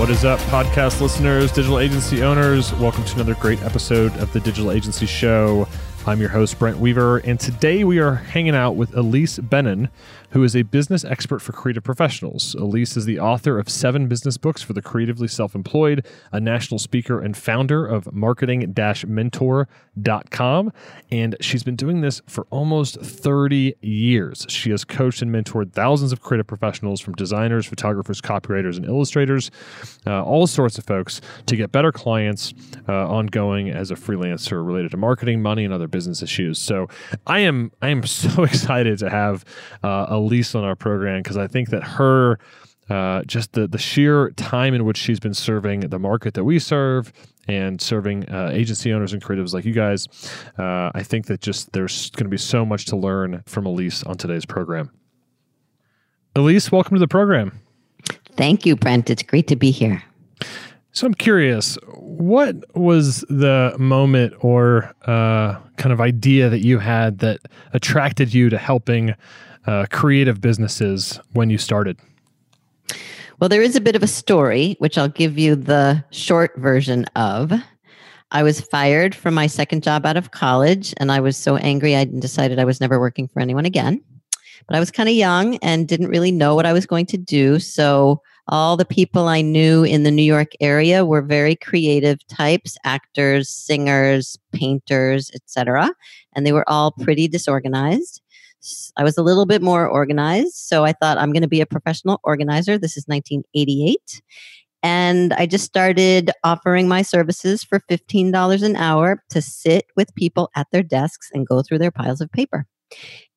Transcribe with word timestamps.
What 0.00 0.08
is 0.08 0.24
up, 0.24 0.40
podcast 0.48 1.02
listeners, 1.02 1.52
digital 1.52 1.78
agency 1.78 2.22
owners? 2.22 2.72
Welcome 2.76 3.04
to 3.04 3.14
another 3.16 3.34
great 3.34 3.62
episode 3.62 4.16
of 4.16 4.32
the 4.32 4.40
Digital 4.40 4.72
Agency 4.72 5.04
Show. 5.04 5.68
I'm 6.06 6.20
your 6.20 6.30
host, 6.30 6.58
Brent 6.58 6.78
Weaver, 6.78 7.18
and 7.18 7.38
today 7.38 7.84
we 7.84 7.98
are 7.98 8.14
hanging 8.14 8.54
out 8.54 8.76
with 8.76 8.92
Ilise 8.92 9.40
Benun, 9.40 9.90
who 10.30 10.42
is 10.44 10.54
a 10.56 10.62
business 10.62 11.04
expert 11.04 11.40
for 11.40 11.52
creative 11.52 11.82
professionals. 11.82 12.54
Ilise 12.58 12.96
is 12.96 13.04
the 13.04 13.18
author 13.18 13.58
of 13.58 13.68
seven 13.68 14.06
business 14.08 14.36
books 14.36 14.62
for 14.62 14.72
the 14.72 14.82
creatively 14.82 15.28
self 15.28 15.54
employed, 15.54 16.06
a 16.32 16.40
national 16.40 16.78
speaker, 16.78 17.20
and 17.20 17.36
founder 17.36 17.86
of 17.86 18.12
marketing 18.12 18.72
mentor.com. 19.06 20.72
And 21.10 21.36
she's 21.40 21.62
been 21.62 21.76
doing 21.76 22.00
this 22.00 22.22
for 22.26 22.46
almost 22.50 23.00
30 23.00 23.74
years. 23.80 24.46
She 24.48 24.70
has 24.70 24.84
coached 24.84 25.22
and 25.22 25.32
mentored 25.32 25.72
thousands 25.72 26.12
of 26.12 26.20
creative 26.20 26.46
professionals 26.46 27.00
from 27.00 27.14
designers, 27.14 27.66
photographers, 27.66 28.20
copywriters, 28.20 28.76
and 28.76 28.86
illustrators, 28.86 29.50
uh, 30.06 30.22
all 30.22 30.46
sorts 30.46 30.78
of 30.78 30.84
folks 30.84 31.20
to 31.46 31.56
get 31.56 31.72
better 31.72 31.92
clients 31.92 32.54
uh, 32.88 33.08
ongoing 33.08 33.70
as 33.70 33.90
a 33.90 33.94
freelancer 33.94 34.64
related 34.64 34.90
to 34.92 34.96
marketing, 34.96 35.42
money, 35.42 35.64
and 35.64 35.74
other 35.74 35.88
business 35.88 36.22
issues. 36.22 36.58
So 36.58 36.88
I 37.26 37.40
am 37.40 37.72
I 37.82 37.88
am 37.88 38.02
so 38.06 38.44
excited 38.44 38.98
to 38.98 39.10
have 39.10 39.44
uh, 39.82 40.06
Ilise 40.20 40.54
on 40.54 40.64
our 40.64 40.76
program 40.76 41.22
because 41.22 41.36
I 41.36 41.46
think 41.46 41.70
that 41.70 41.82
her 41.82 42.38
uh, 42.88 43.22
just 43.22 43.52
the 43.52 43.66
the 43.66 43.78
sheer 43.78 44.30
time 44.32 44.74
in 44.74 44.84
which 44.84 44.96
she's 44.96 45.20
been 45.20 45.34
serving 45.34 45.80
the 45.80 45.98
market 45.98 46.34
that 46.34 46.44
we 46.44 46.58
serve 46.58 47.12
and 47.48 47.80
serving 47.80 48.28
uh, 48.28 48.50
agency 48.52 48.92
owners 48.92 49.12
and 49.12 49.22
creatives 49.22 49.54
like 49.54 49.64
you 49.64 49.72
guys, 49.72 50.06
uh, 50.58 50.90
I 50.94 51.02
think 51.02 51.26
that 51.26 51.40
just 51.40 51.72
there's 51.72 52.10
going 52.10 52.26
to 52.26 52.30
be 52.30 52.36
so 52.36 52.64
much 52.64 52.86
to 52.86 52.96
learn 52.96 53.42
from 53.46 53.64
Ilise 53.64 54.06
on 54.06 54.16
today's 54.16 54.44
program. 54.44 54.90
Ilise, 56.36 56.70
welcome 56.70 56.94
to 56.94 57.00
the 57.00 57.08
program. 57.08 57.58
Thank 58.36 58.66
you, 58.66 58.76
Brent. 58.76 59.10
It's 59.10 59.22
great 59.22 59.48
to 59.48 59.56
be 59.56 59.70
here. 59.70 60.02
So 60.92 61.06
I'm 61.06 61.14
curious, 61.14 61.76
what 61.94 62.56
was 62.76 63.20
the 63.28 63.76
moment 63.78 64.34
or 64.40 64.92
uh, 65.06 65.56
kind 65.76 65.92
of 65.92 66.00
idea 66.00 66.48
that 66.48 66.60
you 66.60 66.78
had 66.78 67.20
that 67.20 67.40
attracted 67.72 68.34
you 68.34 68.50
to 68.50 68.58
helping 68.58 69.14
uh, 69.66 69.86
creative 69.90 70.40
businesses 70.40 71.20
when 71.32 71.50
you 71.50 71.58
started? 71.58 71.98
Well, 73.40 73.48
there 73.48 73.62
is 73.62 73.74
a 73.74 73.80
bit 73.80 73.96
of 73.96 74.02
a 74.02 74.06
story, 74.06 74.76
which 74.80 74.98
I'll 74.98 75.08
give 75.08 75.38
you 75.38 75.56
the 75.56 76.04
short 76.10 76.52
version 76.58 77.06
of. 77.16 77.52
I 78.32 78.42
was 78.42 78.60
fired 78.60 79.14
from 79.14 79.34
my 79.34 79.46
second 79.46 79.82
job 79.82 80.06
out 80.06 80.16
of 80.16 80.30
college, 80.30 80.94
and 80.98 81.10
I 81.10 81.20
was 81.20 81.36
so 81.36 81.56
angry 81.56 81.96
I 81.96 82.04
decided 82.04 82.58
I 82.58 82.64
was 82.64 82.80
never 82.80 83.00
working 83.00 83.26
for 83.26 83.40
anyone 83.40 83.64
again. 83.64 84.02
But 84.66 84.76
I 84.76 84.80
was 84.80 84.90
kind 84.90 85.08
of 85.08 85.14
young 85.14 85.56
and 85.62 85.88
didn't 85.88 86.08
really 86.08 86.30
know 86.30 86.54
what 86.54 86.66
I 86.66 86.72
was 86.72 86.86
going 86.86 87.06
to 87.06 87.16
do. 87.16 87.58
So 87.58 88.22
all 88.48 88.76
the 88.76 88.84
people 88.84 89.26
I 89.26 89.40
knew 89.40 89.84
in 89.84 90.02
the 90.02 90.10
New 90.10 90.22
York 90.22 90.52
area 90.60 91.06
were 91.06 91.22
very 91.22 91.56
creative 91.56 92.24
types, 92.28 92.76
actors, 92.84 93.48
singers, 93.48 94.38
painters, 94.52 95.30
etc. 95.34 95.90
And 96.34 96.46
they 96.46 96.52
were 96.52 96.68
all 96.68 96.92
pretty 96.92 97.26
disorganized. 97.26 98.20
I 98.96 99.04
was 99.04 99.16
a 99.16 99.22
little 99.22 99.46
bit 99.46 99.62
more 99.62 99.86
organized, 99.86 100.54
so 100.54 100.84
I 100.84 100.92
thought 100.92 101.18
I'm 101.18 101.32
going 101.32 101.42
to 101.42 101.48
be 101.48 101.60
a 101.60 101.66
professional 101.66 102.20
organizer. 102.22 102.78
This 102.78 102.96
is 102.96 103.04
1988. 103.06 104.22
And 104.82 105.32
I 105.34 105.46
just 105.46 105.64
started 105.64 106.30
offering 106.42 106.88
my 106.88 107.02
services 107.02 107.62
for 107.62 107.80
$15 107.80 108.62
an 108.62 108.76
hour 108.76 109.22
to 109.30 109.42
sit 109.42 109.86
with 109.96 110.14
people 110.14 110.50
at 110.56 110.68
their 110.72 110.82
desks 110.82 111.28
and 111.32 111.46
go 111.46 111.62
through 111.62 111.78
their 111.78 111.90
piles 111.90 112.20
of 112.20 112.30
paper. 112.32 112.66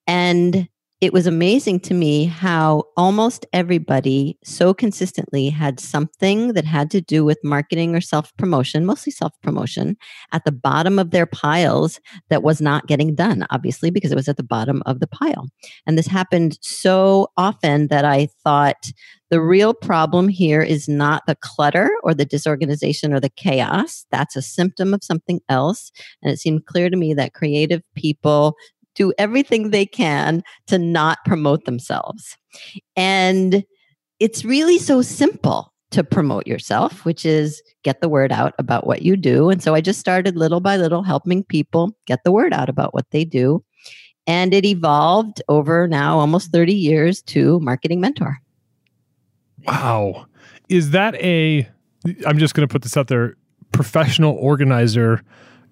And 0.08 0.68
it 1.02 1.12
was 1.12 1.28
amazing 1.28 1.82
to 1.82 1.94
me 1.94 2.24
how 2.26 2.84
almost 2.96 3.46
everybody 3.52 4.38
so 4.44 4.74
consistently 4.74 5.50
had 5.50 5.80
something 5.80 6.54
that 6.54 6.64
had 6.64 6.90
to 6.92 7.02
do 7.02 7.26
with 7.26 7.38
marketing 7.44 7.94
or 7.94 8.00
self 8.00 8.36
promotion, 8.38 8.86
mostly 8.86 9.12
self 9.12 9.34
promotion, 9.42 9.98
at 10.32 10.46
the 10.46 10.52
bottom 10.52 11.00
of 11.00 11.12
their 11.12 11.26
piles 11.26 12.00
that 12.30 12.42
was 12.42 12.62
not 12.62 12.88
getting 12.88 13.16
done, 13.16 13.46
obviously, 13.50 13.92
because 13.92 14.14
it 14.14 14.16
was 14.16 14.30
at 14.30 14.38
the 14.38 14.44
bottom 14.44 14.82
of 14.86 15.02
the 15.02 15.08
pile. 15.08 15.50
And 15.86 15.98
this 15.98 16.08
happened 16.08 16.58
so 16.62 17.28
often 17.36 17.88
that 17.88 18.06
I 18.06 18.30
thought 18.44 18.92
the 19.30 19.42
real 19.42 19.74
problem 19.74 20.30
here 20.30 20.62
is 20.62 20.88
not 20.88 21.24
the 21.28 21.36
clutter 21.36 21.90
or 22.04 22.14
the 22.14 22.24
disorganization 22.24 23.14
or 23.14 23.20
the 23.20 23.32
chaos. 23.32 24.06
That's 24.12 24.36
a 24.36 24.42
symptom 24.42 24.94
of 24.94 25.04
something 25.04 25.42
else. 25.50 25.92
And 26.22 26.32
it 26.32 26.38
seemed 26.38 26.66
clear 26.66 26.90
to 26.90 26.96
me 26.96 27.14
that 27.16 27.34
creative 27.34 27.82
people 27.96 28.56
do 28.96 29.14
everything 29.18 29.70
they 29.70 29.86
can 29.86 30.44
to 30.68 30.78
not 30.78 31.20
promote 31.26 31.66
themselves. 31.66 32.38
And 32.96 33.64
it's 34.20 34.46
really 34.46 34.78
so 34.78 35.02
simple 35.02 35.74
to 35.92 36.04
promote 36.04 36.48
yourself, 36.48 37.06
which 37.06 37.26
is 37.26 37.62
get 37.84 38.02
the 38.02 38.10
word 38.10 38.32
out 38.32 38.54
about 38.58 38.88
what 38.88 39.04
you 39.04 39.16
do. 39.16 39.50
And 39.50 39.62
so 39.62 39.76
I 39.76 39.82
just 39.82 40.00
started 40.00 40.36
little 40.36 40.60
by 40.60 40.76
little 40.76 41.04
helping 41.04 41.44
people 41.44 41.96
get 42.08 42.24
the 42.24 42.32
word 42.32 42.52
out 42.52 42.68
about 42.68 42.94
what 42.94 43.10
they 43.12 43.24
do. 43.24 43.64
And 44.26 44.54
it 44.54 44.66
evolved 44.66 45.42
over 45.50 45.88
now 45.88 46.18
almost 46.18 46.52
30 46.52 46.74
years 46.74 47.22
to 47.24 47.60
Marketing 47.60 48.00
Mentor. 48.00 48.38
Wow. 49.68 50.26
Is 50.70 50.92
that 50.92 51.16
a, 51.16 51.68
I'm 52.26 52.38
just 52.40 52.56
going 52.56 52.68
to 52.68 52.72
put 52.72 52.82
this 52.82 52.98
out 52.98 53.08
there, 53.08 53.36
professional 53.72 54.36
organizer 54.36 55.22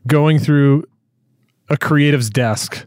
going 0.07 0.37
through 0.37 0.83
a 1.71 1.77
creative's 1.77 2.29
desk, 2.29 2.85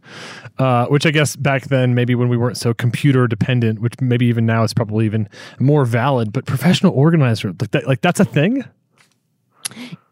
uh, 0.58 0.86
which 0.86 1.06
I 1.06 1.10
guess 1.10 1.34
back 1.34 1.64
then, 1.64 1.94
maybe 1.94 2.14
when 2.14 2.28
we 2.28 2.36
weren't 2.36 2.58
so 2.58 2.74
computer 2.74 3.26
dependent, 3.26 3.80
which 3.80 3.94
maybe 4.00 4.26
even 4.26 4.46
now 4.46 4.62
is 4.62 4.74
probably 4.74 5.06
even 5.06 5.28
more 5.58 5.84
valid, 5.84 6.32
but 6.32 6.44
professional 6.44 6.92
organizer, 6.92 7.52
like, 7.60 7.70
that, 7.72 7.88
like 7.88 8.00
that's 8.02 8.20
a 8.20 8.24
thing? 8.24 8.64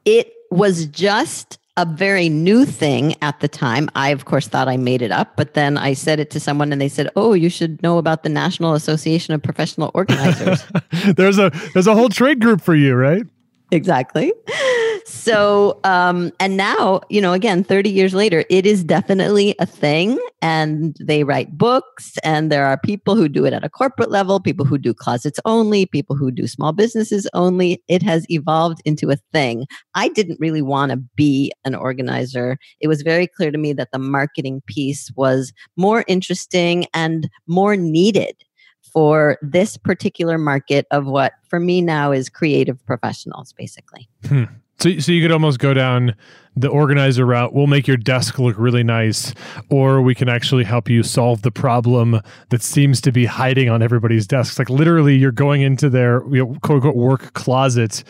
It 0.05 0.33
was 0.51 0.87
just 0.87 1.59
a 1.77 1.87
very 1.87 2.29
new 2.29 2.65
thing 2.65 3.15
at 3.23 3.41
the 3.41 3.49
time. 3.49 3.91
I, 3.95 4.09
of 4.11 4.25
course, 4.25 4.49
thought 4.49 4.69
I 4.69 4.77
made 4.77 5.03
it 5.03 5.13
up, 5.13 5.37
but 5.37 5.55
then 5.55 5.79
I 5.79 5.93
said 5.93 6.19
it 6.19 6.31
to 6.31 6.41
someone 6.41 6.73
and 6.73 6.81
they 6.81 6.89
said, 6.89 7.09
Oh, 7.15 7.35
you 7.35 7.49
should 7.49 7.83
know 7.83 7.99
about 7.99 8.23
the 8.23 8.29
National 8.29 8.75
Association 8.75 9.35
of 9.35 9.43
Professional 9.43 9.91
Organizers. 9.95 10.65
there's 11.17 11.39
a 11.39 11.51
there's 11.73 11.87
a 11.87 11.95
whole 11.95 12.09
trade 12.09 12.41
group 12.41 12.61
for 12.61 12.75
you, 12.75 12.95
right? 12.95 13.25
Exactly 13.71 14.33
so 15.05 15.79
um 15.85 16.33
and 16.41 16.57
now 16.57 17.01
you 17.09 17.21
know 17.21 17.33
again 17.33 17.63
30 17.63 17.91
years 17.91 18.15
later 18.15 18.45
it 18.51 18.67
is 18.67 18.85
definitely 18.85 19.55
a 19.59 19.67
thing 19.67 20.19
and 20.41 20.97
they 21.01 21.25
write 21.25 21.57
books 21.57 22.15
and 22.25 22.51
there 22.51 22.67
are 22.67 22.79
people 22.79 23.15
who 23.15 23.29
do 23.29 23.45
it 23.45 23.53
at 23.53 23.65
a 23.65 23.69
corporate 23.69 24.11
level 24.11 24.41
people 24.41 24.65
who 24.65 24.79
do 24.79 24.95
closets 24.95 25.39
only 25.45 25.87
people 25.87 26.17
who 26.17 26.31
do 26.31 26.47
small 26.47 26.73
businesses 26.73 27.29
only. 27.35 27.83
It 27.89 28.03
has 28.03 28.27
evolved 28.29 28.81
into 28.85 29.11
a 29.11 29.17
thing. 29.33 29.67
I 29.95 30.09
didn't 30.09 30.41
really 30.41 30.63
want 30.63 30.91
to 30.91 30.97
be 31.17 31.53
an 31.65 31.75
organizer. 31.75 32.59
It 32.81 32.89
was 32.89 33.03
very 33.03 33.27
clear 33.27 33.51
to 33.51 33.59
me 33.59 33.73
that 33.75 33.93
the 33.93 33.99
marketing 33.99 34.63
piece 34.67 35.11
was 35.15 35.53
more 35.77 36.05
interesting 36.09 36.87
and 36.95 37.29
more 37.47 37.77
needed 37.77 38.35
for 38.93 39.39
this 39.41 39.77
particular 39.77 40.39
market 40.39 40.87
of 40.91 41.07
what 41.07 41.33
for 41.49 41.61
me 41.61 41.81
now 41.81 42.13
is 42.13 42.29
creative 42.29 42.85
professionals 42.85 43.53
basically. 43.53 44.09
Hmm. 44.27 44.45
So, 44.83 44.99
so 44.99 45.13
you 45.13 45.23
could 45.23 45.31
almost 45.31 45.61
go 45.61 45.75
down 45.75 46.17
the 46.57 46.67
organizer 46.67 47.25
route. 47.25 47.55
We'll 47.55 47.69
make 47.69 47.87
your 47.87 47.97
desk 47.97 48.41
look 48.41 48.59
really 48.59 48.83
nice, 48.83 49.33
or 49.71 50.03
we 50.03 50.13
can 50.13 50.29
actually 50.29 50.65
help 50.65 50.91
you 50.91 51.05
solve 51.05 51.43
the 51.43 51.53
problem 51.53 52.21
that 52.49 52.63
seems 52.63 53.01
to 53.03 53.13
be 53.13 53.25
hiding 53.25 53.71
on 53.71 53.81
everybody's 53.81 54.27
desks. 54.27 54.59
Like 54.59 54.69
literally, 54.69 55.15
you're 55.15 55.31
going 55.31 55.63
into 55.63 55.89
their 55.89 56.25
you 56.35 56.45
know, 56.45 56.57
quote 56.63 56.79
unquote 56.79 56.97
work 56.97 57.33
closet 57.35 58.03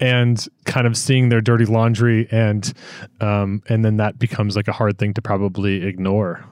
and 0.00 0.46
kind 0.66 0.86
of 0.86 0.98
seeing 0.98 1.30
their 1.30 1.40
dirty 1.40 1.64
laundry, 1.64 2.28
and 2.30 2.74
um, 3.22 3.62
and 3.70 3.82
then 3.82 3.96
that 3.96 4.18
becomes 4.18 4.54
like 4.54 4.68
a 4.68 4.72
hard 4.72 4.98
thing 4.98 5.14
to 5.14 5.22
probably 5.22 5.82
ignore. 5.82 6.44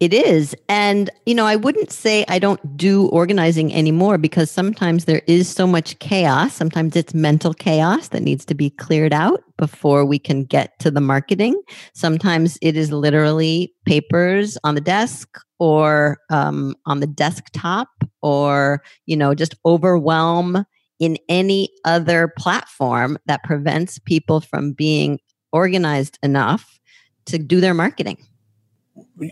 It 0.00 0.12
is. 0.12 0.54
And, 0.68 1.10
you 1.26 1.34
know, 1.34 1.46
I 1.46 1.56
wouldn't 1.56 1.92
say 1.92 2.24
I 2.28 2.38
don't 2.38 2.76
do 2.76 3.06
organizing 3.08 3.72
anymore 3.72 4.18
because 4.18 4.50
sometimes 4.50 5.04
there 5.04 5.22
is 5.26 5.48
so 5.48 5.66
much 5.66 5.98
chaos. 6.00 6.54
Sometimes 6.54 6.96
it's 6.96 7.14
mental 7.14 7.54
chaos 7.54 8.08
that 8.08 8.22
needs 8.22 8.44
to 8.46 8.54
be 8.54 8.70
cleared 8.70 9.12
out 9.12 9.42
before 9.58 10.04
we 10.04 10.18
can 10.18 10.44
get 10.44 10.78
to 10.80 10.90
the 10.90 11.00
marketing. 11.00 11.60
Sometimes 11.94 12.58
it 12.62 12.76
is 12.76 12.90
literally 12.90 13.72
papers 13.86 14.58
on 14.64 14.74
the 14.74 14.80
desk 14.80 15.38
or 15.58 16.18
um, 16.30 16.74
on 16.86 17.00
the 17.00 17.06
desktop 17.06 17.88
or, 18.22 18.82
you 19.06 19.16
know, 19.16 19.34
just 19.34 19.54
overwhelm 19.64 20.64
in 20.98 21.16
any 21.28 21.68
other 21.84 22.32
platform 22.38 23.18
that 23.26 23.42
prevents 23.44 23.98
people 23.98 24.40
from 24.40 24.72
being 24.72 25.18
organized 25.52 26.18
enough 26.22 26.78
to 27.26 27.38
do 27.38 27.60
their 27.60 27.74
marketing. 27.74 28.18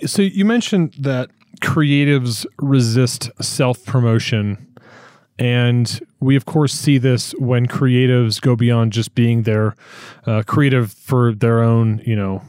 So 0.06 0.22
you 0.22 0.44
mentioned 0.44 0.94
that 0.98 1.30
creatives 1.60 2.46
resist 2.58 3.30
self 3.42 3.84
promotion. 3.84 4.66
And 5.38 6.00
we, 6.20 6.36
of 6.36 6.44
course, 6.44 6.74
see 6.74 6.98
this 6.98 7.32
when 7.38 7.66
creatives 7.66 8.40
go 8.40 8.56
beyond 8.56 8.92
just 8.92 9.14
being 9.14 9.44
their 9.44 9.74
uh, 10.26 10.42
creative 10.46 10.92
for 10.92 11.32
their 11.32 11.62
own, 11.62 12.02
you 12.04 12.14
know, 12.14 12.42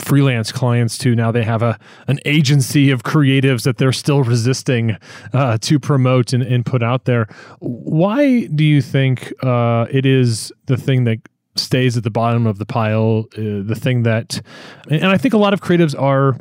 freelance 0.00 0.50
clients 0.50 0.98
to 0.98 1.14
now 1.14 1.30
they 1.30 1.44
have 1.44 1.62
a 1.62 1.78
an 2.08 2.18
agency 2.24 2.90
of 2.90 3.04
creatives 3.04 3.62
that 3.62 3.78
they're 3.78 3.92
still 3.92 4.22
resisting 4.22 4.96
uh, 5.32 5.56
to 5.58 5.78
promote 5.78 6.32
and, 6.32 6.42
and 6.42 6.66
put 6.66 6.82
out 6.82 7.04
there. 7.04 7.26
Why 7.60 8.46
do 8.46 8.64
you 8.64 8.82
think 8.82 9.32
uh, 9.42 9.86
it 9.90 10.04
is 10.04 10.52
the 10.66 10.76
thing 10.76 11.04
that 11.04 11.18
stays 11.56 11.96
at 11.96 12.02
the 12.02 12.10
bottom 12.10 12.46
of 12.46 12.58
the 12.58 12.66
pile? 12.66 13.24
Uh, 13.36 13.62
the 13.64 13.76
thing 13.78 14.02
that, 14.04 14.40
and 14.88 15.06
I 15.06 15.16
think 15.16 15.34
a 15.34 15.38
lot 15.38 15.52
of 15.52 15.60
creatives 15.60 16.00
are 16.00 16.36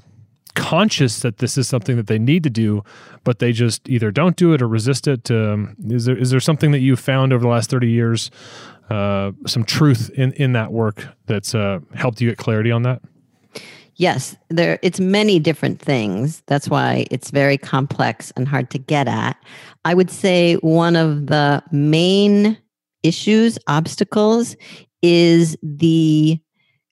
conscious 0.56 1.22
that 1.22 1.38
this 1.38 1.58
is 1.58 1.68
something 1.68 1.96
that 1.98 2.08
they 2.08 2.20
need 2.20 2.44
to 2.44 2.50
do, 2.50 2.84
but 3.24 3.40
they 3.40 3.52
just 3.52 3.88
either 3.90 4.12
don't 4.12 4.36
do 4.36 4.54
it 4.54 4.62
or 4.62 4.68
resist 4.68 5.08
it. 5.08 5.32
Um, 5.32 5.76
is 5.90 6.06
there 6.06 6.18
is 6.18 6.30
there 6.32 6.40
something 6.40 6.72
that 6.72 6.80
you 6.80 6.96
found 6.96 7.34
over 7.34 7.42
the 7.42 7.50
last 7.50 7.70
thirty 7.70 7.90
years, 7.90 8.32
uh, 8.90 9.32
some 9.48 9.64
truth 9.64 10.10
in 10.12 10.34
in 10.34 10.54
that 10.54 10.72
work 10.72 11.08
that's 11.26 11.56
uh, 11.56 11.80
helped 11.96 12.22
you 12.22 12.30
get 12.30 12.38
clarity 12.38 12.72
on 12.72 12.84
that? 12.84 13.02
Yes, 13.96 14.36
there 14.50 14.80
it's 14.82 15.00
many 15.00 15.40
different 15.40 15.80
things. 15.80 16.42
That's 16.48 16.70
why 16.70 17.06
it's 17.12 17.32
very 17.32 17.58
complex 17.58 18.32
and 18.36 18.48
hard 18.48 18.70
to 18.72 18.80
get 18.80 19.08
at. 19.08 19.38
I 19.86 19.94
would 19.94 20.10
say 20.10 20.56
one 20.56 20.96
of 20.96 21.28
the 21.28 21.64
main 21.72 22.58
issues, 23.04 23.60
obstacles 23.68 24.56
is 25.04 25.56
the 25.62 26.40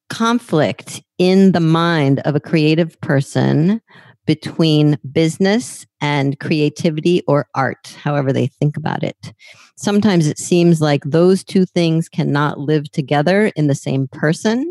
conflict 0.09 1.01
in 1.17 1.53
the 1.53 1.59
mind 1.59 2.19
of 2.19 2.35
a 2.35 2.39
creative 2.39 2.99
person 3.01 3.81
between 4.27 4.97
business 5.11 5.85
and 5.99 6.39
creativity 6.39 7.23
or 7.27 7.47
art, 7.55 7.97
however 8.03 8.31
they 8.31 8.47
think 8.47 8.77
about 8.77 9.03
it. 9.03 9.33
Sometimes 9.77 10.27
it 10.27 10.37
seems 10.37 10.79
like 10.79 11.03
those 11.05 11.43
two 11.43 11.65
things 11.65 12.07
cannot 12.07 12.59
live 12.59 12.91
together 12.91 13.51
in 13.55 13.67
the 13.67 13.75
same 13.75 14.07
person. 14.09 14.69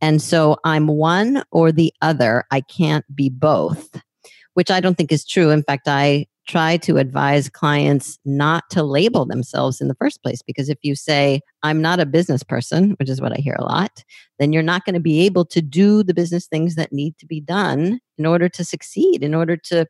And 0.00 0.22
so 0.22 0.56
I'm 0.64 0.86
one 0.86 1.42
or 1.50 1.72
the 1.72 1.92
other. 2.00 2.44
I 2.50 2.60
can't 2.60 3.04
be 3.14 3.28
both, 3.28 4.00
which 4.54 4.70
I 4.70 4.80
don't 4.80 4.96
think 4.96 5.10
is 5.10 5.26
true. 5.26 5.50
In 5.50 5.62
fact, 5.62 5.88
I 5.88 6.26
try 6.46 6.76
to 6.78 6.96
advise 6.96 7.48
clients 7.48 8.18
not 8.24 8.64
to 8.70 8.82
label 8.82 9.24
themselves 9.24 9.80
in 9.80 9.88
the 9.88 9.94
first 9.96 10.22
place 10.22 10.42
because 10.42 10.68
if 10.68 10.78
you 10.82 10.94
say 10.94 11.40
i'm 11.62 11.82
not 11.82 12.00
a 12.00 12.06
business 12.06 12.42
person 12.42 12.94
which 12.98 13.08
is 13.08 13.20
what 13.20 13.32
i 13.32 13.40
hear 13.40 13.56
a 13.58 13.64
lot 13.64 14.04
then 14.38 14.52
you're 14.52 14.62
not 14.62 14.84
going 14.84 14.94
to 14.94 15.00
be 15.00 15.20
able 15.20 15.44
to 15.44 15.60
do 15.60 16.02
the 16.02 16.14
business 16.14 16.46
things 16.46 16.74
that 16.76 16.92
need 16.92 17.16
to 17.18 17.26
be 17.26 17.40
done 17.40 17.98
in 18.18 18.26
order 18.26 18.48
to 18.48 18.64
succeed 18.64 19.22
in 19.22 19.34
order 19.34 19.56
to 19.56 19.86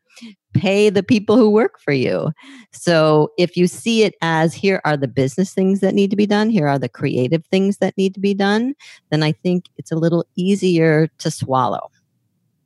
pay 0.53 0.89
the 0.89 1.03
people 1.03 1.35
who 1.35 1.49
work 1.49 1.79
for 1.79 1.93
you 1.93 2.31
so 2.71 3.29
if 3.37 3.55
you 3.55 3.67
see 3.67 4.03
it 4.03 4.15
as 4.21 4.53
here 4.53 4.81
are 4.83 4.97
the 4.97 5.07
business 5.07 5.53
things 5.53 5.79
that 5.79 5.93
need 5.93 6.09
to 6.09 6.17
be 6.17 6.25
done 6.25 6.49
here 6.49 6.67
are 6.67 6.79
the 6.79 6.89
creative 6.89 7.45
things 7.47 7.77
that 7.77 7.95
need 7.97 8.13
to 8.13 8.19
be 8.19 8.33
done 8.33 8.73
then 9.11 9.21
i 9.21 9.31
think 9.31 9.65
it's 9.77 9.91
a 9.91 9.95
little 9.97 10.25
easier 10.35 11.07
to 11.19 11.29
swallow 11.29 11.89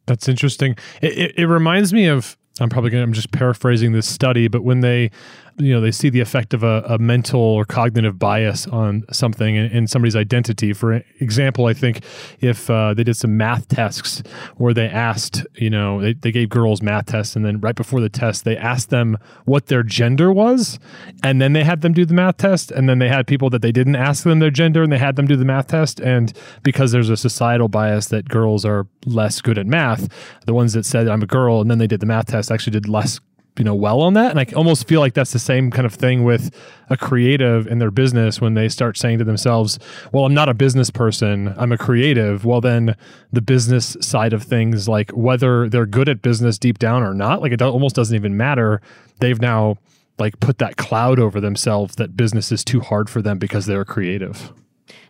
that's 0.08 0.28
interesting. 0.28 0.76
It, 1.02 1.18
it, 1.18 1.34
it, 1.38 1.46
reminds 1.46 1.94
me 1.94 2.08
of 2.08 2.36
I'm 2.60 2.70
probably 2.70 2.90
going 2.90 3.02
to, 3.02 3.04
I'm 3.04 3.14
just 3.14 3.32
paraphrasing 3.32 3.94
this 3.94 4.08
study, 4.08 4.48
but 4.48 4.64
when 4.64 4.82
they 4.82 5.12
you 5.58 5.74
know 5.74 5.82
they 5.82 5.92
see 5.92 6.10
the 6.10 6.20
effect 6.20 6.54
of 6.54 6.64
a, 6.64 6.84
a 6.88 6.98
mental 6.98 7.42
or 7.42 7.66
cognitive 7.66 8.18
bias 8.20 8.68
on 8.68 9.04
something 9.12 9.56
in, 9.56 9.66
in, 9.72 9.88
somebody's 9.88 10.16
identity. 10.16 10.74
For 10.74 11.04
example, 11.20 11.66
I 11.66 11.74
think 11.74 12.04
if 12.40 12.70
uh, 12.70 12.94
they 12.94 13.04
did 13.04 13.16
some 13.16 13.38
math 13.38 13.68
tests 13.68 14.24
where 14.58 14.74
they 14.74 14.88
asked, 14.88 15.46
you 15.56 15.70
know, 15.70 16.02
they, 16.02 16.14
they 16.14 16.32
gave 16.32 16.50
girls 16.50 16.82
math 16.82 17.08
tests, 17.08 17.36
and 17.36 17.46
then 17.46 17.60
right 17.60 17.76
before 17.76 18.02
the 18.02 18.10
test, 18.10 18.46
they 18.46 18.58
asked 18.58 18.90
them 18.90 19.18
what 19.46 19.68
their 19.68 19.84
gender 19.84 20.32
was, 20.32 20.80
and 21.24 21.42
then 21.42 21.54
they 21.54 21.64
had 21.64 21.82
them 21.82 21.94
do 21.94 22.06
the 22.06 22.14
math 22.14 22.38
test, 22.38 22.72
and 22.72 22.90
then 22.90 23.00
they 23.00 23.10
had 23.10 23.28
people 23.28 23.50
that 23.50 23.62
they 23.62 23.72
didn't 23.72 23.96
ask 23.96 24.24
them 24.24 24.40
their 24.40 24.52
gender, 24.52 24.84
and 24.84 24.92
they 24.92 24.98
had 24.98 25.16
them 25.16 25.28
do 25.28 25.36
the 25.36 25.46
math 25.46 25.68
test, 25.68 26.00
and 26.00 26.34
because 26.64 26.92
there's 26.92 27.10
a 27.10 27.18
societal 27.18 27.68
bias 27.68 28.08
that 28.08 28.30
girls 28.30 28.66
are 28.66 28.88
less 29.06 29.42
good 29.42 29.58
at 29.58 29.68
math, 29.68 30.08
the 30.46 30.54
ones 30.54 30.74
that 30.74 30.86
said 30.86 31.08
I'm 31.08 31.22
a 31.22 31.28
girl 31.28 31.62
and 31.62 31.70
then 31.70 31.78
they 31.78 31.88
did 31.88 32.00
the 32.00 32.06
math 32.06 32.28
test 32.28 32.52
actually 32.52 32.72
did 32.72 32.88
less 32.88 33.20
you 33.58 33.64
know 33.64 33.76
well 33.76 34.02
on 34.02 34.14
that. 34.14 34.32
And 34.32 34.40
i 34.40 34.46
almost 34.56 34.88
feel 34.88 35.00
like 35.00 35.14
that's 35.14 35.34
the 35.34 35.40
same 35.40 35.72
kind 35.72 35.86
of 35.86 35.94
thing 35.94 36.24
with 36.24 36.56
a 36.90 36.98
creative 36.98 37.68
in 37.68 37.80
their 37.80 37.92
business 37.92 38.40
when 38.40 38.54
they 38.54 38.70
start 38.70 38.98
saying 38.98 39.20
to 39.20 39.24
themselves 39.24 39.80
well 40.12 40.26
i'm 40.26 40.34
not 40.34 40.50
a 40.50 40.54
business 40.54 40.90
person 40.90 41.54
i'm 41.58 41.72
a 41.72 41.78
creative. 41.78 42.46
Well 42.46 42.62
then 42.62 42.96
the 43.32 43.42
business 43.42 43.98
side 44.02 44.34
of 44.34 44.44
things 44.44 44.88
like 44.88 45.12
whether 45.12 45.70
they're 45.70 45.86
good 45.86 46.10
at 46.10 46.22
business 46.22 46.58
deep 46.58 46.80
down 46.80 47.04
or 47.04 47.14
not 47.14 47.42
like 47.42 47.52
it 47.52 47.62
almost 47.62 47.96
doesn't 47.96 48.16
even 48.16 48.38
matter. 48.38 48.82
They've 49.20 49.40
now 49.40 49.78
like 50.18 50.40
put 50.40 50.60
that 50.60 50.78
cloud 50.78 51.20
over 51.20 51.42
themselves 51.42 51.96
that 51.96 52.16
business 52.16 52.52
is 52.52 52.64
too 52.64 52.80
hard 52.80 53.10
for 53.10 53.22
them 53.22 53.38
because 53.38 53.66
they're 53.66 53.86
creative. 53.86 54.54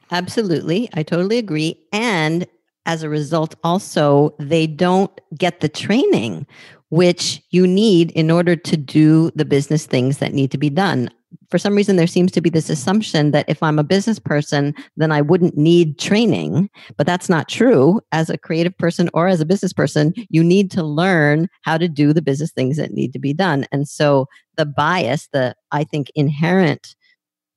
Absolutely. 0.09 0.89
I 0.94 1.03
totally 1.03 1.37
agree. 1.37 1.81
And 1.91 2.47
as 2.85 3.03
a 3.03 3.09
result 3.09 3.55
also 3.63 4.33
they 4.39 4.65
don't 4.65 5.11
get 5.37 5.59
the 5.59 5.69
training 5.69 6.47
which 6.91 7.41
you 7.51 7.65
need 7.65 8.11
in 8.11 8.29
order 8.29 8.55
to 8.55 8.77
do 8.77 9.31
the 9.31 9.45
business 9.45 9.85
things 9.85 10.17
that 10.17 10.33
need 10.33 10.51
to 10.51 10.57
be 10.57 10.69
done. 10.69 11.09
For 11.49 11.57
some 11.57 11.73
reason, 11.73 11.95
there 11.95 12.05
seems 12.05 12.33
to 12.33 12.41
be 12.41 12.49
this 12.49 12.69
assumption 12.69 13.31
that 13.31 13.47
if 13.47 13.63
I'm 13.63 13.79
a 13.79 13.83
business 13.83 14.19
person, 14.19 14.75
then 14.97 15.09
I 15.09 15.21
wouldn't 15.21 15.57
need 15.57 15.97
training. 15.97 16.69
But 16.97 17.07
that's 17.07 17.29
not 17.29 17.47
true. 17.47 18.01
As 18.11 18.29
a 18.29 18.38
creative 18.38 18.77
person 18.77 19.09
or 19.13 19.27
as 19.27 19.39
a 19.39 19.45
business 19.45 19.71
person, 19.71 20.13
you 20.29 20.43
need 20.43 20.69
to 20.71 20.83
learn 20.83 21.47
how 21.61 21.77
to 21.77 21.88
do 21.88 22.11
the 22.11 22.21
business 22.21 22.51
things 22.51 22.75
that 22.75 22.91
need 22.91 23.13
to 23.13 23.19
be 23.19 23.33
done. 23.33 23.65
And 23.71 23.87
so 23.87 24.27
the 24.57 24.65
bias, 24.65 25.29
the 25.31 25.55
I 25.71 25.85
think 25.85 26.11
inherent 26.13 26.95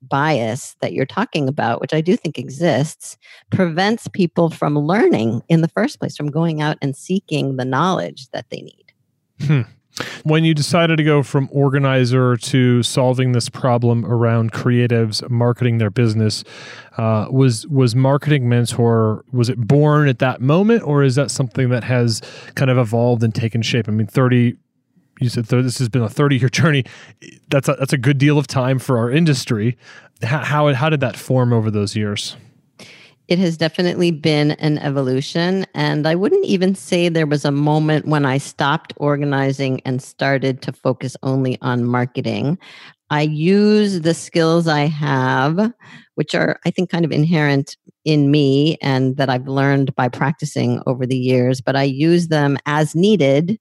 bias 0.01 0.77
that 0.81 0.93
you're 0.93 1.07
talking 1.07 1.49
about, 1.49 1.81
which 1.81 1.95
I 1.95 2.01
do 2.01 2.17
think 2.17 2.39
exists, 2.39 3.17
prevents 3.51 4.07
people 4.07 4.51
from 4.51 4.79
learning 4.79 5.43
in 5.49 5.61
the 5.61 5.69
first 5.69 5.99
place, 5.99 6.17
from 6.17 6.31
going 6.31 6.63
out 6.63 6.77
and 6.81 6.95
seeking 6.95 7.57
the 7.57 7.65
knowledge 7.65 8.29
that 8.33 8.47
they 8.51 8.61
need. 8.61 8.84
Hmm. 9.41 9.63
When 10.25 10.43
you 10.43 10.55
decided 10.55 10.97
to 10.97 11.05
go 11.05 11.23
from 11.23 11.49
organizer 11.53 12.37
to 12.37 12.83
solving 12.83 13.31
this 13.31 13.49
problem 13.49 14.05
around 14.05 14.51
creatives 14.53 15.29
marketing 15.31 15.79
their 15.79 15.91
business, 15.91 16.43
uh, 16.97 17.27
was 17.31 17.65
was 17.69 17.95
marketing 17.95 18.49
mentor 18.49 19.25
was 19.33 19.49
it 19.49 19.59
born 19.59 20.09
at 20.09 20.19
that 20.19 20.41
moment, 20.41 20.83
or 20.83 21.05
is 21.05 21.15
that 21.15 21.31
something 21.31 21.69
that 21.69 21.85
has 21.85 22.21
kind 22.57 22.73
of 22.73 22.79
evolved 22.79 23.23
and 23.23 23.33
taken 23.35 23.63
shape? 23.63 23.89
I 23.89 23.93
mean, 23.93 24.09
thirty. 24.09 24.57
You 25.21 25.29
said 25.29 25.45
this 25.45 25.79
has 25.79 25.89
been 25.89 26.03
a 26.03 26.09
thirty-year 26.09 26.49
journey. 26.49 26.85
That's 27.49 27.69
a, 27.69 27.77
that's 27.79 27.93
a 27.93 27.99
good 27.99 28.19
deal 28.19 28.37
of 28.37 28.49
time 28.49 28.81
for 28.81 28.99
our 28.99 29.13
industry. 29.13 29.79
How, 30.25 30.39
how 30.39 30.75
how 30.75 30.89
did 30.89 30.99
that 31.01 31.17
form 31.17 31.53
over 31.53 31.71
those 31.71 31.95
years? 31.95 32.37
It 33.29 33.39
has 33.39 33.57
definitely 33.57 34.11
been 34.11 34.53
an 34.53 34.79
evolution. 34.79 35.67
And 35.75 36.07
I 36.07 36.15
wouldn't 36.15 36.45
even 36.45 36.75
say 36.75 37.09
there 37.09 37.27
was 37.27 37.45
a 37.45 37.51
moment 37.51 38.07
when 38.07 38.27
I 38.27 38.39
stopped 38.39 38.93
organizing 38.97 39.81
and 39.85 40.03
started 40.03 40.61
to 40.63 40.73
focus 40.73 41.17
only 41.23 41.59
on 41.63 41.85
marketing. 41.85 42.59
I 43.11 43.23
use 43.23 44.01
the 44.01 44.15
skills 44.15 44.67
I 44.67 44.87
have, 44.87 45.73
which 46.17 46.35
are, 46.35 46.59
I 46.67 46.71
think, 46.71 46.91
kind 46.91 47.05
of 47.05 47.13
inherent 47.13 47.77
in 48.05 48.31
me 48.31 48.77
and 48.83 49.17
that 49.17 49.31
I've 49.31 49.49
learned 49.49 49.95
by 49.95 50.09
practicing 50.09 50.83
over 50.87 51.07
the 51.07 51.17
years, 51.17 51.61
but 51.61 51.77
I 51.77 51.85
use 51.85 52.29
them 52.29 52.59
as 52.67 52.95
needed 52.95 53.59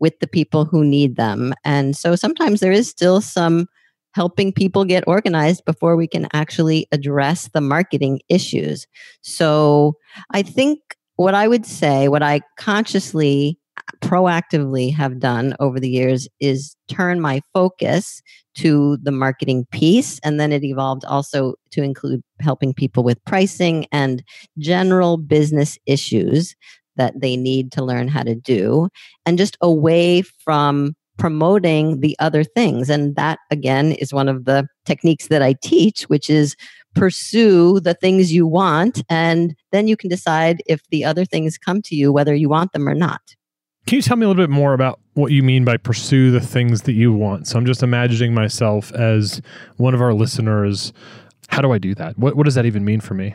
with 0.00 0.18
the 0.18 0.26
people 0.26 0.64
who 0.64 0.84
need 0.84 1.16
them. 1.16 1.54
And 1.64 1.96
so 1.96 2.16
sometimes 2.16 2.60
there 2.60 2.72
is 2.72 2.88
still 2.88 3.20
some 3.20 3.66
helping 4.14 4.52
people 4.52 4.84
get 4.84 5.04
organized 5.06 5.64
before 5.64 5.96
we 5.96 6.06
can 6.06 6.26
actually 6.32 6.86
address 6.92 7.48
the 7.52 7.60
marketing 7.60 8.20
issues. 8.28 8.86
So 9.22 9.96
I 10.30 10.42
think 10.42 10.78
what 11.16 11.34
I 11.34 11.48
would 11.48 11.66
say, 11.66 12.08
what 12.08 12.22
I 12.22 12.40
consciously, 12.56 13.58
proactively 14.00 14.94
have 14.94 15.18
done 15.18 15.54
over 15.58 15.80
the 15.80 15.90
years 15.90 16.28
is 16.40 16.76
turn 16.88 17.20
my 17.20 17.40
focus 17.52 18.22
to 18.54 18.96
the 19.02 19.10
marketing 19.10 19.66
piece. 19.72 20.20
And 20.22 20.38
then 20.38 20.52
it 20.52 20.62
evolved 20.62 21.04
also 21.04 21.54
to 21.72 21.82
include 21.82 22.22
helping 22.40 22.72
people 22.72 23.02
with 23.02 23.22
pricing 23.24 23.86
and 23.90 24.22
general 24.58 25.16
business 25.16 25.76
issues 25.86 26.54
that 26.96 27.20
they 27.20 27.36
need 27.36 27.72
to 27.72 27.84
learn 27.84 28.06
how 28.06 28.22
to 28.22 28.36
do, 28.36 28.88
and 29.26 29.36
just 29.36 29.56
away 29.60 30.22
from 30.22 30.94
promoting 31.18 32.00
the 32.00 32.16
other 32.18 32.44
things. 32.44 32.90
And 32.90 33.14
that, 33.16 33.38
again, 33.50 33.92
is 33.92 34.12
one 34.12 34.28
of 34.28 34.44
the 34.44 34.66
techniques 34.84 35.28
that 35.28 35.42
I 35.42 35.54
teach, 35.62 36.04
which 36.04 36.28
is 36.28 36.56
pursue 36.94 37.80
the 37.80 37.94
things 37.94 38.32
you 38.32 38.46
want. 38.46 39.02
And 39.08 39.56
then 39.72 39.88
you 39.88 39.96
can 39.96 40.10
decide 40.10 40.62
if 40.66 40.82
the 40.90 41.04
other 41.04 41.24
things 41.24 41.58
come 41.58 41.82
to 41.82 41.94
you, 41.94 42.12
whether 42.12 42.34
you 42.34 42.48
want 42.48 42.72
them 42.72 42.88
or 42.88 42.94
not. 42.94 43.20
Can 43.86 43.96
you 43.96 44.02
tell 44.02 44.16
me 44.16 44.24
a 44.24 44.28
little 44.28 44.42
bit 44.42 44.50
more 44.50 44.72
about 44.72 44.98
what 45.12 45.30
you 45.30 45.42
mean 45.42 45.64
by 45.64 45.76
pursue 45.76 46.30
the 46.30 46.40
things 46.40 46.82
that 46.82 46.94
you 46.94 47.12
want? 47.12 47.46
So 47.46 47.58
I'm 47.58 47.66
just 47.66 47.82
imagining 47.82 48.32
myself 48.32 48.90
as 48.92 49.42
one 49.76 49.94
of 49.94 50.00
our 50.00 50.14
listeners. 50.14 50.92
How 51.48 51.60
do 51.60 51.70
I 51.72 51.78
do 51.78 51.94
that? 51.96 52.18
What, 52.18 52.36
what 52.36 52.44
does 52.44 52.54
that 52.54 52.64
even 52.64 52.84
mean 52.84 53.00
for 53.00 53.14
me? 53.14 53.34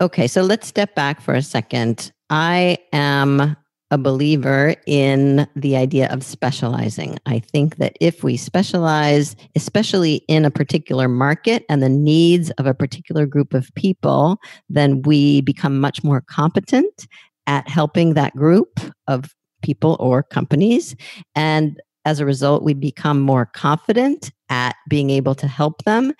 Okay, 0.00 0.26
so 0.26 0.42
let's 0.42 0.66
step 0.66 0.94
back 0.94 1.22
for 1.22 1.32
a 1.32 1.40
second. 1.40 2.12
I 2.28 2.76
am 2.92 3.56
a 3.90 3.98
believer 3.98 4.74
in 4.86 5.46
the 5.54 5.76
idea 5.76 6.08
of 6.08 6.24
specializing. 6.24 7.18
I 7.26 7.38
think 7.38 7.76
that 7.76 7.96
if 8.00 8.24
we 8.24 8.36
specialize, 8.36 9.36
especially 9.54 10.16
in 10.28 10.44
a 10.44 10.50
particular 10.50 11.08
market 11.08 11.64
and 11.68 11.82
the 11.82 11.88
needs 11.88 12.50
of 12.52 12.66
a 12.66 12.74
particular 12.74 13.26
group 13.26 13.54
of 13.54 13.72
people, 13.76 14.38
then 14.68 15.02
we 15.02 15.40
become 15.42 15.78
much 15.78 16.02
more 16.02 16.20
competent 16.20 17.06
at 17.46 17.68
helping 17.68 18.14
that 18.14 18.34
group 18.34 18.80
of 19.06 19.34
people 19.62 19.96
or 20.00 20.22
companies. 20.22 20.96
And 21.36 21.80
as 22.04 22.18
a 22.20 22.26
result, 22.26 22.62
we 22.62 22.74
become 22.74 23.20
more 23.20 23.46
confident 23.46 24.30
at 24.48 24.76
being 24.88 25.10
able 25.10 25.34
to 25.36 25.46
help 25.46 25.82
them. 25.84 26.12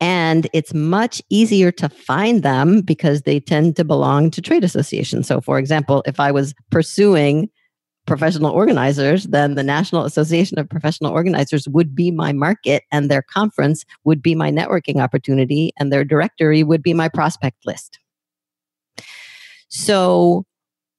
And 0.00 0.48
it's 0.54 0.72
much 0.72 1.22
easier 1.28 1.70
to 1.72 1.88
find 1.88 2.42
them 2.42 2.80
because 2.80 3.22
they 3.22 3.38
tend 3.38 3.76
to 3.76 3.84
belong 3.84 4.30
to 4.30 4.40
trade 4.40 4.64
associations. 4.64 5.26
So, 5.26 5.40
for 5.40 5.58
example, 5.58 6.02
if 6.06 6.18
I 6.18 6.32
was 6.32 6.54
pursuing 6.70 7.50
professional 8.06 8.50
organizers, 8.50 9.24
then 9.24 9.54
the 9.54 9.62
National 9.62 10.04
Association 10.04 10.58
of 10.58 10.68
Professional 10.68 11.12
Organizers 11.12 11.68
would 11.68 11.94
be 11.94 12.10
my 12.10 12.32
market, 12.32 12.82
and 12.90 13.10
their 13.10 13.22
conference 13.22 13.84
would 14.04 14.22
be 14.22 14.34
my 14.34 14.50
networking 14.50 15.02
opportunity, 15.02 15.70
and 15.78 15.92
their 15.92 16.04
directory 16.04 16.62
would 16.62 16.82
be 16.82 16.94
my 16.94 17.08
prospect 17.08 17.58
list. 17.66 17.98
So, 19.68 20.44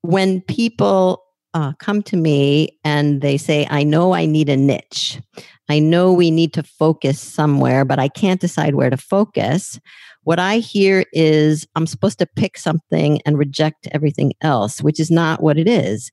when 0.04 0.42
people 0.42 1.24
uh, 1.54 1.74
come 1.80 2.02
to 2.04 2.18
me 2.18 2.80
and 2.84 3.22
they 3.22 3.38
say, 3.38 3.68
I 3.70 3.84
know 3.84 4.14
I 4.14 4.26
need 4.26 4.50
a 4.50 4.58
niche. 4.58 5.20
I 5.70 5.80
know 5.80 6.12
we 6.14 6.32
need 6.32 6.54
to 6.54 6.64
focus 6.64 7.20
somewhere, 7.20 7.86
but 7.86 8.00
I 8.00 8.08
can't 8.08 8.42
decide 8.42 8.76
where 8.76 8.90
to 8.90 8.98
focus. 8.98 9.80
What 10.24 10.40
I 10.40 10.58
hear 10.58 11.06
is 11.14 11.68
I'm 11.76 11.88
supposed 11.88 12.20
to 12.20 12.28
pick 12.28 12.58
something 12.58 13.22
and 13.26 13.38
reject 13.38 13.88
everything 13.92 14.34
else, 14.42 14.82
which 14.82 15.00
is 15.00 15.10
not 15.10 15.42
what 15.42 15.58
it 15.58 15.68
is. 15.68 16.12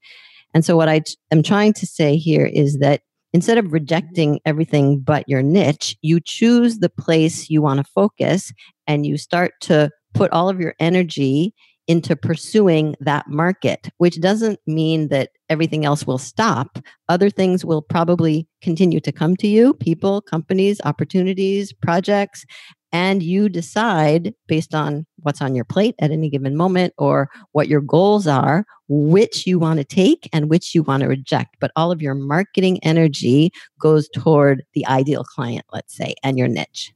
And 0.54 0.64
so, 0.64 0.76
what 0.76 0.88
I 0.88 1.02
am 1.30 1.42
trying 1.42 1.74
to 1.74 1.86
say 1.86 2.16
here 2.16 2.46
is 2.46 2.78
that 2.78 3.02
instead 3.32 3.58
of 3.58 3.72
rejecting 3.72 4.40
everything 4.46 5.00
but 5.00 5.28
your 5.28 5.42
niche, 5.42 5.96
you 6.00 6.20
choose 6.24 6.78
the 6.78 6.88
place 6.88 7.50
you 7.50 7.60
want 7.60 7.78
to 7.78 7.92
focus 7.92 8.52
and 8.86 9.04
you 9.04 9.18
start 9.18 9.52
to 9.62 9.90
put 10.14 10.32
all 10.32 10.48
of 10.48 10.58
your 10.58 10.74
energy 10.80 11.52
into 11.88 12.14
pursuing 12.14 12.94
that 13.00 13.26
market, 13.28 13.88
which 13.96 14.20
doesn't 14.20 14.60
mean 14.66 15.08
that 15.08 15.30
everything 15.48 15.86
else 15.86 16.06
will 16.06 16.18
stop. 16.18 16.78
Other 17.08 17.30
things 17.30 17.64
will 17.64 17.80
probably 17.82 18.46
continue 18.62 19.00
to 19.00 19.10
come 19.10 19.36
to 19.36 19.48
you 19.48 19.74
people, 19.74 20.20
companies, 20.20 20.80
opportunities, 20.84 21.72
projects. 21.72 22.44
And 22.90 23.22
you 23.22 23.48
decide 23.50 24.34
based 24.46 24.74
on 24.74 25.04
what's 25.18 25.42
on 25.42 25.54
your 25.54 25.64
plate 25.64 25.94
at 26.00 26.10
any 26.10 26.30
given 26.30 26.56
moment 26.56 26.94
or 26.96 27.28
what 27.52 27.68
your 27.68 27.82
goals 27.82 28.26
are, 28.26 28.64
which 28.88 29.46
you 29.46 29.58
want 29.58 29.78
to 29.78 29.84
take 29.84 30.28
and 30.32 30.48
which 30.48 30.74
you 30.74 30.82
want 30.82 31.02
to 31.02 31.08
reject. 31.08 31.56
But 31.60 31.70
all 31.76 31.92
of 31.92 32.00
your 32.00 32.14
marketing 32.14 32.78
energy 32.82 33.52
goes 33.78 34.08
toward 34.08 34.64
the 34.72 34.86
ideal 34.86 35.24
client, 35.24 35.66
let's 35.70 35.94
say, 35.94 36.14
and 36.22 36.38
your 36.38 36.48
niche 36.48 36.92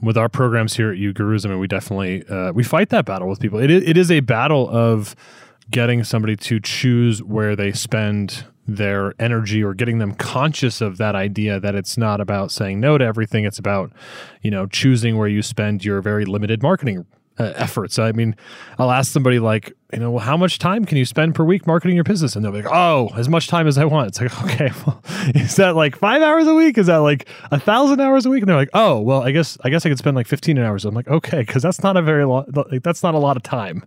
with 0.00 0.16
our 0.16 0.28
programs 0.28 0.74
here 0.74 0.90
at 0.90 0.98
uGurus, 0.98 1.46
I 1.46 1.50
mean, 1.50 1.58
we 1.58 1.68
definitely 1.68 2.26
uh, 2.28 2.52
we 2.52 2.62
fight 2.62 2.90
that 2.90 3.04
battle 3.04 3.28
with 3.28 3.40
people. 3.40 3.58
It 3.58 3.70
is, 3.70 3.82
it 3.84 3.96
is 3.96 4.10
a 4.10 4.20
battle 4.20 4.68
of 4.68 5.14
getting 5.70 6.04
somebody 6.04 6.36
to 6.36 6.60
choose 6.60 7.22
where 7.22 7.56
they 7.56 7.72
spend 7.72 8.44
their 8.66 9.14
energy 9.18 9.62
or 9.62 9.74
getting 9.74 9.98
them 9.98 10.14
conscious 10.14 10.80
of 10.80 10.96
that 10.96 11.14
idea 11.14 11.60
that 11.60 11.74
it's 11.74 11.98
not 11.98 12.20
about 12.20 12.50
saying 12.50 12.80
no 12.80 12.96
to 12.96 13.04
everything 13.04 13.44
it's 13.44 13.58
about 13.58 13.92
you 14.40 14.50
know 14.50 14.66
choosing 14.66 15.18
where 15.18 15.28
you 15.28 15.42
spend 15.42 15.84
your 15.84 16.00
very 16.00 16.24
limited 16.24 16.62
marketing 16.62 17.04
uh, 17.38 17.52
efforts. 17.56 17.98
I 17.98 18.12
mean, 18.12 18.36
I'll 18.78 18.90
ask 18.90 19.12
somebody 19.12 19.38
like, 19.38 19.72
you 19.92 19.98
know, 19.98 20.12
well, 20.12 20.24
how 20.24 20.36
much 20.36 20.58
time 20.58 20.84
can 20.84 20.98
you 20.98 21.04
spend 21.04 21.34
per 21.34 21.44
week 21.44 21.66
marketing 21.66 21.94
your 21.94 22.04
business? 22.04 22.36
And 22.36 22.44
they'll 22.44 22.52
be 22.52 22.62
like, 22.62 22.72
oh, 22.72 23.10
as 23.16 23.28
much 23.28 23.48
time 23.48 23.66
as 23.66 23.76
I 23.76 23.84
want. 23.84 24.08
It's 24.08 24.20
like, 24.20 24.44
okay, 24.44 24.70
well, 24.86 25.02
is 25.34 25.56
that 25.56 25.74
like 25.76 25.96
five 25.96 26.22
hours 26.22 26.46
a 26.46 26.54
week? 26.54 26.78
Is 26.78 26.86
that 26.86 26.98
like 26.98 27.28
a 27.50 27.58
thousand 27.58 28.00
hours 28.00 28.26
a 28.26 28.30
week? 28.30 28.42
And 28.42 28.48
they're 28.48 28.56
like, 28.56 28.70
oh, 28.74 29.00
well, 29.00 29.22
I 29.22 29.32
guess 29.32 29.58
I 29.64 29.70
guess 29.70 29.84
I 29.84 29.88
could 29.88 29.98
spend 29.98 30.16
like 30.16 30.26
fifteen 30.26 30.58
hours. 30.58 30.84
I'm 30.84 30.94
like, 30.94 31.08
okay, 31.08 31.40
because 31.40 31.62
that's 31.62 31.82
not 31.82 31.96
a 31.96 32.02
very 32.02 32.24
lot. 32.24 32.54
Like, 32.54 32.82
that's 32.82 33.02
not 33.02 33.14
a 33.14 33.18
lot 33.18 33.36
of 33.36 33.42
time 33.42 33.84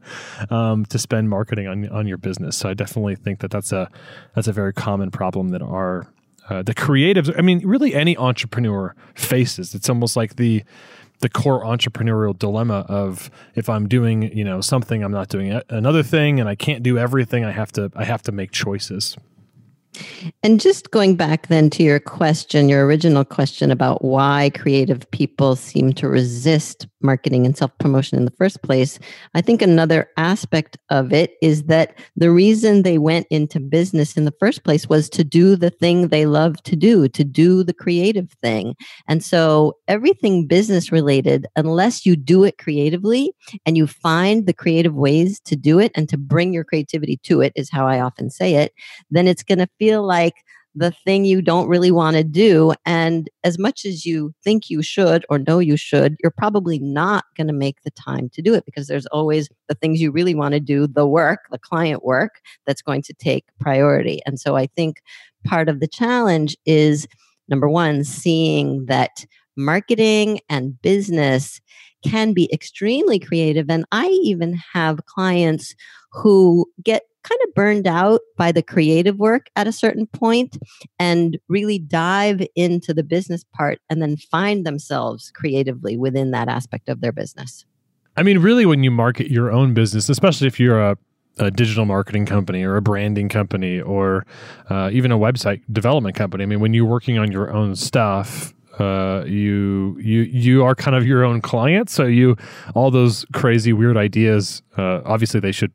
um, 0.49 0.85
to 0.85 0.99
spend 0.99 1.29
marketing 1.29 1.67
on 1.67 1.87
on 1.89 2.07
your 2.07 2.17
business. 2.17 2.57
So 2.57 2.69
I 2.69 2.73
definitely 2.73 3.15
think 3.15 3.39
that 3.39 3.51
that's 3.51 3.71
a 3.71 3.89
that's 4.35 4.47
a 4.47 4.53
very 4.53 4.73
common 4.73 5.11
problem 5.11 5.49
that 5.49 5.61
our 5.61 6.07
uh, 6.49 6.63
the 6.63 6.73
creatives. 6.73 7.33
I 7.37 7.41
mean, 7.41 7.65
really, 7.65 7.93
any 7.93 8.15
entrepreneur 8.17 8.95
faces. 9.15 9.75
It's 9.75 9.89
almost 9.89 10.15
like 10.15 10.37
the 10.37 10.63
the 11.19 11.29
core 11.29 11.63
entrepreneurial 11.63 12.37
dilemma 12.37 12.85
of 12.87 13.31
if 13.55 13.69
I'm 13.69 13.87
doing, 13.87 14.35
you 14.35 14.43
know, 14.43 14.61
something, 14.61 15.03
I'm 15.03 15.11
not 15.11 15.29
doing 15.29 15.59
another 15.69 16.03
thing, 16.03 16.39
and 16.39 16.47
I 16.47 16.55
can't 16.55 16.83
do 16.83 16.97
everything. 16.97 17.43
I 17.43 17.51
have 17.51 17.71
to, 17.73 17.91
I 17.95 18.03
have 18.03 18.21
to 18.23 18.31
make 18.31 18.51
choices. 18.51 19.17
And 20.43 20.59
just 20.59 20.91
going 20.91 21.15
back 21.15 21.47
then 21.47 21.69
to 21.71 21.83
your 21.83 21.99
question, 21.99 22.69
your 22.69 22.85
original 22.85 23.25
question 23.25 23.71
about 23.71 24.03
why 24.03 24.51
creative 24.55 25.09
people 25.11 25.55
seem 25.55 25.93
to 25.93 26.07
resist 26.07 26.87
marketing 27.01 27.45
and 27.45 27.57
self 27.57 27.71
promotion 27.77 28.17
in 28.17 28.25
the 28.25 28.31
first 28.31 28.61
place, 28.61 28.99
I 29.33 29.41
think 29.41 29.61
another 29.61 30.09
aspect 30.17 30.77
of 30.89 31.13
it 31.13 31.35
is 31.41 31.63
that 31.63 31.97
the 32.15 32.31
reason 32.31 32.81
they 32.81 32.97
went 32.97 33.27
into 33.29 33.59
business 33.59 34.17
in 34.17 34.25
the 34.25 34.33
first 34.39 34.63
place 34.63 34.87
was 34.87 35.09
to 35.11 35.23
do 35.23 35.55
the 35.55 35.69
thing 35.69 36.07
they 36.07 36.25
love 36.25 36.61
to 36.63 36.75
do, 36.75 37.07
to 37.09 37.23
do 37.23 37.63
the 37.63 37.73
creative 37.73 38.31
thing. 38.41 38.75
And 39.07 39.23
so 39.23 39.77
everything 39.87 40.47
business 40.47 40.91
related, 40.91 41.47
unless 41.55 42.05
you 42.05 42.15
do 42.15 42.43
it 42.43 42.57
creatively 42.57 43.31
and 43.65 43.77
you 43.77 43.87
find 43.87 44.45
the 44.45 44.53
creative 44.53 44.95
ways 44.95 45.39
to 45.41 45.55
do 45.55 45.79
it 45.79 45.91
and 45.95 46.09
to 46.09 46.17
bring 46.17 46.53
your 46.53 46.63
creativity 46.63 47.17
to 47.23 47.41
it, 47.41 47.53
is 47.55 47.69
how 47.69 47.87
I 47.87 47.99
often 47.99 48.29
say 48.29 48.55
it, 48.55 48.73
then 49.11 49.27
it's 49.27 49.43
going 49.43 49.59
to 49.59 49.69
feel 49.79 50.05
like 50.05 50.35
the 50.77 50.91
thing 50.91 51.25
you 51.25 51.41
don't 51.41 51.67
really 51.67 51.91
want 51.91 52.15
to 52.15 52.23
do. 52.23 52.73
And 52.85 53.29
as 53.43 53.57
much 53.57 53.83
as 53.83 54.05
you 54.05 54.31
think 54.43 54.69
you 54.69 54.83
should 54.83 55.25
or 55.29 55.39
know 55.39 55.57
you 55.59 55.75
should, 55.75 56.15
you're 56.21 56.31
probably 56.31 56.77
not 56.77 57.25
going 57.35 57.47
to 57.47 57.53
make 57.53 57.81
the 57.81 57.91
time 57.91 58.29
to 58.33 58.41
do 58.41 58.53
it 58.53 58.63
because 58.65 58.87
there's 58.87 59.07
always 59.07 59.49
the 59.67 59.75
things 59.75 59.99
you 59.99 60.11
really 60.11 60.35
want 60.35 60.53
to 60.53 60.59
do, 60.59 60.85
the 60.85 61.07
work, 61.07 61.39
the 61.51 61.57
client 61.57 62.05
work 62.05 62.41
that's 62.65 62.83
going 62.83 63.01
to 63.03 63.13
take 63.13 63.45
priority. 63.59 64.21
And 64.25 64.39
so 64.39 64.55
I 64.55 64.67
think 64.67 65.01
part 65.45 65.67
of 65.67 65.79
the 65.79 65.87
challenge 65.87 66.55
is 66.65 67.07
number 67.49 67.69
one, 67.69 68.03
seeing 68.03 68.85
that 68.85 69.25
marketing 69.55 70.39
and 70.49 70.79
business 70.81 71.59
can 72.05 72.33
be 72.33 72.51
extremely 72.53 73.17
creative. 73.17 73.69
And 73.69 73.85
I 73.91 74.07
even 74.07 74.53
have 74.73 75.05
clients 75.07 75.73
who 76.17 76.65
get 76.83 77.03
kind 77.23 77.39
of 77.45 77.53
burned 77.53 77.87
out 77.87 78.21
by 78.37 78.51
the 78.51 78.63
creative 78.63 79.17
work 79.17 79.49
at 79.55 79.67
a 79.67 79.71
certain 79.71 80.07
point 80.07 80.57
and 80.97 81.37
really 81.49 81.77
dive 81.77 82.41
into 82.55 82.93
the 82.93 83.03
business 83.03 83.43
part 83.53 83.79
and 83.89 84.01
then 84.01 84.15
find 84.15 84.65
themselves 84.65 85.31
creatively 85.35 85.97
within 85.97 86.31
that 86.31 86.47
aspect 86.47 86.87
of 86.89 87.01
their 87.01 87.11
business. 87.11 87.65
I 88.15 88.23
mean, 88.23 88.39
really, 88.39 88.65
when 88.65 88.83
you 88.83 88.89
market 88.89 89.29
your 89.29 89.51
own 89.51 89.73
business, 89.73 90.09
especially 90.09 90.47
if 90.47 90.59
you're 90.59 90.81
a 90.81 90.97
a 91.39 91.51
digital 91.51 91.85
marketing 91.85 92.25
company 92.25 92.63
or 92.63 92.77
a 92.77 92.81
branding 92.81 93.29
company 93.29 93.79
or 93.79 94.25
uh, 94.71 94.89
even 94.91 95.11
a 95.11 95.17
website 95.19 95.61
development 95.71 96.15
company. 96.15 96.43
I 96.43 96.47
mean, 96.47 96.59
when 96.59 96.73
you're 96.73 96.85
working 96.85 97.19
on 97.19 97.31
your 97.31 97.53
own 97.53 97.75
stuff, 97.75 98.55
uh, 98.79 99.23
you 99.27 99.97
you 99.99 100.21
you 100.21 100.63
are 100.63 100.75
kind 100.75 100.95
of 100.95 101.05
your 101.05 101.23
own 101.23 101.41
client. 101.41 101.89
So 101.89 102.05
you 102.05 102.37
all 102.73 102.91
those 102.91 103.25
crazy 103.33 103.73
weird 103.73 103.97
ideas. 103.97 104.61
Uh, 104.77 105.01
obviously, 105.05 105.39
they 105.39 105.51
should 105.51 105.71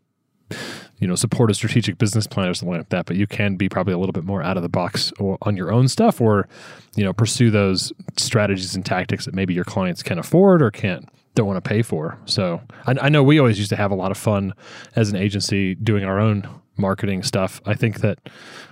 you 0.99 1.07
know 1.07 1.15
support 1.15 1.51
a 1.51 1.55
strategic 1.55 1.99
business 1.99 2.27
plan 2.27 2.49
or 2.49 2.55
something 2.55 2.79
like 2.79 2.89
that 2.91 3.07
but 3.07 3.17
you 3.17 3.27
can 3.27 3.57
be 3.57 3.69
probably 3.69 3.93
a 3.93 3.99
little 3.99 4.13
bit 4.13 4.25
more 4.25 4.43
out 4.43 4.57
of 4.57 4.63
the 4.63 4.69
box 4.69 5.13
or 5.19 5.39
on 5.43 5.57
your 5.57 5.73
own 5.73 5.89
stuff 5.89 6.21
or 6.21 6.49
you 6.95 7.05
know 7.05 7.13
pursue 7.13 7.51
those 7.51 7.93
strategies 8.17 8.75
and 8.75 8.87
tactics 8.87 9.25
that 9.25 9.35
maybe 9.35 9.55
your 9.55 9.65
clients 9.65 10.03
can 10.03 10.19
afford 10.19 10.63
or 10.63 10.71
can't 10.71 11.09
don't 11.35 11.47
want 11.47 11.63
to 11.63 11.67
pay 11.67 11.83
for. 11.83 12.19
So 12.27 12.61
I, 12.87 12.95
I 13.03 13.09
know 13.09 13.23
we 13.23 13.39
always 13.39 13.59
used 13.59 13.71
to 13.71 13.77
have 13.77 13.91
a 13.91 13.95
lot 13.95 14.11
of 14.11 14.19
fun 14.19 14.53
as 14.97 15.11
an 15.11 15.17
agency 15.17 15.75
doing 15.75 16.05
our 16.05 16.19
own 16.19 16.47
marketing 16.77 17.23
stuff. 17.23 17.61
I 17.67 17.75
think 17.75 18.01
that 18.01 18.19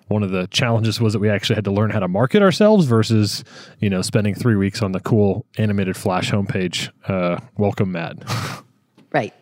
one 0.08 0.22
of 0.22 0.30
the 0.30 0.46
challenges 0.49 1.00
was 1.00 1.12
that 1.12 1.20
we 1.20 1.28
actually 1.30 1.54
had 1.54 1.64
to 1.64 1.70
learn 1.70 1.90
how 1.90 2.00
to 2.00 2.08
market 2.08 2.42
ourselves 2.42 2.87
versus 2.87 3.44
you 3.78 3.88
know 3.88 4.02
spending 4.02 4.34
three 4.34 4.56
weeks 4.56 4.82
on 4.82 4.92
the 4.92 5.00
cool 5.00 5.46
animated 5.56 5.96
flash 5.96 6.30
homepage 6.30 6.90
uh, 7.08 7.38
welcome 7.56 7.92
mat 7.92 8.16
right 9.12 9.32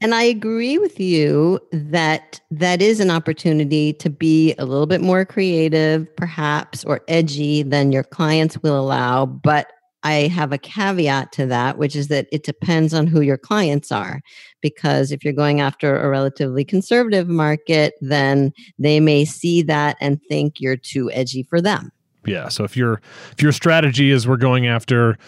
and 0.00 0.14
I 0.14 0.22
agree 0.22 0.78
with 0.78 0.98
you 1.00 1.60
that 1.72 2.40
that 2.50 2.82
is 2.82 3.00
an 3.00 3.10
opportunity 3.10 3.92
to 3.94 4.10
be 4.10 4.54
a 4.58 4.64
little 4.64 4.86
bit 4.86 5.00
more 5.00 5.24
creative, 5.24 6.14
perhaps, 6.16 6.84
or 6.84 7.00
edgy 7.08 7.62
than 7.62 7.92
your 7.92 8.04
clients 8.04 8.62
will 8.62 8.78
allow. 8.78 9.26
But 9.26 9.68
I 10.02 10.28
have 10.28 10.52
a 10.52 10.58
caveat 10.58 11.32
to 11.32 11.46
that, 11.46 11.78
which 11.78 11.96
is 11.96 12.08
that 12.08 12.28
it 12.30 12.44
depends 12.44 12.94
on 12.94 13.06
who 13.06 13.20
your 13.20 13.36
clients 13.36 13.90
are. 13.90 14.20
Because 14.60 15.10
if 15.10 15.24
you're 15.24 15.32
going 15.32 15.60
after 15.60 15.98
a 15.98 16.08
relatively 16.08 16.64
conservative 16.64 17.28
market, 17.28 17.94
then 18.00 18.52
they 18.78 19.00
may 19.00 19.24
see 19.24 19.62
that 19.62 19.96
and 20.00 20.20
think 20.28 20.60
you're 20.60 20.76
too 20.76 21.10
edgy 21.12 21.42
for 21.42 21.60
them. 21.60 21.90
Yeah. 22.24 22.48
So 22.48 22.64
if 22.64 22.76
your 22.76 23.00
if 23.32 23.42
your 23.42 23.52
strategy 23.52 24.10
is 24.10 24.28
we're 24.28 24.36
going 24.36 24.66
after, 24.66 25.18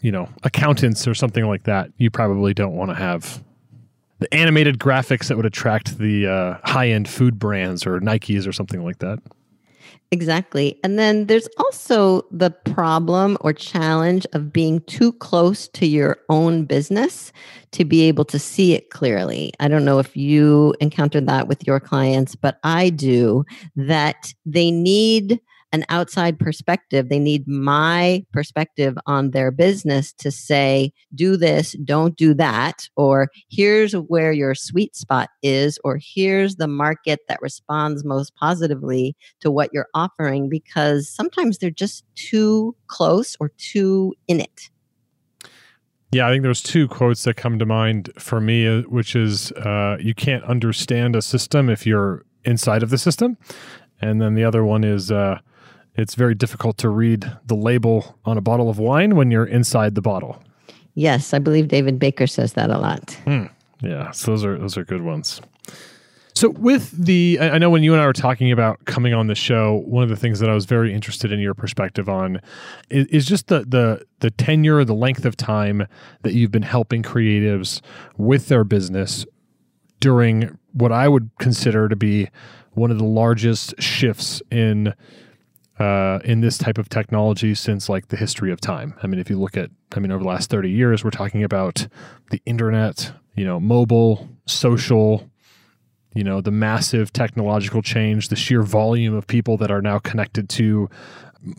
you 0.00 0.12
know, 0.12 0.28
accountants 0.42 1.06
or 1.06 1.14
something 1.14 1.46
like 1.46 1.64
that, 1.64 1.90
you 1.96 2.10
probably 2.10 2.52
don't 2.52 2.74
want 2.74 2.90
to 2.90 2.96
have 2.96 3.42
the 4.18 4.32
animated 4.34 4.78
graphics 4.78 5.28
that 5.28 5.36
would 5.36 5.46
attract 5.46 5.98
the 5.98 6.26
uh, 6.26 6.58
high 6.64 6.88
end 6.88 7.08
food 7.08 7.38
brands 7.38 7.86
or 7.86 8.00
Nikes 8.00 8.46
or 8.46 8.52
something 8.52 8.84
like 8.84 8.98
that. 8.98 9.20
Exactly. 10.10 10.78
And 10.82 10.98
then 10.98 11.26
there's 11.26 11.48
also 11.58 12.22
the 12.30 12.50
problem 12.50 13.36
or 13.42 13.52
challenge 13.52 14.26
of 14.32 14.52
being 14.52 14.80
too 14.82 15.12
close 15.12 15.68
to 15.68 15.86
your 15.86 16.16
own 16.30 16.64
business 16.64 17.30
to 17.72 17.84
be 17.84 18.02
able 18.02 18.24
to 18.26 18.38
see 18.38 18.72
it 18.72 18.88
clearly. 18.88 19.52
I 19.60 19.68
don't 19.68 19.84
know 19.84 19.98
if 19.98 20.16
you 20.16 20.74
encountered 20.80 21.26
that 21.26 21.46
with 21.46 21.66
your 21.66 21.78
clients, 21.78 22.34
but 22.34 22.58
I 22.64 22.88
do 22.88 23.44
that 23.76 24.32
they 24.46 24.70
need 24.70 25.40
an 25.72 25.84
outside 25.88 26.38
perspective. 26.38 27.08
They 27.08 27.18
need 27.18 27.46
my 27.46 28.24
perspective 28.32 28.96
on 29.06 29.32
their 29.32 29.50
business 29.50 30.12
to 30.14 30.30
say, 30.30 30.92
do 31.14 31.36
this, 31.36 31.76
don't 31.84 32.16
do 32.16 32.34
that, 32.34 32.88
or 32.96 33.28
here's 33.50 33.92
where 33.92 34.32
your 34.32 34.54
sweet 34.54 34.96
spot 34.96 35.28
is, 35.42 35.78
or 35.84 35.98
here's 36.00 36.56
the 36.56 36.68
market 36.68 37.20
that 37.28 37.42
responds 37.42 38.04
most 38.04 38.34
positively 38.36 39.14
to 39.40 39.50
what 39.50 39.70
you're 39.72 39.88
offering, 39.94 40.48
because 40.48 41.08
sometimes 41.08 41.58
they're 41.58 41.70
just 41.70 42.04
too 42.14 42.74
close 42.86 43.36
or 43.40 43.50
too 43.58 44.14
in 44.26 44.40
it. 44.40 44.70
Yeah, 46.10 46.26
I 46.26 46.30
think 46.30 46.42
there's 46.42 46.62
two 46.62 46.88
quotes 46.88 47.24
that 47.24 47.36
come 47.36 47.58
to 47.58 47.66
mind 47.66 48.10
for 48.18 48.40
me, 48.40 48.66
uh, 48.66 48.82
which 48.82 49.14
is 49.14 49.52
uh, 49.52 49.98
you 50.00 50.14
can't 50.14 50.42
understand 50.44 51.14
a 51.14 51.20
system 51.20 51.68
if 51.68 51.86
you're 51.86 52.24
inside 52.44 52.82
of 52.82 52.88
the 52.88 52.96
system. 52.96 53.36
And 54.00 54.22
then 54.22 54.34
the 54.34 54.44
other 54.44 54.64
one 54.64 54.84
is 54.84 55.10
uh, 55.10 55.40
it's 55.98 56.14
very 56.14 56.34
difficult 56.34 56.78
to 56.78 56.88
read 56.88 57.30
the 57.46 57.56
label 57.56 58.18
on 58.24 58.38
a 58.38 58.40
bottle 58.40 58.70
of 58.70 58.78
wine 58.78 59.16
when 59.16 59.30
you're 59.30 59.44
inside 59.44 59.94
the 59.94 60.00
bottle. 60.00 60.42
Yes, 60.94 61.34
I 61.34 61.38
believe 61.38 61.68
David 61.68 61.98
Baker 61.98 62.26
says 62.26 62.54
that 62.54 62.70
a 62.70 62.78
lot. 62.78 63.12
Hmm. 63.24 63.46
Yeah, 63.80 64.10
so 64.12 64.32
those 64.32 64.44
are 64.44 64.58
those 64.58 64.76
are 64.76 64.84
good 64.84 65.02
ones. 65.02 65.40
So 66.34 66.50
with 66.50 66.92
the 66.92 67.38
I 67.40 67.58
know 67.58 67.68
when 67.68 67.82
you 67.82 67.92
and 67.94 68.02
I 68.02 68.06
were 68.06 68.12
talking 68.12 68.52
about 68.52 68.84
coming 68.84 69.12
on 69.12 69.26
the 69.26 69.34
show, 69.34 69.82
one 69.86 70.04
of 70.04 70.08
the 70.08 70.16
things 70.16 70.38
that 70.38 70.48
I 70.48 70.54
was 70.54 70.66
very 70.66 70.94
interested 70.94 71.32
in 71.32 71.40
your 71.40 71.54
perspective 71.54 72.08
on 72.08 72.40
is, 72.90 73.06
is 73.08 73.26
just 73.26 73.48
the 73.48 73.64
the 73.66 74.04
the 74.20 74.30
tenure, 74.30 74.84
the 74.84 74.94
length 74.94 75.24
of 75.24 75.36
time 75.36 75.86
that 76.22 76.34
you've 76.34 76.52
been 76.52 76.62
helping 76.62 77.02
creatives 77.02 77.80
with 78.16 78.48
their 78.48 78.62
business 78.62 79.26
during 80.00 80.58
what 80.72 80.92
I 80.92 81.08
would 81.08 81.30
consider 81.40 81.88
to 81.88 81.96
be 81.96 82.28
one 82.72 82.92
of 82.92 82.98
the 82.98 83.04
largest 83.04 83.80
shifts 83.80 84.40
in 84.50 84.94
uh, 85.78 86.18
in 86.24 86.40
this 86.40 86.58
type 86.58 86.78
of 86.78 86.88
technology 86.88 87.54
since 87.54 87.88
like 87.88 88.08
the 88.08 88.16
history 88.16 88.50
of 88.50 88.60
time. 88.60 88.94
I 89.02 89.06
mean, 89.06 89.20
if 89.20 89.30
you 89.30 89.38
look 89.38 89.56
at, 89.56 89.70
I 89.94 90.00
mean, 90.00 90.10
over 90.10 90.22
the 90.22 90.28
last 90.28 90.50
30 90.50 90.70
years, 90.70 91.04
we're 91.04 91.10
talking 91.10 91.44
about 91.44 91.86
the 92.30 92.42
internet, 92.44 93.12
you 93.36 93.44
know, 93.44 93.60
mobile, 93.60 94.28
social, 94.46 95.28
you 96.14 96.24
know, 96.24 96.40
the 96.40 96.50
massive 96.50 97.12
technological 97.12 97.82
change, 97.82 98.28
the 98.28 98.36
sheer 98.36 98.62
volume 98.62 99.14
of 99.14 99.26
people 99.26 99.56
that 99.58 99.70
are 99.70 99.82
now 99.82 99.98
connected 99.98 100.48
to 100.48 100.90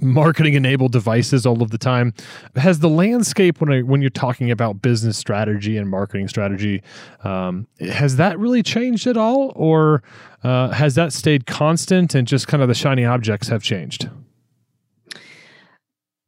marketing 0.02 0.54
enabled 0.56 0.92
devices 0.92 1.46
all 1.46 1.62
of 1.62 1.72
the 1.72 1.78
time. 1.78 2.14
Has 2.56 2.80
the 2.80 2.90
landscape 2.90 3.62
when 3.62 3.72
I, 3.72 3.82
when 3.82 4.02
you're 4.02 4.10
talking 4.10 4.52
about 4.52 4.82
business 4.82 5.18
strategy 5.18 5.78
and 5.78 5.90
marketing 5.90 6.28
strategy, 6.28 6.82
um, 7.24 7.68
has 7.80 8.18
that 8.18 8.38
really 8.38 8.64
changed 8.64 9.08
at 9.08 9.18
all, 9.18 9.54
or 9.56 10.04
uh, 10.44 10.70
has 10.70 10.96
that 10.96 11.14
stayed 11.14 11.46
constant 11.46 12.16
and 12.16 12.28
just 12.28 12.48
kind 12.48 12.62
of 12.62 12.68
the 12.68 12.76
shiny 12.76 13.06
objects 13.06 13.48
have 13.48 13.64
changed? 13.64 14.10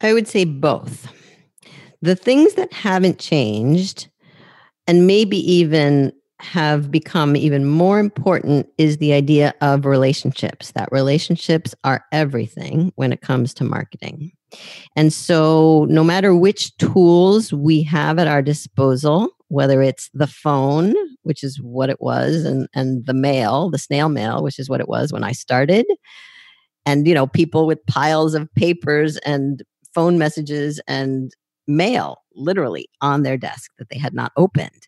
I 0.01 0.13
would 0.13 0.27
say 0.27 0.46
both. 0.46 1.12
The 2.01 2.15
things 2.15 2.55
that 2.55 2.74
haven't 2.74 3.20
changed, 3.20 4.08
and 4.88 5.05
maybe 5.05 5.38
even 5.51 6.13
have 6.43 6.91
become 6.91 7.36
even 7.36 7.65
more 7.65 8.00
important 8.00 8.67
is 8.77 8.98
the 8.98 9.13
idea 9.13 9.53
of 9.62 9.85
relationships, 9.85 10.72
that 10.72 10.92
relationships 10.92 11.74
are 11.83 12.03
everything 12.11 12.92
when 12.96 13.13
it 13.13 13.22
comes 13.22 13.53
to 13.55 13.63
marketing. 13.63 14.31
And 14.96 15.13
so, 15.13 15.85
no 15.89 16.03
matter 16.03 16.35
which 16.35 16.75
tools 16.77 17.53
we 17.53 17.83
have 17.83 18.20
at 18.20 18.27
our 18.27 18.42
disposal, 18.42 19.29
whether 19.48 19.81
it's 19.81 20.09
the 20.13 20.27
phone, 20.27 20.94
which 21.24 21.44
is 21.44 21.61
what 21.61 21.89
it 21.89 22.01
was, 22.01 22.44
and, 22.44 22.68
and 22.74 23.05
the 23.05 23.13
mail, 23.13 23.70
the 23.70 23.77
snail 23.77 24.09
mail, 24.09 24.44
which 24.44 24.59
is 24.59 24.70
what 24.70 24.81
it 24.81 24.89
was 24.89 25.13
when 25.13 25.24
I 25.24 25.31
started, 25.31 25.85
and 26.85 27.07
you 27.07 27.13
know, 27.13 27.27
people 27.27 27.65
with 27.65 27.85
piles 27.85 28.33
of 28.33 28.53
papers 28.55 29.18
and 29.18 29.63
phone 29.94 30.18
messages 30.18 30.81
and 30.87 31.31
mail 31.68 32.18
literally 32.35 32.89
on 33.01 33.24
their 33.24 33.37
desk 33.37 33.72
that 33.77 33.89
they 33.89 33.98
had 33.98 34.13
not 34.13 34.31
opened 34.35 34.87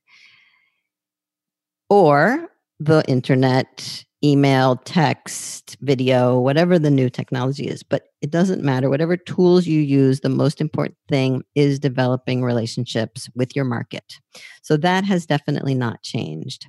or 1.90 2.50
the 2.80 3.04
internet, 3.08 4.04
email, 4.24 4.78
text, 4.78 5.78
video, 5.82 6.40
whatever 6.40 6.80
the 6.80 6.92
new 6.92 7.10
technology 7.10 7.68
is. 7.68 7.84
But 7.84 8.04
it 8.22 8.32
doesn't 8.32 8.64
matter. 8.64 8.90
Whatever 8.90 9.18
tools 9.18 9.68
you 9.68 9.82
use, 9.82 10.22
the 10.22 10.30
most 10.30 10.62
important 10.62 10.98
thing 11.10 11.44
is 11.56 11.80
developing 11.80 12.44
relationships 12.44 13.30
with 13.36 13.56
your 13.56 13.66
market. 13.66 14.20
So 14.62 14.78
that 14.78 15.04
has 15.04 15.26
definitely 15.26 15.76
not 15.76 16.02
changed. 16.04 16.68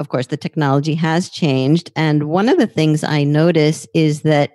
Of 0.00 0.08
course, 0.08 0.28
the 0.28 0.36
technology 0.36 0.94
has 0.94 1.28
changed. 1.28 1.92
And 1.94 2.24
one 2.24 2.48
of 2.48 2.58
the 2.58 2.66
things 2.66 3.04
I 3.04 3.22
notice 3.22 3.86
is 3.94 4.22
that 4.22 4.52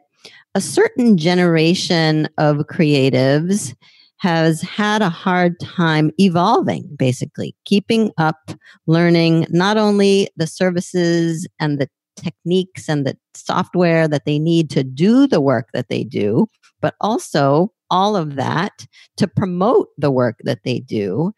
a 0.55 0.61
certain 0.61 1.17
generation 1.17 2.27
of 2.37 2.57
creatives 2.67 3.75
has 4.25 4.59
had 4.61 5.03
a 5.03 5.09
hard 5.09 5.59
time 5.59 6.09
evolving, 6.17 6.89
basically, 6.97 7.55
keeping 7.63 8.11
up, 8.17 8.49
learning 8.87 9.45
not 9.51 9.77
only 9.77 10.27
the 10.35 10.47
services 10.47 11.47
and 11.59 11.77
the 11.77 11.87
techniques 12.15 12.89
and 12.89 13.05
the 13.05 13.15
software 13.35 14.07
that 14.07 14.25
they 14.25 14.39
need 14.39 14.71
to 14.71 14.83
do 14.83 15.27
the 15.27 15.39
work 15.39 15.67
that 15.75 15.89
they 15.89 16.03
do, 16.03 16.47
but 16.81 16.95
also 17.01 17.71
all 17.91 18.15
of 18.15 18.35
that 18.35 18.87
to 19.15 19.27
promote 19.27 19.89
the 19.99 20.09
work 20.09 20.37
that 20.43 20.63
they 20.63 20.79
do. 20.79 21.31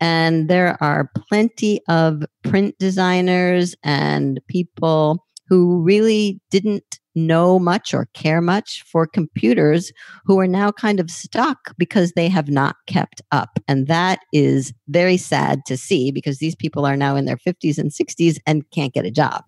And 0.00 0.50
there 0.50 0.76
are 0.82 1.12
plenty 1.28 1.80
of 1.86 2.24
print 2.42 2.74
designers 2.80 3.76
and 3.84 4.40
people 4.48 5.24
who 5.46 5.80
really 5.80 6.40
didn't 6.50 6.98
know 7.14 7.58
much 7.58 7.94
or 7.94 8.08
care 8.14 8.40
much 8.40 8.82
for 8.86 9.06
computers 9.06 9.92
who 10.24 10.38
are 10.38 10.46
now 10.46 10.70
kind 10.70 11.00
of 11.00 11.10
stuck 11.10 11.76
because 11.78 12.12
they 12.12 12.28
have 12.28 12.48
not 12.48 12.76
kept 12.86 13.20
up. 13.30 13.58
And 13.68 13.86
that 13.86 14.20
is 14.32 14.72
very 14.88 15.16
sad 15.16 15.64
to 15.66 15.76
see 15.76 16.10
because 16.10 16.38
these 16.38 16.54
people 16.54 16.84
are 16.84 16.96
now 16.96 17.16
in 17.16 17.24
their 17.24 17.36
50s 17.36 17.78
and 17.78 17.90
60s 17.90 18.38
and 18.46 18.68
can't 18.70 18.94
get 18.94 19.04
a 19.04 19.10
job. 19.10 19.44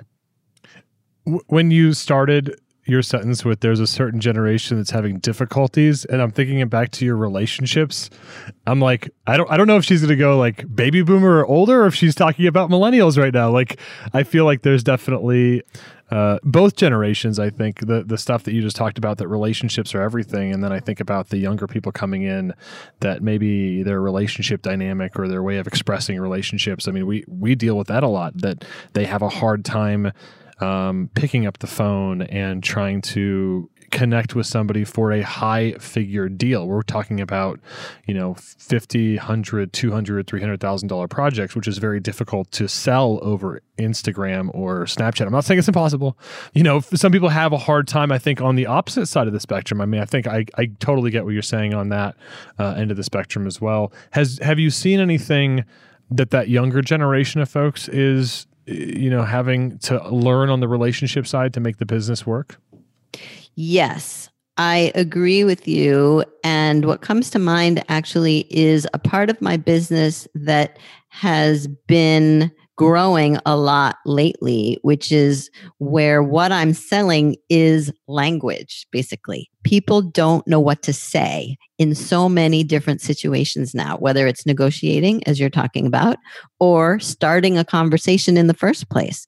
When 1.47 1.71
you 1.71 1.95
started 1.95 2.55
your 2.87 3.03
sentence 3.03 3.45
with 3.45 3.61
there's 3.61 3.81
a 3.81 3.87
certain 3.87 4.21
generation 4.21 4.77
that's 4.77 4.91
having 4.91 5.19
difficulties 5.19 6.05
and 6.07 6.21
i'm 6.21 6.31
thinking 6.31 6.59
it 6.59 6.69
back 6.69 6.91
to 6.91 7.05
your 7.05 7.17
relationships 7.17 8.11
i'm 8.67 8.81
like 8.81 9.11
i 9.27 9.37
don't 9.37 9.51
i 9.51 9.57
don't 9.57 9.67
know 9.67 9.77
if 9.77 9.85
she's 9.85 10.01
going 10.01 10.11
to 10.11 10.17
go 10.17 10.37
like 10.37 10.65
baby 10.75 11.03
boomer 11.03 11.39
or 11.39 11.47
older 11.47 11.85
or 11.85 11.87
if 11.87 11.95
she's 11.95 12.15
talking 12.15 12.47
about 12.47 12.69
millennials 12.69 13.17
right 13.17 13.33
now 13.33 13.51
like 13.51 13.81
i 14.13 14.23
feel 14.23 14.45
like 14.45 14.63
there's 14.63 14.85
definitely 14.85 15.63
uh, 16.11 16.39
both 16.43 16.77
generations 16.77 17.39
i 17.39 17.49
think 17.51 17.81
the 17.87 18.05
the 18.05 18.19
stuff 18.19 18.45
that 18.45 18.53
you 18.53 18.61
just 18.61 18.77
talked 18.77 18.99
about 18.99 19.19
that 19.19 19.29
relationships 19.29 19.95
are 19.95 20.03
everything. 20.03 20.53
And 20.53 20.63
then 20.63 20.73
i 20.73 20.81
think 20.81 21.01
about 21.01 21.29
the 21.29 21.39
younger 21.39 21.67
people 21.67 21.93
coming 21.93 22.23
in 22.23 22.53
that 23.01 23.23
maybe 23.23 23.83
their 23.83 24.01
relationship 24.01 24.63
dynamic 24.63 25.19
or 25.19 25.29
their 25.29 25.43
way 25.43 25.59
of 25.59 25.67
expressing 25.67 26.21
relationships. 26.21 26.87
I 26.89 26.93
mean 26.93 27.07
we 27.07 27.25
we 27.27 27.55
deal 27.55 27.77
with 27.77 27.89
that 27.89 28.03
a 28.03 28.09
lot 28.09 28.37
that 28.39 28.65
they 28.93 29.07
have 29.07 29.23
a 29.23 29.29
hard 29.29 29.65
time 29.65 30.13
um, 30.61 31.11
picking 31.15 31.47
up 31.47 31.59
the 31.59 31.67
phone 31.67 32.23
and 32.23 32.63
trying 32.63 33.01
to 33.03 33.69
connect 33.95 34.35
with 34.35 34.47
somebody 34.47 34.85
for 34.85 35.13
a 35.13 35.23
high 35.23 35.73
figure 35.75 36.29
deal. 36.29 36.67
We're 36.67 36.83
talking 36.83 37.21
about, 37.21 37.61
you 38.07 38.13
know, 38.13 38.35
50, 38.35 39.17
100, 39.17 39.73
200, 39.73 40.27
300,000 40.27 40.89
dollar 40.89 41.07
projects, 41.07 41.55
which 41.55 41.69
is 41.69 41.79
very 41.79 42.01
difficult 42.01 42.51
to 42.53 42.69
sell 42.69 43.21
over 43.23 43.63
Instagram 43.79 44.51
or 44.53 44.85
Snapchat. 44.85 45.27
I'm 45.27 45.33
not 45.33 45.45
saying 45.45 45.61
it's 45.61 45.69
impossible. 45.69 46.19
You 46.53 46.65
know, 46.65 46.81
some 46.81 47.13
people 47.13 47.29
have 47.29 47.53
a 47.53 47.59
hard 47.59 47.87
time, 47.87 48.11
I 48.11 48.19
think, 48.19 48.41
on 48.41 48.57
the 48.57 48.67
opposite 48.67 49.07
side 49.07 49.29
of 49.29 49.33
the 49.33 49.41
spectrum. 49.41 49.81
I 49.81 49.87
mean, 49.87 50.01
I 50.01 50.05
think 50.05 50.27
I, 50.27 50.45
I 50.59 50.67
totally 50.81 51.13
get 51.13 51.25
what 51.25 51.33
you're 51.33 51.43
saying 51.43 51.73
on 51.73 51.89
that 51.91 52.17
uh, 52.59 52.75
end 52.77 52.91
of 52.91 52.97
the 52.97 53.05
spectrum 53.05 53.47
as 53.47 53.61
well. 53.61 53.93
Has 54.11 54.39
have 54.43 54.59
you 54.59 54.71
seen 54.71 54.99
anything 54.99 55.65
that 56.11 56.31
that 56.33 56.49
younger 56.49 56.83
generation 56.83 57.41
of 57.41 57.49
folks 57.49 57.89
is 57.89 58.47
you 58.67 59.11
know 59.11 59.23
having 59.23 59.79
to 59.79 60.09
learn 60.09 60.51
on 60.51 60.61
the 60.61 60.69
relationship 60.69 61.27
side 61.27 61.55
to 61.55 61.61
make 61.61 61.77
the 61.77 61.87
business 61.87 62.27
work 62.27 62.59
yes 63.55 64.29
i 64.57 64.93
agree 64.95 65.45
with 65.45 65.67
you 65.67 66.25
and 66.43 66.85
what 66.85 67.01
comes 67.01 67.31
to 67.31 67.39
mind 67.39 67.85
actually 67.89 68.47
is 68.51 68.87
a 68.95 68.99
part 68.99 69.31
of 69.31 69.41
my 69.41 69.57
business 69.57 70.29
that 70.35 70.79
has 71.09 71.67
been 71.87 72.51
growing 72.77 73.39
a 73.47 73.57
lot 73.57 73.97
lately, 74.05 74.79
which 74.83 75.13
is 75.13 75.51
where 75.79 76.23
what 76.23 76.51
I'm 76.51 76.73
selling 76.73 77.37
is 77.49 77.93
language, 78.09 78.87
basically. 78.91 79.49
People 79.63 80.03
don't 80.03 80.47
know 80.47 80.59
what 80.59 80.83
to 80.83 80.93
say 80.93 81.57
in 81.79 81.95
so 81.95 82.29
many 82.29 82.65
different 82.65 83.01
situations 83.01 83.75
now, 83.75 83.97
whether 83.99 84.27
it's 84.27 84.45
negotiating, 84.47 85.23
as 85.27 85.39
you're 85.39 85.51
talking 85.51 85.87
about, 85.87 86.17
or 86.59 86.99
starting 86.99 87.57
a 87.57 87.65
conversation 87.65 88.37
in 88.37 88.49
the 88.49 88.55
first 88.55 88.91
place. 88.91 89.27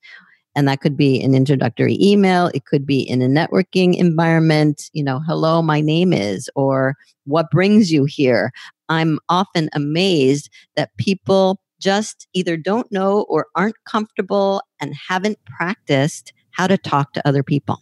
And 0.57 0.67
that 0.67 0.81
could 0.81 0.97
be 0.97 1.23
an 1.23 1.35
introductory 1.35 1.99
email. 2.01 2.51
It 2.55 2.65
could 2.65 2.87
be 2.87 3.01
in 3.01 3.23
a 3.23 3.27
networking 3.27 3.97
environment. 3.97 4.91
You 4.95 5.05
know, 5.05 5.21
hello, 5.27 5.63
my 5.63 5.81
name 5.81 6.13
is, 6.13 6.49
or 6.57 6.97
what 7.25 7.51
brings 7.51 7.93
you 7.93 8.07
here? 8.07 8.51
I'm 8.89 9.19
often 9.29 9.69
amazed 9.75 10.49
that 10.75 10.97
people 10.97 11.61
just 11.79 12.27
either 12.33 12.57
don't 12.57 12.91
know 12.91 13.27
or 13.29 13.47
aren't 13.55 13.77
comfortable 13.85 14.63
and 14.81 14.95
haven't 15.09 15.39
practiced 15.45 16.33
how 16.53 16.67
to 16.67 16.79
talk 16.79 17.13
to 17.13 17.29
other 17.29 17.43
people. 17.43 17.79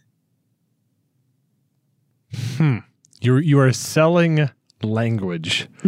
Hmm. 2.57 2.79
You 3.21 3.37
you 3.37 3.59
are 3.59 3.71
selling 3.71 4.49
language. 4.83 5.67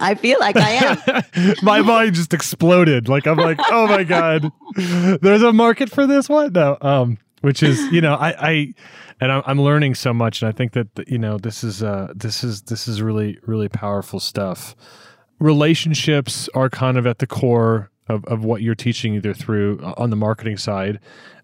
I 0.00 0.16
feel 0.20 0.38
like 0.40 0.56
I 0.56 0.70
am. 1.36 1.54
my 1.62 1.82
mind 1.82 2.14
just 2.14 2.34
exploded. 2.34 3.08
Like 3.08 3.26
I'm 3.26 3.38
like, 3.38 3.58
oh 3.70 3.86
my 3.86 4.04
god, 4.04 4.50
there's 5.20 5.42
a 5.42 5.52
market 5.52 5.90
for 5.90 6.06
this. 6.06 6.28
What? 6.28 6.52
No. 6.52 6.76
Um, 6.80 7.18
which 7.40 7.62
is 7.62 7.80
you 7.92 8.00
know 8.00 8.14
I 8.14 8.48
I 8.48 8.74
and 9.20 9.32
I'm, 9.32 9.42
I'm 9.46 9.60
learning 9.60 9.94
so 9.94 10.12
much, 10.12 10.42
and 10.42 10.48
I 10.48 10.52
think 10.52 10.72
that 10.72 10.88
you 11.06 11.18
know 11.18 11.38
this 11.38 11.62
is 11.62 11.82
uh 11.82 12.12
this 12.14 12.42
is 12.42 12.62
this 12.62 12.88
is 12.88 13.02
really 13.02 13.38
really 13.46 13.68
powerful 13.68 14.20
stuff 14.20 14.74
relationships 15.38 16.48
are 16.54 16.68
kind 16.68 16.96
of 16.98 17.06
at 17.06 17.18
the 17.18 17.26
core 17.26 17.90
of, 18.08 18.24
of 18.24 18.44
what 18.44 18.62
you're 18.62 18.74
teaching 18.74 19.14
either 19.14 19.34
through 19.34 19.78
uh, 19.82 19.94
on 19.96 20.10
the 20.10 20.16
marketing 20.16 20.56
side 20.56 20.98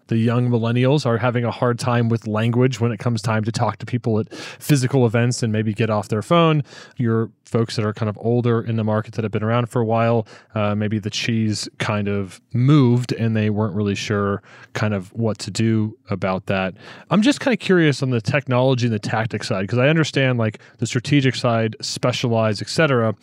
the 0.07 0.17
young 0.17 0.49
millennials 0.49 1.05
are 1.05 1.17
having 1.17 1.43
a 1.43 1.51
hard 1.51 1.79
time 1.79 2.09
with 2.09 2.27
language 2.27 2.79
when 2.79 2.91
it 2.91 2.97
comes 2.97 3.21
time 3.21 3.43
to 3.43 3.51
talk 3.51 3.77
to 3.77 3.85
people 3.85 4.19
at 4.19 4.33
physical 4.33 5.05
events 5.05 5.41
and 5.43 5.51
maybe 5.51 5.73
get 5.73 5.89
off 5.89 6.09
their 6.09 6.21
phone. 6.21 6.63
Your 6.97 7.31
folks 7.45 7.75
that 7.75 7.85
are 7.85 7.93
kind 7.93 8.09
of 8.09 8.17
older 8.21 8.61
in 8.61 8.75
the 8.75 8.83
market 8.83 9.13
that 9.13 9.23
have 9.23 9.31
been 9.31 9.43
around 9.43 9.67
for 9.67 9.81
a 9.81 9.85
while, 9.85 10.27
uh, 10.55 10.75
maybe 10.75 10.99
the 10.99 11.09
cheese 11.09 11.69
kind 11.77 12.07
of 12.07 12.41
moved 12.53 13.11
and 13.13 13.35
they 13.35 13.49
weren't 13.49 13.75
really 13.75 13.95
sure 13.95 14.41
kind 14.73 14.93
of 14.93 15.13
what 15.13 15.37
to 15.39 15.51
do 15.51 15.97
about 16.09 16.47
that. 16.47 16.73
I'm 17.09 17.21
just 17.21 17.39
kind 17.39 17.53
of 17.53 17.59
curious 17.59 18.03
on 18.03 18.09
the 18.09 18.21
technology 18.21 18.87
and 18.87 18.93
the 18.93 18.99
tactic 18.99 19.43
side 19.43 19.61
because 19.61 19.79
I 19.79 19.87
understand 19.87 20.39
like 20.39 20.59
the 20.77 20.87
strategic 20.87 21.35
side, 21.35 21.75
specialized, 21.81 22.61
etc. 22.61 23.15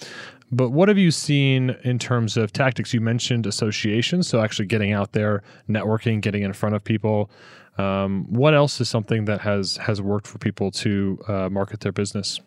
But 0.53 0.69
what 0.71 0.89
have 0.89 0.99
you 0.99 1.11
seen 1.11 1.77
in 1.83 1.99
terms 1.99 2.37
of 2.37 2.53
tactics? 2.53 2.93
You 2.93 3.01
mentioned 3.01 3.47
associations, 3.47 4.29
so 4.29 4.43
actually 4.43 4.67
getting 4.67 4.93
out 4.93 5.13
there, 5.13 5.43
networking, 5.69 6.21
getting 6.21 6.43
in 6.43 6.53
front 6.53 6.75
of 6.75 6.85
people. 6.85 7.31
Um, 7.79 8.27
what 8.29 8.55
else 8.55 8.79
is 8.79 8.89
something 8.91 9.25
that 9.25 9.41
has 9.41 9.79
has 9.79 10.03
worked 10.03 10.27
for 10.27 10.37
people 10.37 10.71
to 10.73 11.19
uh, 11.27 11.49
market 11.49 11.81
their 11.81 11.93
business? 11.93 12.39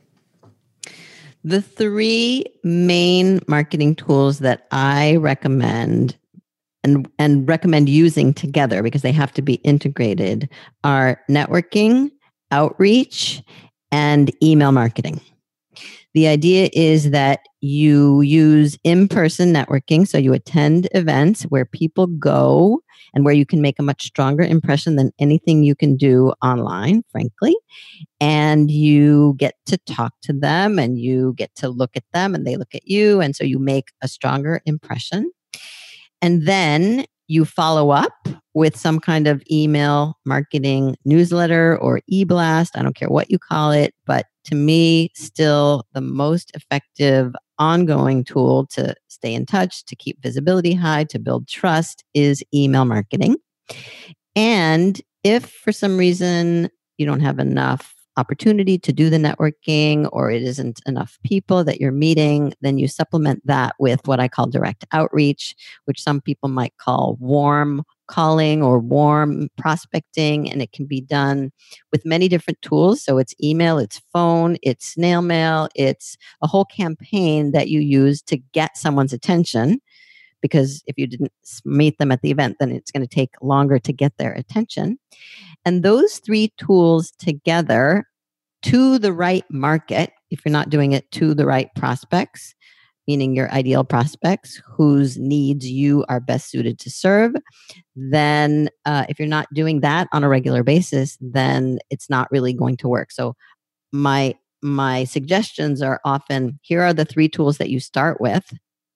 The 1.43 1.63
three 1.63 2.45
main 2.63 3.41
marketing 3.47 3.95
tools 3.95 4.37
that 4.39 4.67
I 4.69 5.15
recommend 5.15 6.15
and 6.83 7.09
and 7.17 7.47
recommend 7.49 7.89
using 7.89 8.35
together 8.35 8.83
because 8.83 9.01
they 9.01 9.11
have 9.11 9.31
to 9.33 9.41
be 9.41 9.55
integrated 9.55 10.47
are 10.83 11.19
networking, 11.27 12.11
outreach, 12.51 13.41
and 13.91 14.31
email 14.43 14.71
marketing. 14.71 15.19
The 16.15 16.27
idea 16.27 16.69
is 16.71 17.11
that 17.11 17.41
you 17.59 18.21
use 18.21 18.79
in 18.85 19.09
person 19.09 19.53
networking. 19.53 20.07
So 20.07 20.17
you 20.17 20.31
attend 20.31 20.87
events 20.93 21.43
where 21.43 21.65
people 21.65 22.07
go 22.07 22.79
and 23.13 23.25
where 23.25 23.33
you 23.33 23.45
can 23.45 23.61
make 23.61 23.79
a 23.79 23.83
much 23.83 24.05
stronger 24.05 24.43
impression 24.43 24.95
than 24.95 25.11
anything 25.19 25.63
you 25.63 25.75
can 25.75 25.97
do 25.97 26.31
online, 26.41 27.03
frankly. 27.11 27.53
And 28.21 28.71
you 28.71 29.35
get 29.37 29.55
to 29.65 29.77
talk 29.79 30.13
to 30.21 30.31
them 30.31 30.79
and 30.79 30.97
you 30.97 31.33
get 31.35 31.53
to 31.55 31.67
look 31.67 31.91
at 31.97 32.05
them 32.13 32.33
and 32.33 32.47
they 32.47 32.55
look 32.55 32.73
at 32.73 32.87
you. 32.87 33.19
And 33.19 33.35
so 33.35 33.43
you 33.43 33.59
make 33.59 33.89
a 34.01 34.07
stronger 34.07 34.61
impression. 34.65 35.29
And 36.21 36.47
then 36.47 37.03
you 37.27 37.43
follow 37.43 37.89
up 37.89 38.13
with 38.53 38.77
some 38.77 39.01
kind 39.01 39.27
of 39.27 39.43
email 39.51 40.17
marketing 40.25 40.95
newsletter 41.03 41.77
or 41.77 41.99
e 42.07 42.23
blast. 42.23 42.77
I 42.77 42.83
don't 42.83 42.95
care 42.95 43.09
what 43.09 43.29
you 43.29 43.37
call 43.37 43.71
it, 43.71 43.93
but 44.05 44.27
to 44.45 44.55
me, 44.55 45.11
still 45.15 45.85
the 45.93 46.01
most 46.01 46.51
effective 46.55 47.33
ongoing 47.57 48.23
tool 48.23 48.65
to 48.67 48.95
stay 49.07 49.33
in 49.33 49.45
touch, 49.45 49.85
to 49.85 49.95
keep 49.95 50.21
visibility 50.21 50.73
high, 50.73 51.03
to 51.05 51.19
build 51.19 51.47
trust 51.47 52.03
is 52.13 52.43
email 52.53 52.85
marketing. 52.85 53.37
And 54.35 55.01
if 55.23 55.49
for 55.49 55.71
some 55.71 55.97
reason 55.97 56.69
you 56.97 57.05
don't 57.05 57.21
have 57.21 57.39
enough 57.39 57.93
opportunity 58.17 58.77
to 58.77 58.93
do 58.93 59.09
the 59.09 59.17
networking 59.17 60.07
or 60.13 60.31
it 60.31 60.41
isn't 60.41 60.79
enough 60.85 61.17
people 61.23 61.63
that 61.63 61.81
you're 61.81 61.91
meeting, 61.91 62.53
then 62.61 62.77
you 62.77 62.87
supplement 62.87 63.45
that 63.45 63.75
with 63.79 64.05
what 64.07 64.19
I 64.19 64.27
call 64.27 64.47
direct 64.47 64.85
outreach, 64.91 65.55
which 65.85 66.01
some 66.01 66.21
people 66.21 66.49
might 66.49 66.77
call 66.77 67.17
warm 67.19 67.83
calling 68.07 68.61
or 68.61 68.79
warm 68.79 69.49
prospecting. 69.57 70.49
And 70.49 70.61
it 70.61 70.71
can 70.71 70.85
be 70.85 71.01
done 71.01 71.51
with 71.91 72.05
many 72.05 72.27
different 72.27 72.61
tools. 72.61 73.03
So 73.03 73.17
it's 73.17 73.33
email, 73.43 73.77
it's 73.77 74.01
phone, 74.13 74.57
it's 74.61 74.87
snail 74.87 75.21
mail, 75.21 75.69
it's 75.75 76.17
a 76.41 76.47
whole 76.47 76.65
campaign 76.65 77.51
that 77.51 77.69
you 77.69 77.79
use 77.79 78.21
to 78.23 78.37
get 78.37 78.77
someone's 78.77 79.13
attention. 79.13 79.79
Because 80.41 80.83
if 80.85 80.95
you 80.97 81.07
didn't 81.07 81.31
meet 81.63 81.97
them 81.97 82.11
at 82.11 82.21
the 82.21 82.29
event, 82.29 82.57
then 82.59 82.71
it's 82.71 82.91
going 82.91 83.05
to 83.05 83.13
take 83.13 83.31
longer 83.41 83.79
to 83.79 83.91
get 83.91 84.13
their 84.17 84.33
attention. 84.33 84.99
And 85.65 85.81
those 85.81 86.19
three 86.19 86.53
tools 86.57 87.11
together 87.17 88.05
to 88.63 88.99
the 88.99 89.13
right 89.13 89.45
market, 89.49 90.11
if 90.29 90.41
you're 90.45 90.51
not 90.51 90.69
doing 90.69 90.91
it 90.91 91.09
to 91.11 91.33
the 91.33 91.45
right 91.45 91.69
prospects, 91.75 92.53
meaning 93.07 93.35
your 93.35 93.51
ideal 93.51 93.83
prospects 93.83 94.61
whose 94.65 95.17
needs 95.17 95.67
you 95.67 96.05
are 96.09 96.19
best 96.19 96.49
suited 96.49 96.79
to 96.79 96.89
serve, 96.89 97.33
then 97.95 98.69
uh, 98.85 99.05
if 99.09 99.19
you're 99.19 99.27
not 99.27 99.47
doing 99.53 99.81
that 99.81 100.07
on 100.11 100.23
a 100.23 100.29
regular 100.29 100.63
basis, 100.63 101.17
then 101.21 101.79
it's 101.89 102.09
not 102.09 102.31
really 102.31 102.53
going 102.53 102.77
to 102.77 102.87
work. 102.87 103.11
So 103.11 103.35
my 103.91 104.35
my 104.61 105.03
suggestions 105.03 105.81
are 105.81 106.01
often 106.05 106.59
here 106.63 106.81
are 106.81 106.93
the 106.93 107.05
three 107.05 107.29
tools 107.29 107.57
that 107.59 107.69
you 107.69 107.79
start 107.79 108.19
with. 108.19 108.43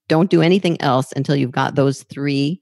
Don't 0.07 0.31
do 0.31 0.41
anything 0.41 0.81
else 0.81 1.11
until 1.15 1.35
you've 1.35 1.51
got 1.51 1.75
those 1.75 2.03
three 2.03 2.61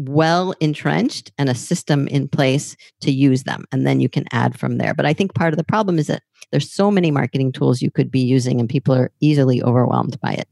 well 0.00 0.54
entrenched 0.60 1.30
and 1.36 1.50
a 1.50 1.54
system 1.54 2.08
in 2.08 2.26
place 2.26 2.74
to 3.02 3.10
use 3.10 3.42
them 3.42 3.66
and 3.70 3.86
then 3.86 4.00
you 4.00 4.08
can 4.08 4.24
add 4.32 4.58
from 4.58 4.78
there 4.78 4.94
but 4.94 5.04
i 5.04 5.12
think 5.12 5.34
part 5.34 5.52
of 5.52 5.58
the 5.58 5.64
problem 5.64 5.98
is 5.98 6.06
that 6.06 6.22
there's 6.50 6.72
so 6.72 6.90
many 6.90 7.10
marketing 7.10 7.52
tools 7.52 7.82
you 7.82 7.90
could 7.90 8.10
be 8.10 8.20
using 8.20 8.58
and 8.58 8.70
people 8.70 8.94
are 8.94 9.12
easily 9.20 9.62
overwhelmed 9.62 10.18
by 10.22 10.32
it 10.32 10.48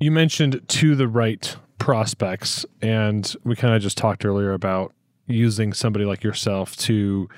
you 0.00 0.10
mentioned 0.10 0.60
to 0.68 0.94
the 0.94 1.08
right 1.08 1.56
prospects 1.78 2.64
and 2.82 3.34
we 3.44 3.56
kind 3.56 3.74
of 3.74 3.82
just 3.82 3.96
talked 3.96 4.24
earlier 4.24 4.52
about 4.52 4.92
using 5.26 5.72
somebody 5.72 6.04
like 6.04 6.22
yourself 6.22 6.76
to 6.76 7.28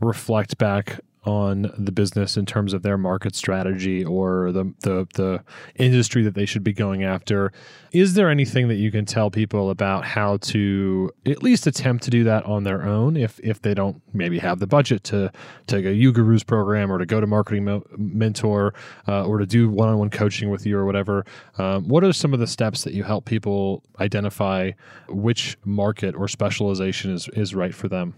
reflect 0.00 0.58
back 0.58 1.00
on 1.24 1.72
the 1.78 1.92
business 1.92 2.36
in 2.36 2.46
terms 2.46 2.72
of 2.72 2.82
their 2.82 2.98
market 2.98 3.34
strategy 3.34 4.04
or 4.04 4.52
the, 4.52 4.72
the 4.80 5.06
the 5.14 5.42
industry 5.76 6.22
that 6.22 6.34
they 6.34 6.46
should 6.46 6.64
be 6.64 6.72
going 6.72 7.02
after. 7.02 7.52
Is 7.92 8.14
there 8.14 8.28
anything 8.28 8.68
that 8.68 8.74
you 8.74 8.90
can 8.90 9.04
tell 9.04 9.30
people 9.30 9.70
about 9.70 10.04
how 10.04 10.38
to 10.38 11.10
at 11.26 11.42
least 11.42 11.66
attempt 11.66 12.04
to 12.04 12.10
do 12.10 12.24
that 12.24 12.44
on 12.44 12.64
their 12.64 12.82
own 12.82 13.16
if 13.16 13.40
if 13.40 13.62
they 13.62 13.74
don't 13.74 14.02
maybe 14.12 14.38
have 14.38 14.58
the 14.58 14.66
budget 14.66 15.04
to 15.04 15.30
take 15.66 15.84
a 15.84 15.88
UGurus 15.88 16.46
program 16.46 16.90
or 16.90 16.98
to 16.98 17.06
go 17.06 17.20
to 17.20 17.26
Marketing 17.26 17.64
Mo- 17.64 17.86
Mentor 17.96 18.74
uh, 19.08 19.24
or 19.24 19.38
to 19.38 19.46
do 19.46 19.70
one-on-one 19.70 20.10
coaching 20.10 20.50
with 20.50 20.66
you 20.66 20.76
or 20.76 20.84
whatever? 20.84 21.24
Um, 21.58 21.88
what 21.88 22.04
are 22.04 22.12
some 22.12 22.34
of 22.34 22.40
the 22.40 22.46
steps 22.46 22.84
that 22.84 22.92
you 22.92 23.02
help 23.02 23.24
people 23.24 23.82
identify 24.00 24.72
which 25.08 25.56
market 25.64 26.14
or 26.14 26.28
specialization 26.28 27.12
is 27.12 27.28
is 27.28 27.54
right 27.54 27.74
for 27.74 27.88
them? 27.88 28.14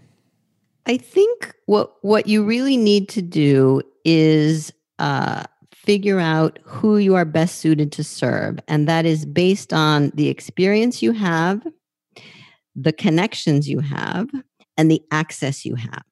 I 0.87 0.95
think 0.95 1.53
what 1.65 1.95
what 2.01 2.27
you 2.27 2.43
really 2.43 2.77
need 2.77 3.09
to 3.09 3.21
do 3.21 3.81
is 4.05 4.71
uh, 4.99 5.43
figure 5.73 6.19
out 6.19 6.59
who 6.63 6.97
you 6.97 7.15
are 7.15 7.25
best 7.25 7.59
suited 7.59 7.91
to 7.91 8.03
serve, 8.05 8.57
and 8.69 8.87
that 8.87 9.05
is 9.05 9.25
based 9.25 9.73
on 9.73 10.11
the 10.15 10.29
experience 10.29 11.01
you 11.01 11.11
have, 11.11 11.61
the 12.73 12.93
connections 12.93 13.69
you 13.69 13.81
have, 13.81 14.29
and 14.77 14.89
the 14.89 15.03
access 15.11 15.65
you 15.65 15.75
have. 15.75 16.03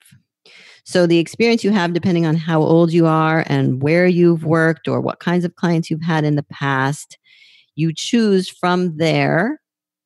So 0.84 1.08
the 1.08 1.20
experience 1.20 1.64
you 1.64 1.72
have, 1.72 1.94
depending 1.94 2.26
on 2.26 2.36
how 2.36 2.62
old 2.62 2.92
you 2.92 3.08
are 3.08 3.46
and 3.48 3.82
where 3.82 4.06
you've 4.06 4.44
worked 4.44 4.90
or 4.90 5.00
what 5.00 5.20
kinds 5.20 5.46
of 5.46 5.56
clients 5.56 5.90
you've 5.90 6.04
had 6.04 6.26
in 6.26 6.36
the 6.36 6.44
past, 6.44 7.18
you 7.76 7.94
choose 7.94 8.50
from 8.50 8.98
there 8.98 9.62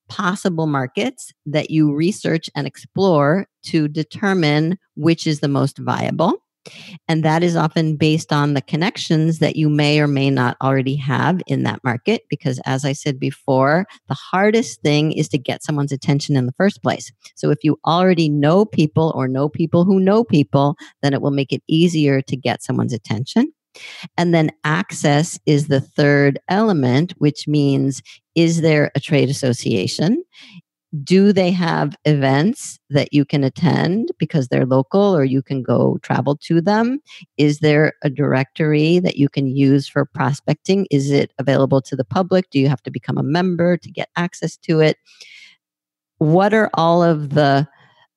possible 0.10 0.68
markets 0.68 1.32
that 1.46 1.70
you 1.70 1.94
research 1.94 2.50
and 2.56 2.68
explore 2.68 3.48
to 3.64 3.88
determine 3.88 4.78
which 4.96 5.26
is 5.26 5.40
the 5.40 5.48
most 5.48 5.78
viable. 5.78 6.34
And 7.08 7.24
that 7.24 7.44
is 7.44 7.56
often 7.56 7.96
based 7.96 8.32
on 8.34 8.54
the 8.54 8.62
connections 8.62 9.40
that 9.40 9.56
you 9.56 9.70
may 9.70 10.00
or 10.00 10.08
may 10.08 10.30
not 10.30 10.58
already 10.62 10.96
have 10.98 11.42
in 11.48 11.64
that 11.64 11.84
market. 11.84 12.24
Because 12.30 12.60
as 12.66 12.86
I 12.86 12.94
said 12.94 13.20
before, 13.20 13.86
the 14.08 14.14
hardest 14.14 14.82
thing 14.82 15.12
is 15.12 15.30
to 15.30 15.38
get 15.38 15.64
someone's 15.64 15.92
attention 15.92 16.36
in 16.36 16.46
the 16.46 16.54
first 16.54 16.84
place. 16.84 17.12
So 17.36 17.50
if 17.50 17.60
you 17.64 17.80
already 17.86 18.30
know 18.30 18.66
people 18.66 19.14
or 19.16 19.28
know 19.28 19.50
people 19.50 19.86
who 19.86 20.00
know 20.00 20.24
people, 20.24 20.76
then 21.02 21.14
it 21.14 21.22
will 21.22 21.32
make 21.32 21.52
it 21.54 21.64
easier 21.68 22.22
to 22.22 22.38
get 22.38 22.62
someone's 22.62 22.94
attention. 22.94 23.52
And 24.18 24.34
then 24.34 24.52
access 24.64 25.40
is 25.46 25.68
the 25.68 25.82
third 25.82 26.40
element, 26.50 27.14
which 27.18 27.48
means 27.48 28.02
is 28.36 28.62
there 28.62 28.92
a 28.96 29.00
trade 29.00 29.30
association? 29.30 30.24
do 31.04 31.32
they 31.32 31.52
have 31.52 31.96
events 32.06 32.80
that 32.90 33.14
you 33.14 33.24
can 33.24 33.44
attend 33.44 34.10
because 34.18 34.48
they're 34.48 34.66
local 34.66 35.16
or 35.16 35.24
you 35.24 35.42
can 35.42 35.62
go 35.62 36.00
travel 36.02 36.36
to 36.38 36.62
them? 36.62 37.00
Is 37.38 37.60
there 37.60 37.94
a 38.04 38.10
directory 38.10 38.98
that 39.00 39.16
you 39.16 39.30
can 39.30 39.48
use 39.48 39.88
for 39.88 40.06
prospecting? 40.06 40.88
Is 40.90 41.12
it 41.12 41.32
available 41.38 41.82
to 41.82 41.96
the 41.96 42.04
public? 42.04 42.50
Do 42.50 42.60
you 42.60 42.70
have 42.70 42.82
to 42.84 42.92
become 42.92 43.18
a 43.18 43.24
member 43.24 43.78
to 43.78 43.92
get 43.92 44.10
access 44.16 44.58
to 44.58 44.80
it? 44.80 44.98
What 46.18 46.54
are 46.54 46.72
all 46.74 47.04
of 47.04 47.32
the 47.32 47.68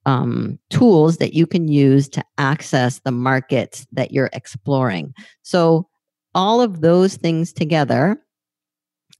um, 0.06 0.58
tools 0.70 1.18
that 1.18 1.34
you 1.34 1.46
can 1.46 1.68
use 1.68 2.08
to 2.08 2.24
access 2.38 3.00
the 3.00 3.12
markets 3.12 3.86
that 3.92 4.12
you're 4.12 4.30
exploring 4.32 5.14
so 5.42 5.88
all 6.34 6.60
of 6.60 6.80
those 6.80 7.16
things 7.16 7.52
together 7.52 8.18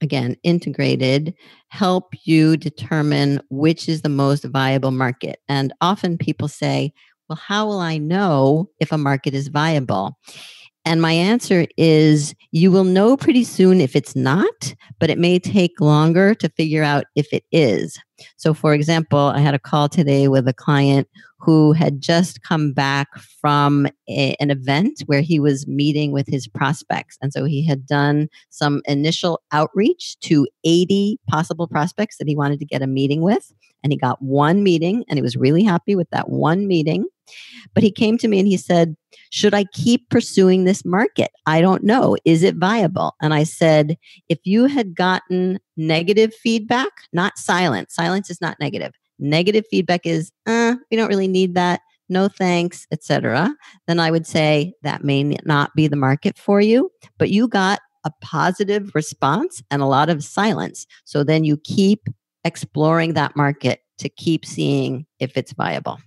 again, 0.03 0.37
integrated, 0.42 1.33
help 1.68 2.12
you 2.25 2.57
determine 2.57 3.40
which 3.51 3.88
is 3.88 4.03
the 4.03 4.09
most 4.09 4.45
viable 4.45 4.90
market. 4.90 5.38
And 5.49 5.73
often 5.81 6.18
people 6.18 6.49
say, 6.49 6.92
well, 7.29 7.37
how 7.37 7.66
will 7.66 7.81
I 7.81 7.99
know 7.99 8.68
if 8.81 8.92
a 8.92 8.99
market 8.99 9.33
is 9.33 9.49
viable? 9.49 10.18
And 10.85 11.01
my 11.01 11.12
answer 11.12 11.66
is 11.77 12.35
you 12.51 12.73
will 12.73 12.85
know 12.85 13.16
pretty 13.16 13.45
soon 13.45 13.81
if 13.81 13.95
it's 13.95 14.16
not, 14.16 14.75
but 14.99 15.11
it 15.11 15.18
may 15.18 15.38
take 15.38 15.81
longer 15.81 16.35
to 16.35 16.49
figure 16.51 16.83
out 16.83 17.05
if 17.14 17.33
it 17.33 17.45
is. 17.53 17.99
So, 18.37 18.55
for 18.55 18.75
example, 18.75 19.19
I 19.19 19.41
had 19.41 19.55
a 19.55 19.59
call 19.59 19.89
today 19.89 20.29
with 20.29 20.47
a 20.49 20.53
client 20.53 21.09
who 21.43 21.73
had 21.73 22.01
just 22.01 22.43
come 22.43 22.73
back 22.73 23.09
from 23.41 23.87
a, 24.09 24.37
an 24.39 24.51
event 24.51 25.03
where 25.07 25.21
he 25.21 25.41
was 25.41 25.67
meeting 25.67 26.13
with 26.13 26.29
his 26.29 26.47
prospects. 26.47 27.19
And 27.21 27.33
so 27.33 27.45
he 27.45 27.67
had 27.67 27.85
done 27.85 28.29
some 28.51 28.81
initial 28.85 29.43
outreach 29.51 30.17
to 30.21 30.47
80 30.65 31.19
possible 31.29 31.67
prospects 31.67 32.19
that 32.19 32.29
he 32.29 32.37
wanted 32.37 32.61
to 32.61 32.65
get 32.65 32.81
a 32.81 32.87
meeting 32.87 33.23
with. 33.23 33.53
And 33.83 33.93
he 33.93 33.99
got 33.99 34.23
one 34.23 34.63
meeting 34.63 35.05
and 35.09 35.19
he 35.19 35.23
was 35.23 35.37
really 35.37 35.65
happy 35.65 35.97
with 35.97 36.09
that 36.11 36.31
one 36.31 36.69
meeting. 36.69 37.07
But 37.75 37.83
he 37.83 37.91
came 37.91 38.19
to 38.19 38.29
me 38.29 38.39
and 38.39 38.49
he 38.49 38.57
said, 38.57 38.97
Should 39.31 39.55
I 39.55 39.65
keep 39.65 40.09
pursuing 40.09 40.65
this 40.65 40.85
market? 40.85 41.31
I 41.47 41.61
don't 41.61 41.85
know. 41.85 42.17
Is 42.25 42.43
it 42.43 42.57
viable? 42.57 43.15
And 43.21 43.35
I 43.35 43.45
said, 43.45 43.97
If 44.29 44.39
you 44.45 44.67
had 44.67 44.95
gotten 44.95 45.59
negative 45.77 46.35
feedback, 46.35 46.91
not 47.13 47.39
silence, 47.39 47.95
silence 47.95 48.31
is 48.31 48.41
not 48.41 48.59
negative. 48.61 48.93
Negative 49.19 49.65
feedback 49.71 50.07
is, 50.07 50.33
uh, 50.47 50.75
we 50.91 50.97
don't 50.97 51.09
really 51.09 51.29
need 51.29 51.55
that. 51.55 51.81
No 52.09 52.29
thanks, 52.29 52.87
etc. 52.91 53.55
Then 53.87 54.01
I 54.01 54.11
would 54.11 54.27
say 54.27 54.75
that 54.83 55.05
may 55.05 55.23
not 55.23 55.75
be 55.75 55.87
the 55.87 55.97
market 55.97 56.37
for 56.37 56.61
you, 56.61 56.91
but 57.19 57.31
you 57.31 57.49
got 57.49 57.81
a 58.05 58.11
positive 58.21 58.95
response 58.95 59.63
and 59.71 59.81
a 59.81 59.87
lot 59.87 60.11
of 60.11 60.25
silence. 60.25 60.87
So 61.05 61.25
then 61.25 61.45
you 61.45 61.57
keep 61.57 62.09
exploring 62.45 63.15
that 63.15 63.37
market 63.37 63.81
to 63.99 64.09
keep 64.09 64.45
seeing 64.45 65.07
if 65.21 65.37
it's 65.37 65.53
viable. 65.53 65.99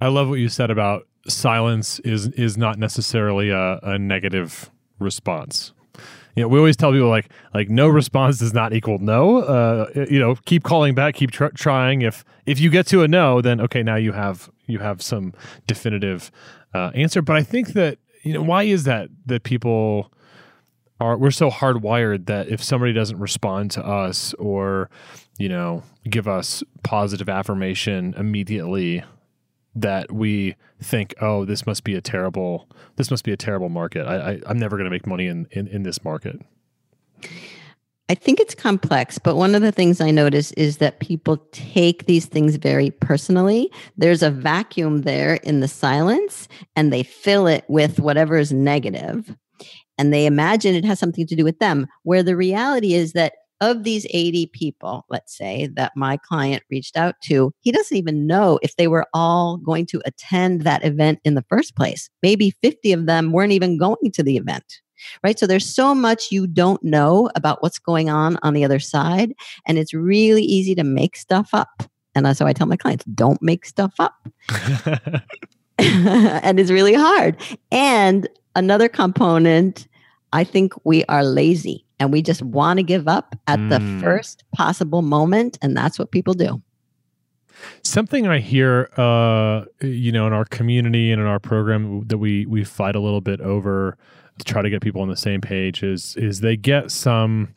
I 0.00 0.08
love 0.08 0.28
what 0.28 0.38
you 0.38 0.48
said 0.48 0.70
about 0.70 1.06
silence 1.26 1.98
is 2.00 2.28
is 2.28 2.56
not 2.56 2.78
necessarily 2.78 3.50
a, 3.50 3.78
a 3.82 3.98
negative 3.98 4.70
response. 4.98 5.72
You 6.36 6.42
know, 6.42 6.48
we 6.48 6.58
always 6.58 6.76
tell 6.76 6.90
people 6.90 7.08
like 7.08 7.30
like 7.54 7.68
no 7.68 7.88
response 7.88 8.38
does 8.38 8.52
not 8.52 8.72
equal 8.72 8.98
no. 8.98 9.38
Uh, 9.38 10.06
you 10.10 10.18
know, 10.18 10.34
keep 10.44 10.64
calling 10.64 10.94
back, 10.94 11.14
keep 11.14 11.30
tr- 11.30 11.46
trying. 11.54 12.02
If 12.02 12.24
if 12.44 12.58
you 12.58 12.70
get 12.70 12.86
to 12.88 13.02
a 13.02 13.08
no, 13.08 13.40
then 13.40 13.60
okay, 13.60 13.82
now 13.82 13.96
you 13.96 14.12
have 14.12 14.50
you 14.66 14.80
have 14.80 15.00
some 15.00 15.32
definitive 15.66 16.30
uh, 16.74 16.90
answer. 16.94 17.22
But 17.22 17.36
I 17.36 17.42
think 17.42 17.68
that 17.74 17.98
you 18.22 18.32
know 18.32 18.42
why 18.42 18.64
is 18.64 18.84
that 18.84 19.10
that 19.26 19.44
people 19.44 20.12
are 21.00 21.16
we're 21.16 21.30
so 21.30 21.50
hardwired 21.50 22.26
that 22.26 22.48
if 22.48 22.62
somebody 22.62 22.92
doesn't 22.92 23.18
respond 23.18 23.70
to 23.72 23.86
us 23.86 24.34
or 24.34 24.90
you 25.38 25.48
know 25.48 25.82
give 26.08 26.26
us 26.26 26.62
positive 26.82 27.28
affirmation 27.28 28.14
immediately 28.16 29.04
that 29.74 30.12
we 30.12 30.54
think, 30.80 31.14
oh, 31.20 31.44
this 31.44 31.66
must 31.66 31.84
be 31.84 31.94
a 31.94 32.00
terrible, 32.00 32.68
this 32.96 33.10
must 33.10 33.24
be 33.24 33.32
a 33.32 33.36
terrible 33.36 33.68
market. 33.68 34.06
I, 34.06 34.40
I 34.46 34.50
am 34.50 34.58
never 34.58 34.76
going 34.76 34.84
to 34.84 34.90
make 34.90 35.06
money 35.06 35.26
in, 35.26 35.46
in 35.50 35.66
in 35.68 35.82
this 35.82 36.04
market. 36.04 36.40
I 38.10 38.14
think 38.14 38.38
it's 38.38 38.54
complex, 38.54 39.18
but 39.18 39.36
one 39.36 39.54
of 39.54 39.62
the 39.62 39.72
things 39.72 40.00
I 40.00 40.10
notice 40.10 40.52
is 40.52 40.76
that 40.76 41.00
people 41.00 41.38
take 41.52 42.04
these 42.04 42.26
things 42.26 42.56
very 42.56 42.90
personally. 42.90 43.70
There's 43.96 44.22
a 44.22 44.30
vacuum 44.30 45.02
there 45.02 45.36
in 45.36 45.60
the 45.60 45.68
silence, 45.68 46.46
and 46.76 46.92
they 46.92 47.02
fill 47.02 47.46
it 47.46 47.64
with 47.66 47.98
whatever 47.98 48.36
is 48.36 48.52
negative, 48.52 49.34
and 49.96 50.12
they 50.12 50.26
imagine 50.26 50.74
it 50.74 50.84
has 50.84 50.98
something 50.98 51.26
to 51.26 51.34
do 51.34 51.44
with 51.44 51.60
them. 51.60 51.86
Where 52.02 52.22
the 52.22 52.36
reality 52.36 52.92
is 52.92 53.14
that 53.14 53.32
of 53.60 53.84
these 53.84 54.06
80 54.10 54.46
people, 54.46 55.04
let's 55.08 55.36
say, 55.36 55.68
that 55.74 55.92
my 55.96 56.16
client 56.16 56.62
reached 56.70 56.96
out 56.96 57.14
to, 57.24 57.52
he 57.60 57.72
doesn't 57.72 57.96
even 57.96 58.26
know 58.26 58.58
if 58.62 58.76
they 58.76 58.88
were 58.88 59.06
all 59.14 59.56
going 59.58 59.86
to 59.86 60.02
attend 60.04 60.62
that 60.62 60.84
event 60.84 61.20
in 61.24 61.34
the 61.34 61.44
first 61.48 61.76
place. 61.76 62.10
Maybe 62.22 62.50
50 62.62 62.92
of 62.92 63.06
them 63.06 63.32
weren't 63.32 63.52
even 63.52 63.78
going 63.78 64.10
to 64.12 64.22
the 64.22 64.36
event. 64.36 64.80
Right. 65.22 65.38
So 65.38 65.46
there's 65.46 65.66
so 65.68 65.94
much 65.94 66.32
you 66.32 66.46
don't 66.46 66.82
know 66.82 67.30
about 67.34 67.62
what's 67.62 67.78
going 67.78 68.08
on 68.08 68.38
on 68.42 68.54
the 68.54 68.64
other 68.64 68.78
side. 68.78 69.34
And 69.66 69.76
it's 69.76 69.92
really 69.92 70.42
easy 70.42 70.74
to 70.76 70.84
make 70.84 71.16
stuff 71.16 71.50
up. 71.52 71.82
And 72.14 72.36
so 72.36 72.46
I 72.46 72.52
tell 72.52 72.66
my 72.66 72.76
clients 72.76 73.04
don't 73.06 73.42
make 73.42 73.66
stuff 73.66 73.94
up. 73.98 74.14
and 75.78 76.60
it's 76.60 76.70
really 76.70 76.94
hard. 76.94 77.36
And 77.72 78.28
another 78.54 78.88
component, 78.88 79.88
I 80.32 80.44
think 80.44 80.72
we 80.84 81.04
are 81.06 81.24
lazy 81.24 81.84
and 82.04 82.12
we 82.12 82.20
just 82.20 82.42
want 82.42 82.76
to 82.76 82.82
give 82.82 83.08
up 83.08 83.34
at 83.46 83.58
mm. 83.58 83.70
the 83.70 84.02
first 84.02 84.44
possible 84.52 85.00
moment 85.00 85.58
and 85.62 85.74
that's 85.74 85.98
what 85.98 86.10
people 86.10 86.34
do 86.34 86.62
something 87.82 88.26
i 88.26 88.38
hear 88.38 88.90
uh, 88.98 89.64
you 89.80 90.12
know 90.12 90.26
in 90.26 90.34
our 90.34 90.44
community 90.44 91.10
and 91.10 91.20
in 91.20 91.26
our 91.26 91.40
program 91.40 92.06
that 92.06 92.18
we 92.18 92.44
we 92.44 92.62
fight 92.62 92.94
a 92.94 93.00
little 93.00 93.22
bit 93.22 93.40
over 93.40 93.96
to 94.38 94.44
try 94.44 94.60
to 94.60 94.68
get 94.68 94.82
people 94.82 95.00
on 95.00 95.08
the 95.08 95.16
same 95.16 95.40
page 95.40 95.82
is 95.82 96.14
is 96.16 96.40
they 96.40 96.56
get 96.56 96.90
some 96.90 97.54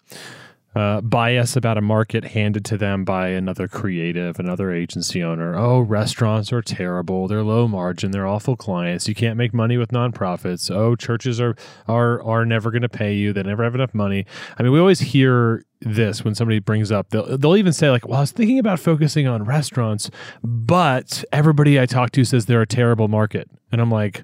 uh, 0.77 1.01
bias 1.01 1.55
about 1.55 1.75
a 1.75 1.81
market 1.81 2.23
handed 2.23 2.63
to 2.63 2.77
them 2.77 3.03
by 3.03 3.29
another 3.29 3.67
creative, 3.67 4.39
another 4.39 4.71
agency 4.71 5.23
owner. 5.23 5.57
Oh, 5.57 5.79
restaurants 5.79 6.53
are 6.53 6.61
terrible. 6.61 7.27
They're 7.27 7.41
low 7.41 7.67
margin. 7.67 8.11
They're 8.11 8.27
awful 8.27 8.55
clients. 8.55 9.07
You 9.07 9.15
can't 9.15 9.37
make 9.37 9.55
money 9.55 9.77
with 9.77 9.89
nonprofits. 9.89 10.69
Oh, 10.69 10.95
churches 10.95 11.41
are 11.41 11.55
are 11.87 12.21
are 12.21 12.45
never 12.45 12.69
going 12.69 12.83
to 12.83 12.89
pay 12.89 13.15
you. 13.15 13.33
They 13.33 13.41
never 13.41 13.63
have 13.63 13.73
enough 13.73 13.95
money. 13.95 14.27
I 14.59 14.61
mean, 14.61 14.71
we 14.71 14.79
always 14.79 14.99
hear 14.99 15.65
this 15.81 16.23
when 16.23 16.33
somebody 16.33 16.57
brings 16.57 16.91
up 16.91 17.11
they'll, 17.11 17.37
they'll 17.37 17.55
even 17.55 17.71
say 17.71 17.91
like 17.91 18.07
well 18.07 18.17
i 18.17 18.21
was 18.21 18.31
thinking 18.31 18.57
about 18.57 18.79
focusing 18.79 19.27
on 19.27 19.43
restaurants 19.43 20.09
but 20.43 21.23
everybody 21.31 21.79
i 21.79 21.85
talk 21.85 22.09
to 22.09 22.25
says 22.25 22.47
they're 22.47 22.63
a 22.63 22.65
terrible 22.65 23.07
market 23.07 23.47
and 23.71 23.79
i'm 23.79 23.91
like 23.91 24.23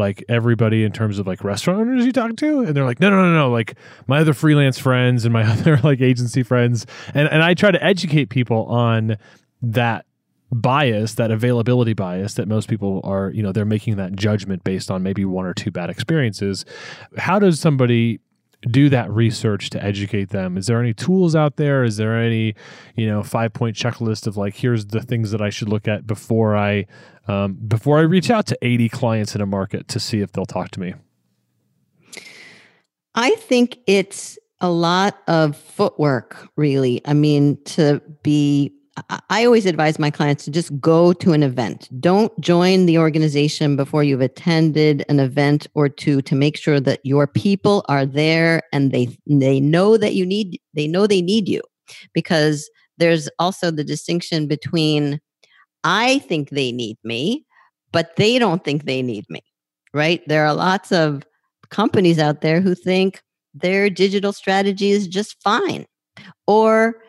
like 0.00 0.24
everybody 0.28 0.82
in 0.82 0.90
terms 0.90 1.20
of 1.20 1.26
like 1.28 1.44
restaurant 1.44 1.80
owners 1.80 2.04
you 2.04 2.10
talk 2.10 2.34
to 2.36 2.60
and 2.60 2.74
they're 2.74 2.84
like 2.84 2.98
no 2.98 3.10
no 3.10 3.22
no 3.22 3.32
no 3.32 3.50
like 3.50 3.74
my 4.08 4.18
other 4.18 4.34
freelance 4.34 4.78
friends 4.78 5.24
and 5.24 5.32
my 5.32 5.44
other 5.52 5.78
like 5.84 6.00
agency 6.00 6.42
friends. 6.42 6.86
And 7.14 7.28
and 7.28 7.42
I 7.42 7.54
try 7.54 7.70
to 7.70 7.82
educate 7.84 8.30
people 8.30 8.64
on 8.66 9.16
that 9.62 10.06
bias 10.52 11.14
that 11.14 11.30
availability 11.30 11.92
bias 11.92 12.34
that 12.34 12.48
most 12.48 12.68
people 12.68 13.00
are 13.04 13.30
you 13.30 13.40
know 13.40 13.52
they're 13.52 13.64
making 13.64 13.94
that 13.96 14.12
judgment 14.14 14.64
based 14.64 14.90
on 14.90 15.02
maybe 15.02 15.24
one 15.24 15.46
or 15.46 15.54
two 15.54 15.70
bad 15.70 15.90
experiences. 15.90 16.64
How 17.16 17.38
does 17.38 17.60
somebody 17.60 18.18
do 18.68 18.88
that 18.90 19.10
research 19.10 19.70
to 19.70 19.82
educate 19.82 20.30
them. 20.30 20.56
Is 20.56 20.66
there 20.66 20.80
any 20.80 20.92
tools 20.92 21.34
out 21.34 21.56
there? 21.56 21.82
Is 21.82 21.96
there 21.96 22.18
any 22.18 22.54
you 22.96 23.06
know 23.06 23.22
five 23.22 23.52
point 23.52 23.76
checklist 23.76 24.26
of 24.26 24.36
like 24.36 24.56
here's 24.56 24.86
the 24.86 25.00
things 25.00 25.30
that 25.30 25.40
i 25.40 25.50
should 25.50 25.68
look 25.68 25.88
at 25.88 26.06
before 26.06 26.56
i 26.56 26.86
um, 27.28 27.54
before 27.54 27.98
i 27.98 28.02
reach 28.02 28.30
out 28.30 28.46
to 28.46 28.58
80 28.60 28.88
clients 28.88 29.34
in 29.34 29.40
a 29.40 29.46
market 29.46 29.88
to 29.88 30.00
see 30.00 30.20
if 30.20 30.32
they'll 30.32 30.46
talk 30.46 30.70
to 30.72 30.80
me? 30.80 30.94
I 33.14 33.30
think 33.30 33.78
it's 33.86 34.38
a 34.60 34.70
lot 34.70 35.18
of 35.26 35.56
footwork 35.56 36.48
really. 36.56 37.00
I 37.06 37.14
mean 37.14 37.58
to 37.64 38.02
be 38.22 38.74
I 39.08 39.44
always 39.44 39.66
advise 39.66 39.98
my 39.98 40.10
clients 40.10 40.44
to 40.44 40.50
just 40.50 40.78
go 40.80 41.12
to 41.14 41.32
an 41.32 41.42
event. 41.42 41.88
Don't 42.00 42.38
join 42.40 42.86
the 42.86 42.98
organization 42.98 43.76
before 43.76 44.02
you've 44.04 44.20
attended 44.20 45.04
an 45.08 45.20
event 45.20 45.66
or 45.74 45.88
two 45.88 46.22
to 46.22 46.34
make 46.34 46.56
sure 46.56 46.80
that 46.80 47.00
your 47.04 47.26
people 47.26 47.84
are 47.88 48.04
there 48.06 48.62
and 48.72 48.92
they 48.92 49.16
they 49.26 49.60
know 49.60 49.96
that 49.96 50.14
you 50.14 50.26
need 50.26 50.60
they 50.74 50.86
know 50.86 51.06
they 51.06 51.22
need 51.22 51.48
you. 51.48 51.62
Because 52.14 52.70
there's 52.98 53.28
also 53.38 53.70
the 53.70 53.84
distinction 53.84 54.46
between 54.46 55.20
I 55.84 56.18
think 56.20 56.50
they 56.50 56.72
need 56.72 56.98
me, 57.04 57.46
but 57.92 58.16
they 58.16 58.38
don't 58.38 58.64
think 58.64 58.84
they 58.84 59.02
need 59.02 59.24
me. 59.30 59.42
right? 59.94 60.22
There 60.26 60.44
are 60.46 60.54
lots 60.54 60.92
of 60.92 61.24
companies 61.70 62.18
out 62.18 62.40
there 62.40 62.60
who 62.60 62.74
think 62.74 63.22
their 63.54 63.90
digital 63.90 64.32
strategy 64.32 64.90
is 64.90 65.08
just 65.08 65.40
fine. 65.42 65.86
Or 66.46 67.02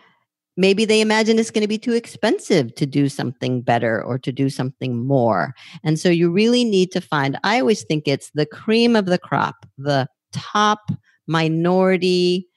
maybe 0.57 0.85
they 0.85 1.01
imagine 1.01 1.39
it's 1.39 1.51
going 1.51 1.61
to 1.61 1.67
be 1.67 1.77
too 1.77 1.93
expensive 1.93 2.73
to 2.75 2.85
do 2.85 3.09
something 3.09 3.61
better 3.61 4.03
or 4.03 4.19
to 4.19 4.31
do 4.31 4.49
something 4.49 5.05
more. 5.05 5.53
And 5.83 5.99
so 5.99 6.09
you 6.09 6.31
really 6.31 6.63
need 6.63 6.91
to 6.91 7.01
find, 7.01 7.37
I 7.43 7.59
always 7.59 7.83
think 7.83 8.07
it's 8.07 8.31
the 8.33 8.45
cream 8.45 8.95
of 8.95 9.05
the 9.05 9.17
crop, 9.17 9.65
the 9.77 10.07
top 10.31 10.79
minority 11.27 12.47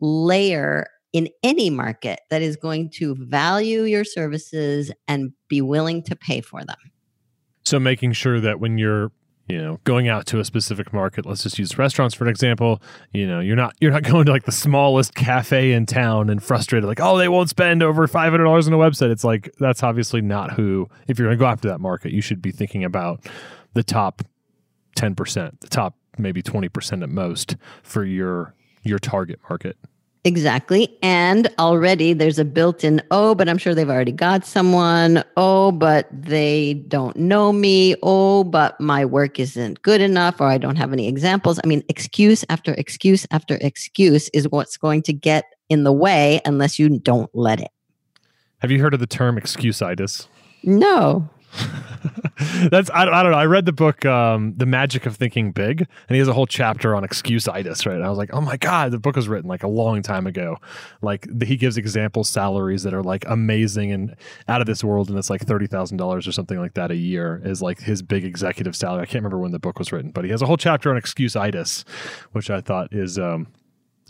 layer 0.00 0.86
in 1.12 1.28
any 1.42 1.70
market 1.70 2.20
that 2.30 2.42
is 2.42 2.56
going 2.56 2.90
to 2.90 3.14
value 3.18 3.82
your 3.82 4.04
services 4.04 4.90
and 5.06 5.32
be 5.48 5.60
willing 5.60 6.02
to 6.02 6.16
pay 6.16 6.40
for 6.40 6.64
them. 6.64 6.76
So 7.64 7.78
making 7.78 8.12
sure 8.12 8.40
that 8.40 8.60
when 8.60 8.78
you're 8.78 9.12
you 9.46 9.58
know 9.58 9.78
going 9.84 10.08
out 10.08 10.26
to 10.26 10.40
a 10.40 10.44
specific 10.44 10.92
market. 10.92 11.26
Let's 11.26 11.42
just 11.42 11.58
use 11.58 11.76
restaurants 11.78 12.14
for 12.14 12.24
an 12.24 12.30
example. 12.30 12.80
You 13.12 13.26
know 13.26 13.40
you're 13.40 13.56
not 13.56 13.74
you're 13.80 13.90
not 13.90 14.02
going 14.10 14.26
to 14.26 14.32
like 14.32 14.44
the 14.44 14.52
smallest 14.52 15.14
cafe 15.14 15.72
in 15.72 15.86
town 15.86 16.30
and 16.30 16.42
frustrated 16.42 16.88
like 16.88 17.00
oh 17.00 17.18
they 17.18 17.28
won't 17.28 17.50
spend 17.50 17.82
over 17.82 18.06
$500 18.06 18.66
on 18.66 18.72
a 18.72 18.76
website. 18.76 19.10
It's 19.10 19.24
like 19.24 19.50
that's 19.58 19.82
obviously 19.82 20.20
not 20.20 20.52
who 20.52 20.88
if 21.08 21.18
you're 21.18 21.28
going 21.28 21.38
to 21.38 21.42
go 21.42 21.48
after 21.48 21.68
that 21.68 21.80
market 21.80 22.12
you 22.12 22.20
should 22.20 22.42
be 22.42 22.50
thinking 22.50 22.84
about 22.84 23.24
the 23.74 23.82
top 23.82 24.22
10% 24.96 25.60
the 25.60 25.68
top 25.68 25.96
maybe 26.18 26.42
20% 26.42 27.02
at 27.02 27.08
most 27.08 27.56
for 27.82 28.04
your 28.04 28.54
your 28.82 28.98
target 28.98 29.40
market 29.48 29.76
Exactly. 30.26 30.96
And 31.02 31.48
already 31.58 32.14
there's 32.14 32.38
a 32.38 32.46
built 32.46 32.82
in, 32.82 33.02
oh, 33.10 33.34
but 33.34 33.46
I'm 33.46 33.58
sure 33.58 33.74
they've 33.74 33.90
already 33.90 34.10
got 34.10 34.46
someone. 34.46 35.22
Oh, 35.36 35.70
but 35.70 36.08
they 36.10 36.74
don't 36.88 37.14
know 37.16 37.52
me. 37.52 37.94
Oh, 38.02 38.42
but 38.42 38.80
my 38.80 39.04
work 39.04 39.38
isn't 39.38 39.82
good 39.82 40.00
enough 40.00 40.40
or 40.40 40.46
I 40.46 40.56
don't 40.56 40.76
have 40.76 40.94
any 40.94 41.08
examples. 41.08 41.60
I 41.62 41.66
mean, 41.66 41.84
excuse 41.90 42.42
after 42.48 42.72
excuse 42.72 43.26
after 43.30 43.58
excuse 43.60 44.30
is 44.30 44.48
what's 44.48 44.78
going 44.78 45.02
to 45.02 45.12
get 45.12 45.44
in 45.68 45.84
the 45.84 45.92
way 45.92 46.40
unless 46.46 46.78
you 46.78 46.98
don't 46.98 47.30
let 47.34 47.60
it. 47.60 47.70
Have 48.60 48.70
you 48.70 48.80
heard 48.80 48.94
of 48.94 49.00
the 49.00 49.06
term 49.06 49.38
excuseitis? 49.38 50.26
No. 50.62 51.28
That's 52.70 52.90
I, 52.92 53.04
don't, 53.04 53.14
I 53.14 53.22
don't 53.22 53.32
know. 53.32 53.38
I 53.38 53.46
read 53.46 53.64
the 53.64 53.72
book 53.72 54.04
um, 54.04 54.54
The 54.56 54.66
Magic 54.66 55.06
of 55.06 55.16
Thinking 55.16 55.52
Big, 55.52 55.80
and 55.80 56.14
he 56.14 56.18
has 56.18 56.28
a 56.28 56.32
whole 56.32 56.46
chapter 56.46 56.94
on 56.94 57.02
excuseitis. 57.04 57.86
Right, 57.86 57.96
and 57.96 58.04
I 58.04 58.08
was 58.08 58.18
like, 58.18 58.30
oh 58.32 58.40
my 58.40 58.56
god, 58.56 58.90
the 58.90 58.98
book 58.98 59.16
was 59.16 59.28
written 59.28 59.48
like 59.48 59.62
a 59.62 59.68
long 59.68 60.02
time 60.02 60.26
ago. 60.26 60.58
Like 61.00 61.28
he 61.42 61.56
gives 61.56 61.76
example 61.76 62.24
salaries 62.24 62.82
that 62.82 62.94
are 62.94 63.02
like 63.02 63.24
amazing 63.28 63.92
and 63.92 64.16
out 64.48 64.60
of 64.60 64.66
this 64.66 64.82
world, 64.82 65.08
and 65.10 65.18
it's 65.18 65.30
like 65.30 65.42
thirty 65.42 65.66
thousand 65.66 65.98
dollars 65.98 66.26
or 66.26 66.32
something 66.32 66.58
like 66.58 66.74
that 66.74 66.90
a 66.90 66.96
year 66.96 67.40
is 67.44 67.62
like 67.62 67.80
his 67.80 68.02
big 68.02 68.24
executive 68.24 68.74
salary. 68.74 69.02
I 69.02 69.06
can't 69.06 69.22
remember 69.22 69.38
when 69.38 69.52
the 69.52 69.58
book 69.58 69.78
was 69.78 69.92
written, 69.92 70.10
but 70.10 70.24
he 70.24 70.30
has 70.30 70.42
a 70.42 70.46
whole 70.46 70.56
chapter 70.56 70.90
on 70.90 71.00
excuseitis, 71.00 71.84
which 72.32 72.50
I 72.50 72.60
thought 72.60 72.92
is. 72.92 73.18
Um, 73.18 73.48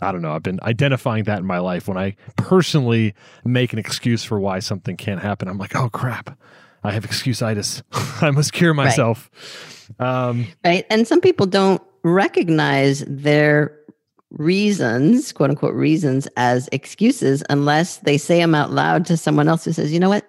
I 0.01 0.11
don't 0.11 0.21
know. 0.21 0.33
I've 0.33 0.43
been 0.43 0.59
identifying 0.61 1.23
that 1.23 1.39
in 1.39 1.45
my 1.45 1.59
life 1.59 1.87
when 1.87 1.97
I 1.97 2.17
personally 2.35 3.13
make 3.45 3.71
an 3.71 3.79
excuse 3.79 4.25
for 4.25 4.37
why 4.39 4.59
something 4.59 4.97
can't 4.97 5.21
happen. 5.21 5.47
I'm 5.47 5.57
like, 5.57 5.73
oh 5.73 5.89
crap, 5.89 6.37
I 6.85 6.91
have 6.91 7.05
excuseitis. 7.05 7.81
I 8.21 8.31
must 8.31 8.53
cure 8.53 8.73
myself. 8.73 9.29
Right. 9.99 10.07
Um, 10.07 10.47
right. 10.63 10.85
And 10.89 11.07
some 11.07 11.21
people 11.21 11.45
don't 11.45 11.81
recognize 12.03 13.03
their 13.07 13.77
reasons, 14.31 15.31
quote 15.31 15.49
unquote, 15.49 15.73
reasons 15.73 16.27
as 16.37 16.69
excuses 16.71 17.43
unless 17.49 17.97
they 17.97 18.17
say 18.17 18.37
them 18.37 18.55
out 18.55 18.71
loud 18.71 19.05
to 19.07 19.17
someone 19.17 19.47
else 19.47 19.65
who 19.65 19.73
says, 19.73 19.91
you 19.91 19.99
know 19.99 20.09
what? 20.09 20.27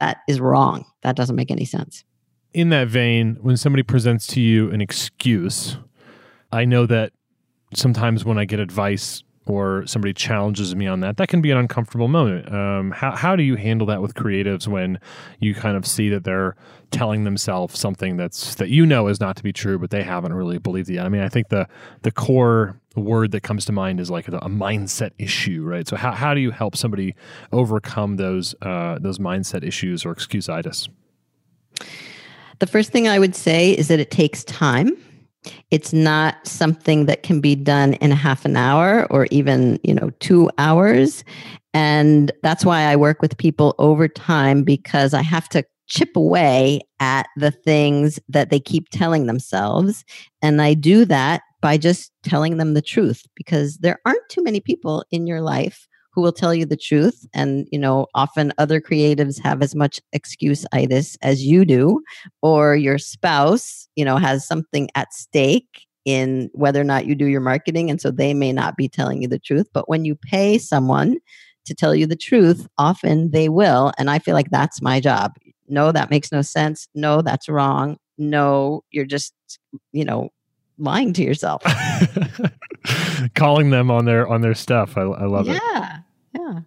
That 0.00 0.18
is 0.28 0.40
wrong. 0.40 0.84
That 1.02 1.16
doesn't 1.16 1.36
make 1.36 1.50
any 1.50 1.64
sense. 1.64 2.04
In 2.52 2.70
that 2.70 2.88
vein, 2.88 3.36
when 3.40 3.56
somebody 3.56 3.82
presents 3.82 4.26
to 4.28 4.40
you 4.40 4.70
an 4.70 4.80
excuse, 4.80 5.78
I 6.52 6.64
know 6.64 6.86
that 6.86 7.12
sometimes 7.74 8.24
when 8.24 8.38
I 8.38 8.44
get 8.44 8.60
advice 8.60 9.22
or 9.46 9.86
somebody 9.86 10.12
challenges 10.12 10.74
me 10.74 10.86
on 10.86 11.00
that, 11.00 11.16
that 11.16 11.28
can 11.28 11.40
be 11.40 11.50
an 11.50 11.58
uncomfortable 11.58 12.08
moment. 12.08 12.52
Um, 12.52 12.90
how, 12.90 13.12
how 13.12 13.36
do 13.36 13.42
you 13.42 13.56
handle 13.56 13.86
that 13.86 14.02
with 14.02 14.14
creatives 14.14 14.66
when 14.66 14.98
you 15.38 15.54
kind 15.54 15.76
of 15.76 15.86
see 15.86 16.08
that 16.08 16.24
they're 16.24 16.56
telling 16.90 17.24
themselves 17.24 17.78
something 17.78 18.16
that's 18.16 18.56
that 18.56 18.68
you 18.68 18.84
know 18.84 19.08
is 19.08 19.20
not 19.20 19.36
to 19.36 19.42
be 19.42 19.52
true, 19.52 19.78
but 19.78 19.90
they 19.90 20.02
haven't 20.02 20.34
really 20.34 20.58
believed 20.58 20.90
it 20.90 20.94
yet? 20.94 21.06
I 21.06 21.08
mean, 21.08 21.22
I 21.22 21.28
think 21.28 21.48
the 21.48 21.68
the 22.02 22.10
core 22.10 22.80
word 22.96 23.30
that 23.32 23.42
comes 23.42 23.64
to 23.66 23.72
mind 23.72 24.00
is 24.00 24.10
like 24.10 24.26
a, 24.28 24.36
a 24.38 24.48
mindset 24.48 25.12
issue, 25.18 25.62
right? 25.62 25.86
So 25.86 25.96
how, 25.96 26.12
how 26.12 26.34
do 26.34 26.40
you 26.40 26.50
help 26.50 26.76
somebody 26.76 27.14
overcome 27.52 28.16
those 28.16 28.54
uh, 28.62 28.98
those 28.98 29.18
mindset 29.18 29.64
issues 29.64 30.04
or 30.04 30.14
excuseitis? 30.14 30.88
The 32.58 32.66
first 32.66 32.90
thing 32.90 33.06
I 33.06 33.18
would 33.18 33.36
say 33.36 33.72
is 33.72 33.88
that 33.88 34.00
it 34.00 34.10
takes 34.10 34.42
time 34.44 34.96
it's 35.70 35.92
not 35.92 36.46
something 36.46 37.06
that 37.06 37.22
can 37.22 37.40
be 37.40 37.54
done 37.54 37.94
in 37.94 38.12
a 38.12 38.16
half 38.16 38.44
an 38.44 38.56
hour 38.56 39.06
or 39.10 39.26
even, 39.30 39.78
you 39.82 39.94
know, 39.94 40.10
2 40.20 40.50
hours. 40.58 41.24
And 41.74 42.32
that's 42.42 42.64
why 42.64 42.82
I 42.82 42.96
work 42.96 43.20
with 43.20 43.36
people 43.36 43.74
over 43.78 44.08
time 44.08 44.62
because 44.62 45.12
I 45.14 45.22
have 45.22 45.48
to 45.50 45.64
chip 45.88 46.16
away 46.16 46.80
at 47.00 47.26
the 47.36 47.50
things 47.50 48.18
that 48.28 48.50
they 48.50 48.58
keep 48.58 48.88
telling 48.90 49.26
themselves. 49.26 50.04
And 50.42 50.60
I 50.60 50.74
do 50.74 51.04
that 51.04 51.42
by 51.60 51.76
just 51.78 52.12
telling 52.22 52.56
them 52.56 52.74
the 52.74 52.82
truth 52.82 53.24
because 53.34 53.78
there 53.78 54.00
aren't 54.04 54.28
too 54.28 54.42
many 54.42 54.60
people 54.60 55.04
in 55.10 55.26
your 55.26 55.40
life 55.40 55.86
who 56.16 56.22
will 56.22 56.32
tell 56.32 56.54
you 56.54 56.64
the 56.64 56.78
truth. 56.78 57.26
And, 57.34 57.68
you 57.70 57.78
know, 57.78 58.06
often 58.14 58.52
other 58.56 58.80
creatives 58.80 59.38
have 59.42 59.62
as 59.62 59.74
much 59.74 60.00
excuse-itis 60.12 61.16
as 61.20 61.44
you 61.44 61.66
do, 61.66 62.02
or 62.40 62.74
your 62.74 62.96
spouse, 62.98 63.86
you 63.94 64.04
know, 64.04 64.16
has 64.16 64.48
something 64.48 64.88
at 64.94 65.12
stake 65.12 65.86
in 66.06 66.48
whether 66.54 66.80
or 66.80 66.84
not 66.84 67.06
you 67.06 67.14
do 67.14 67.26
your 67.26 67.42
marketing. 67.42 67.90
And 67.90 68.00
so 68.00 68.10
they 68.10 68.32
may 68.32 68.52
not 68.52 68.76
be 68.76 68.88
telling 68.88 69.20
you 69.20 69.28
the 69.28 69.38
truth. 69.38 69.68
But 69.74 69.88
when 69.90 70.06
you 70.06 70.16
pay 70.16 70.56
someone 70.56 71.18
to 71.66 71.74
tell 71.74 71.94
you 71.94 72.06
the 72.06 72.16
truth, 72.16 72.66
often 72.78 73.30
they 73.32 73.50
will. 73.50 73.92
And 73.98 74.08
I 74.08 74.18
feel 74.18 74.34
like 74.34 74.50
that's 74.50 74.80
my 74.80 75.00
job. 75.00 75.32
No, 75.68 75.92
that 75.92 76.10
makes 76.10 76.32
no 76.32 76.40
sense. 76.40 76.88
No, 76.94 77.20
that's 77.20 77.48
wrong. 77.48 77.98
No, 78.16 78.84
you're 78.90 79.04
just, 79.04 79.34
you 79.92 80.04
know, 80.04 80.30
lying 80.78 81.12
to 81.14 81.22
yourself. 81.22 81.62
Calling 83.34 83.70
them 83.70 83.90
on 83.90 84.04
their 84.04 84.28
on 84.28 84.42
their 84.42 84.54
stuff. 84.54 84.96
I, 84.96 85.02
I 85.02 85.24
love 85.24 85.46
yeah. 85.46 85.56
it. 85.56 85.62
Yeah. 85.72 85.98
Yeah. 86.38 86.60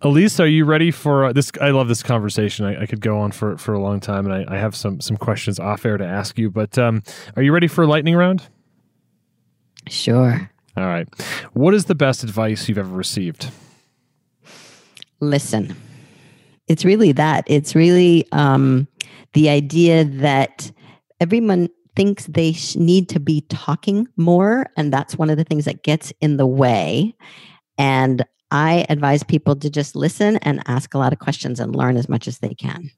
Ilise, 0.00 0.40
are 0.40 0.46
you 0.46 0.64
ready 0.64 0.90
for 0.90 1.26
uh, 1.26 1.32
this? 1.32 1.52
I 1.60 1.70
love 1.70 1.88
this 1.88 2.02
conversation. 2.02 2.64
I, 2.64 2.82
I, 2.82 2.86
could 2.86 3.00
go 3.00 3.18
on 3.18 3.32
for, 3.32 3.58
for 3.58 3.74
a 3.74 3.78
long 3.78 4.00
time, 4.00 4.26
and 4.26 4.34
I, 4.34 4.54
I, 4.54 4.58
have 4.58 4.74
some 4.74 5.00
some 5.00 5.16
questions 5.18 5.60
off 5.60 5.84
air 5.84 5.98
to 5.98 6.06
ask 6.06 6.38
you. 6.38 6.50
But 6.50 6.78
um, 6.78 7.02
are 7.36 7.42
you 7.42 7.52
ready 7.52 7.68
for 7.68 7.84
a 7.84 7.86
lightning 7.86 8.16
round? 8.16 8.48
Sure. 9.88 10.50
All 10.76 10.86
right. 10.86 11.06
What 11.52 11.74
is 11.74 11.84
the 11.84 11.94
best 11.94 12.24
advice 12.24 12.68
you've 12.68 12.78
ever 12.78 12.94
received? 12.94 13.50
Listen. 15.20 15.76
It's 16.68 16.84
really 16.84 17.12
that. 17.12 17.44
It's 17.46 17.74
really 17.74 18.26
um, 18.32 18.88
the 19.34 19.50
idea 19.50 20.04
that 20.04 20.70
everyone 21.20 21.68
thinks 21.94 22.26
they 22.26 22.52
sh- 22.52 22.76
need 22.76 23.08
to 23.10 23.20
be 23.20 23.42
talking 23.42 24.08
more, 24.16 24.66
and 24.76 24.92
that's 24.92 25.18
one 25.18 25.28
of 25.28 25.36
the 25.36 25.44
things 25.44 25.66
that 25.66 25.82
gets 25.82 26.12
in 26.20 26.38
the 26.38 26.46
way. 26.46 27.14
And 27.76 28.24
I 28.52 28.84
advise 28.90 29.22
people 29.22 29.56
to 29.56 29.70
just 29.70 29.96
listen 29.96 30.36
and 30.36 30.62
ask 30.66 30.92
a 30.92 30.98
lot 30.98 31.14
of 31.14 31.18
questions 31.18 31.58
and 31.58 31.74
learn 31.74 31.96
as 31.96 32.06
much 32.06 32.28
as 32.28 32.38
they 32.38 32.54
can. 32.54 32.90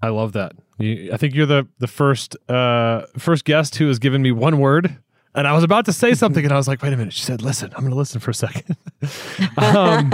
I 0.00 0.08
love 0.08 0.32
that. 0.34 0.52
You, 0.78 1.10
I 1.12 1.16
think 1.16 1.34
you're 1.34 1.46
the 1.46 1.66
the 1.78 1.88
first 1.88 2.36
uh, 2.48 3.02
first 3.18 3.44
guest 3.44 3.74
who 3.76 3.88
has 3.88 3.98
given 3.98 4.22
me 4.22 4.30
one 4.30 4.58
word, 4.58 4.98
and 5.34 5.48
I 5.48 5.52
was 5.52 5.64
about 5.64 5.84
to 5.86 5.92
say 5.92 6.14
something, 6.14 6.44
and 6.44 6.52
I 6.52 6.56
was 6.56 6.68
like, 6.68 6.80
"Wait 6.80 6.92
a 6.92 6.96
minute!" 6.96 7.12
She 7.12 7.24
said, 7.24 7.42
"Listen, 7.42 7.72
I'm 7.74 7.80
going 7.80 7.90
to 7.90 7.96
listen 7.96 8.20
for 8.20 8.30
a 8.30 8.34
second. 8.34 8.76
um, 9.56 10.12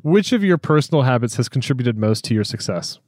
which 0.02 0.32
of 0.32 0.44
your 0.44 0.58
personal 0.58 1.02
habits 1.02 1.36
has 1.36 1.48
contributed 1.48 1.96
most 1.96 2.24
to 2.26 2.34
your 2.34 2.44
success? 2.44 2.98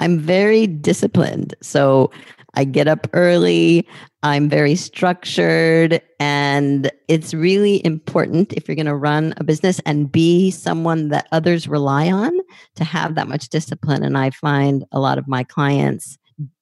I'm 0.00 0.18
very 0.18 0.66
disciplined, 0.66 1.54
so 1.60 2.10
I 2.56 2.64
get 2.64 2.88
up 2.88 3.06
early. 3.12 3.86
I'm 4.22 4.48
very 4.48 4.74
structured. 4.74 6.00
And 6.18 6.90
it's 7.06 7.32
really 7.32 7.84
important 7.84 8.52
if 8.54 8.66
you're 8.66 8.74
going 8.74 8.86
to 8.86 8.96
run 8.96 9.34
a 9.36 9.44
business 9.44 9.80
and 9.86 10.10
be 10.10 10.50
someone 10.50 11.10
that 11.10 11.28
others 11.32 11.68
rely 11.68 12.10
on 12.10 12.32
to 12.76 12.84
have 12.84 13.14
that 13.14 13.28
much 13.28 13.48
discipline. 13.50 14.02
And 14.02 14.18
I 14.18 14.30
find 14.30 14.84
a 14.90 14.98
lot 14.98 15.18
of 15.18 15.28
my 15.28 15.44
clients 15.44 16.18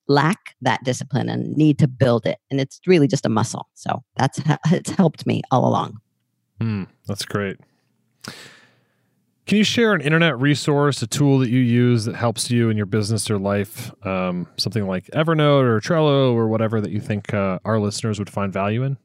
lack 0.07 0.55
that 0.61 0.85
discipline 0.85 1.29
and 1.29 1.57
need 1.57 1.79
to 1.79 1.89
build 1.89 2.27
it. 2.27 2.39
And 2.51 2.61
it's 2.61 2.81
really 2.87 3.09
just 3.09 3.25
a 3.25 3.31
muscle. 3.31 3.69
So 3.75 4.03
that's, 4.17 4.39
how 4.39 4.59
it's 4.67 4.91
helped 4.91 5.27
me 5.27 5.43
all 5.51 5.67
along. 5.67 6.01
Mm, 6.61 6.89
that's 7.07 7.25
great. 7.25 7.57
Can 9.47 9.59
you 9.59 9.65
share 9.65 9.93
an 9.93 10.01
internet 10.01 10.39
resource, 10.39 11.03
a 11.03 11.07
tool 11.07 11.39
that 11.41 11.51
you 11.51 11.61
use 11.61 12.07
that 12.07 12.17
helps 12.17 12.51
you 12.51 12.71
in 12.71 12.79
your 12.79 12.87
business 12.87 13.31
or 13.31 13.39
life? 13.39 13.93
Um, 14.07 14.49
something 14.57 14.87
like 14.87 15.05
Evernote 15.09 15.65
or 15.65 15.81
Trello 15.81 16.33
or 16.33 16.49
whatever 16.49 16.81
that 16.81 16.91
you 16.91 17.01
think 17.01 17.35
uh, 17.35 17.59
our 17.65 17.79
listeners 17.79 18.19
would 18.19 18.31
find 18.31 18.53
value 18.53 18.83
in? 18.83 18.97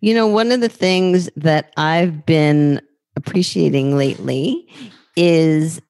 You 0.00 0.14
know, 0.14 0.26
one 0.26 0.52
of 0.52 0.60
the 0.60 0.68
things 0.68 1.30
that 1.36 1.72
I've 1.78 2.26
been 2.26 2.82
appreciating 3.16 3.96
lately 3.96 4.68
is 5.16 5.80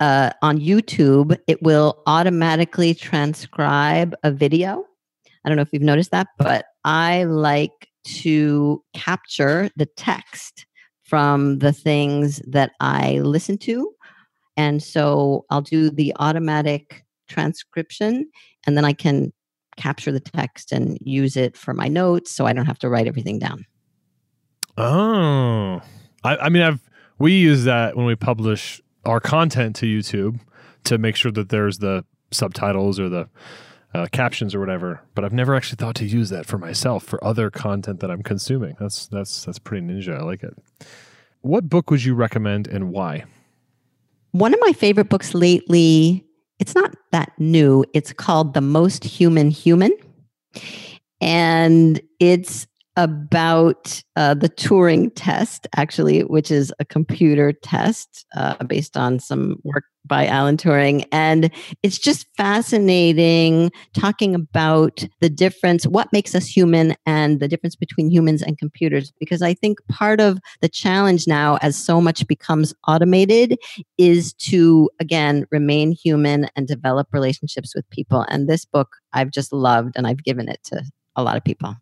uh, 0.00 0.30
on 0.40 0.60
YouTube, 0.60 1.38
it 1.46 1.62
will 1.62 2.02
automatically 2.06 2.94
transcribe 2.94 4.14
a 4.22 4.30
video. 4.30 4.86
I 5.44 5.48
don't 5.48 5.56
know 5.56 5.62
if 5.62 5.68
you've 5.72 5.82
noticed 5.82 6.12
that, 6.12 6.28
but 6.38 6.66
I 6.84 7.24
like 7.24 7.88
to 8.04 8.82
capture 8.94 9.68
the 9.76 9.86
text 9.86 10.64
from 11.08 11.58
the 11.58 11.72
things 11.72 12.40
that 12.46 12.72
I 12.80 13.18
listen 13.20 13.56
to. 13.58 13.92
And 14.56 14.82
so 14.82 15.46
I'll 15.50 15.62
do 15.62 15.88
the 15.90 16.12
automatic 16.18 17.04
transcription 17.28 18.30
and 18.66 18.76
then 18.76 18.84
I 18.84 18.92
can 18.92 19.32
capture 19.76 20.12
the 20.12 20.20
text 20.20 20.72
and 20.72 20.98
use 21.00 21.36
it 21.36 21.56
for 21.56 21.72
my 21.72 21.88
notes 21.88 22.30
so 22.30 22.46
I 22.46 22.52
don't 22.52 22.66
have 22.66 22.78
to 22.80 22.88
write 22.88 23.06
everything 23.06 23.38
down. 23.38 23.64
Oh, 24.76 25.80
I, 26.24 26.36
I 26.36 26.48
mean, 26.50 26.62
I've 26.62 26.80
we 27.18 27.32
use 27.32 27.64
that 27.64 27.96
when 27.96 28.06
we 28.06 28.14
publish 28.14 28.80
our 29.04 29.20
content 29.20 29.76
to 29.76 29.86
YouTube 29.86 30.40
to 30.84 30.98
make 30.98 31.16
sure 31.16 31.32
that 31.32 31.48
there's 31.48 31.78
the 31.78 32.04
subtitles 32.30 33.00
or 33.00 33.08
the 33.08 33.28
uh, 33.94 34.06
captions 34.12 34.54
or 34.54 34.60
whatever. 34.60 35.00
But 35.14 35.24
I've 35.24 35.32
never 35.32 35.54
actually 35.54 35.76
thought 35.76 35.94
to 35.96 36.06
use 36.06 36.30
that 36.30 36.46
for 36.46 36.58
myself 36.58 37.04
for 37.04 37.22
other 37.24 37.50
content 37.50 38.00
that 38.00 38.10
I'm 38.10 38.22
consuming. 38.22 38.76
That's 38.78 39.06
that's 39.06 39.44
that's 39.44 39.58
pretty 39.58 39.86
ninja. 39.86 40.18
I 40.18 40.22
like 40.22 40.42
it. 40.42 40.54
What 41.40 41.68
book 41.68 41.90
would 41.90 42.04
you 42.04 42.14
recommend 42.14 42.66
and 42.66 42.92
why? 42.92 43.24
One 44.32 44.52
of 44.52 44.60
my 44.62 44.72
favorite 44.72 45.08
books 45.08 45.34
lately. 45.34 46.24
It's 46.58 46.74
not 46.74 46.94
that 47.12 47.32
new. 47.38 47.84
It's 47.94 48.12
called 48.12 48.54
The 48.54 48.60
Most 48.60 49.04
Human 49.04 49.50
Human. 49.50 49.92
And 51.20 52.00
it's 52.20 52.66
about 52.98 54.02
uh, 54.16 54.34
the 54.34 54.48
Turing 54.48 55.12
test, 55.14 55.68
actually, 55.76 56.24
which 56.24 56.50
is 56.50 56.72
a 56.80 56.84
computer 56.84 57.52
test 57.52 58.26
uh, 58.36 58.62
based 58.64 58.96
on 58.96 59.20
some 59.20 59.54
work 59.62 59.84
by 60.04 60.26
Alan 60.26 60.56
Turing. 60.56 61.06
And 61.12 61.52
it's 61.84 61.98
just 61.98 62.26
fascinating 62.36 63.70
talking 63.94 64.34
about 64.34 65.04
the 65.20 65.30
difference, 65.30 65.86
what 65.86 66.12
makes 66.12 66.34
us 66.34 66.48
human, 66.48 66.96
and 67.06 67.38
the 67.38 67.46
difference 67.46 67.76
between 67.76 68.10
humans 68.10 68.42
and 68.42 68.58
computers. 68.58 69.12
Because 69.20 69.42
I 69.42 69.54
think 69.54 69.78
part 69.86 70.20
of 70.20 70.40
the 70.60 70.68
challenge 70.68 71.28
now, 71.28 71.56
as 71.62 71.76
so 71.76 72.00
much 72.00 72.26
becomes 72.26 72.74
automated, 72.88 73.56
is 73.96 74.32
to, 74.34 74.90
again, 74.98 75.46
remain 75.52 75.92
human 75.92 76.48
and 76.56 76.66
develop 76.66 77.06
relationships 77.12 77.76
with 77.76 77.88
people. 77.90 78.26
And 78.28 78.48
this 78.48 78.64
book 78.64 78.88
I've 79.12 79.30
just 79.30 79.52
loved, 79.52 79.92
and 79.94 80.04
I've 80.04 80.24
given 80.24 80.48
it 80.48 80.58
to 80.64 80.82
a 81.14 81.22
lot 81.22 81.36
of 81.36 81.44
people 81.44 81.76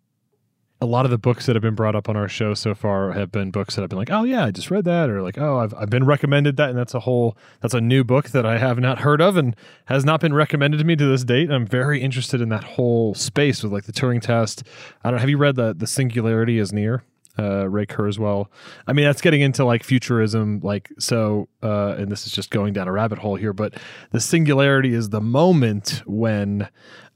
a 0.81 0.87
lot 0.87 1.07
of 1.07 1.11
the 1.11 1.18
books 1.18 1.47
that 1.47 1.57
have 1.57 1.62
been 1.62 1.74
brought 1.74 1.97
up 1.97 2.09
on 2.09 2.16
our 2.16 2.29
show 2.29 2.53
so 2.53 2.74
far 2.74 3.12
have 3.12 3.33
been 3.33 3.51
books 3.51 3.74
that 3.74 3.83
I've 3.83 3.89
been 3.89 3.99
like, 3.99 4.11
oh 4.11 4.24
yeah, 4.24 4.45
I 4.45 4.51
just 4.51 4.70
read 4.70 4.85
that, 4.85 5.09
or 5.09 5.22
like, 5.22 5.39
oh, 5.39 5.59
I've 5.59 5.72
I've 5.74 5.91
been 5.91 6.05
recommended 6.05 6.57
that, 6.59 6.70
and 6.70 6.79
that's 6.79 6.95
a 6.95 7.01
whole 7.01 7.37
that's 7.61 7.74
a 7.74 7.81
new 7.81 8.05
book 8.05 8.31
that 8.31 8.45
I 8.45 8.59
have 8.59 8.79
not 8.79 8.99
heard 8.99 9.22
of 9.22 9.37
and 9.37 9.57
has 9.87 10.05
not 10.05 10.20
been 10.20 10.35
recommended 10.35 10.79
to 10.79 10.85
me 10.85 10.95
to 10.97 11.07
this 11.07 11.24
date. 11.24 11.51
I'm 11.51 11.66
very 11.66 12.03
interested 12.03 12.41
in 12.41 12.51
that 12.51 12.64
whole 12.64 13.14
space 13.14 13.62
with 13.62 13.72
like 13.72 13.85
the 13.85 13.93
Turing 13.93 14.20
test. 14.20 14.64
I 15.03 15.11
don't. 15.11 15.20
Have 15.20 15.31
you 15.31 15.39
read 15.39 15.57
the 15.57 15.74
the 15.74 15.87
Singularity 15.87 16.59
is 16.59 16.72
Near? 16.72 17.05
Uh, 17.39 17.68
Ray 17.68 17.85
Kurzweil. 17.85 18.47
I 18.87 18.95
mean, 18.95 19.05
that's 19.05 19.20
getting 19.20 19.43
into 19.43 19.62
like 19.62 19.83
futurism, 19.83 20.61
like 20.62 20.91
so. 20.99 21.49
Uh, 21.62 21.95
and 21.99 22.11
this 22.11 22.27
is 22.27 22.33
just 22.33 22.51
going 22.51 22.72
down 22.72 22.89
a 22.89 22.93
rabbit 22.93 23.18
hole 23.18 23.37
here, 23.37 23.53
but 23.53 23.74
the 24.11 24.20
singularity 24.20 24.95
is 24.95 25.11
the 25.11 25.20
moment 25.20 26.03
when 26.07 26.66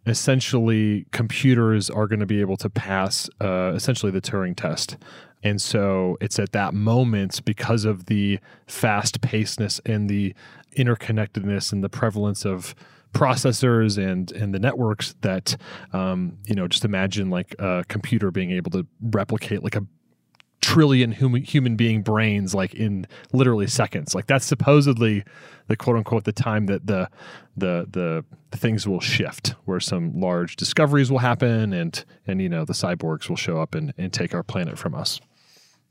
essentially 0.07 1.07
computers 1.13 1.91
are 1.91 2.07
going 2.07 2.21
to 2.21 2.27
be 2.27 2.41
able 2.41 2.57
to 2.57 2.71
pass 2.71 3.29
uh, 3.41 3.73
essentially 3.75 4.11
the 4.11 4.21
Turing 4.21 4.57
test. 4.57 4.97
And 5.43 5.61
so 5.61 6.19
it's 6.21 6.39
at 6.39 6.53
that 6.53 6.75
moment 6.75 7.45
because 7.45 7.85
of 7.85 8.07
the 8.07 8.39
fast 8.67 9.21
pacedness 9.21 9.81
and 9.87 10.09
the 10.09 10.35
interconnectedness 10.77 11.73
and 11.73 11.83
the 11.83 11.89
prevalence 11.89 12.45
of 12.45 12.75
processors 13.13 13.99
and 13.99 14.31
and 14.33 14.55
the 14.55 14.59
networks 14.59 15.17
that 15.23 15.57
um, 15.93 16.39
you 16.47 16.55
know 16.55 16.69
just 16.69 16.85
imagine 16.85 17.29
like 17.29 17.57
a 17.59 17.85
computer 17.89 18.31
being 18.31 18.53
able 18.53 18.71
to 18.71 18.87
replicate 19.01 19.65
like 19.65 19.75
a 19.75 19.85
trillion 20.61 21.13
human 21.13 21.43
human 21.43 21.77
being 21.77 22.03
brains 22.03 22.55
like 22.55 22.75
in 22.75 23.07
literally 23.33 23.67
seconds. 23.67 24.15
Like 24.15 24.27
that's 24.27 24.45
supposedly 24.45 25.25
the 25.69 25.77
quote 25.77 25.97
unquote 25.97 26.25
the 26.25 26.33
time 26.33 26.67
that 26.67 26.87
the 26.87 27.09
the 27.57 27.87
the, 27.91 28.25
things 28.57 28.87
will 28.87 29.01
shift, 29.01 29.55
where 29.65 29.79
some 29.81 30.19
large 30.19 30.57
discoveries 30.57 31.11
will 31.11 31.19
happen, 31.19 31.73
and 31.73 32.05
and 32.27 32.43
you 32.43 32.49
know 32.49 32.65
the 32.65 32.73
cyborgs 32.73 33.29
will 33.29 33.37
show 33.37 33.61
up 33.61 33.75
and 33.75 33.95
and 33.97 34.13
take 34.13 34.35
our 34.35 34.43
planet 34.43 34.79
from 34.79 34.95
us. 34.95 35.21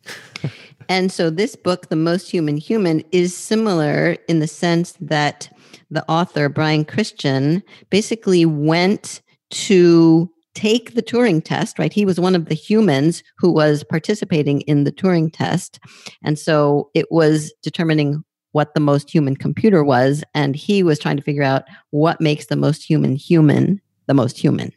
and 0.90 1.12
so 1.12 1.30
this 1.30 1.56
book, 1.56 1.90
The 1.90 1.96
Most 1.96 2.30
Human 2.30 2.58
Human, 2.58 3.04
is 3.12 3.36
similar 3.36 4.18
in 4.28 4.40
the 4.40 4.48
sense 4.48 4.94
that 5.02 5.50
the 5.90 6.10
author 6.10 6.50
Brian 6.50 6.86
Christian 6.86 7.64
basically 7.90 8.46
went 8.46 9.22
to 9.52 10.30
take 10.56 10.96
the 10.96 11.04
Turing 11.04 11.44
test, 11.44 11.80
right? 11.80 11.94
He 11.94 12.06
was 12.06 12.20
one 12.20 12.36
of 12.36 12.46
the 12.46 12.56
humans 12.56 13.24
who 13.38 13.52
was 13.52 13.84
participating 13.84 14.62
in 14.62 14.84
the 14.84 14.92
Turing 14.92 15.32
test. 15.32 15.80
And 16.24 16.38
so 16.38 16.90
it 16.94 17.06
was 17.12 17.54
determining 17.62 18.24
what 18.52 18.74
the 18.74 18.80
most 18.80 19.14
human 19.14 19.36
computer 19.36 19.84
was. 19.84 20.24
And 20.34 20.56
he 20.56 20.82
was 20.84 21.00
trying 21.00 21.18
to 21.18 21.24
figure 21.24 21.44
out 21.44 21.64
what 21.92 22.20
makes 22.20 22.48
the 22.48 22.56
most 22.56 22.84
human 22.84 23.16
human 23.16 23.82
the 24.08 24.14
most 24.16 24.40
human. 24.40 24.74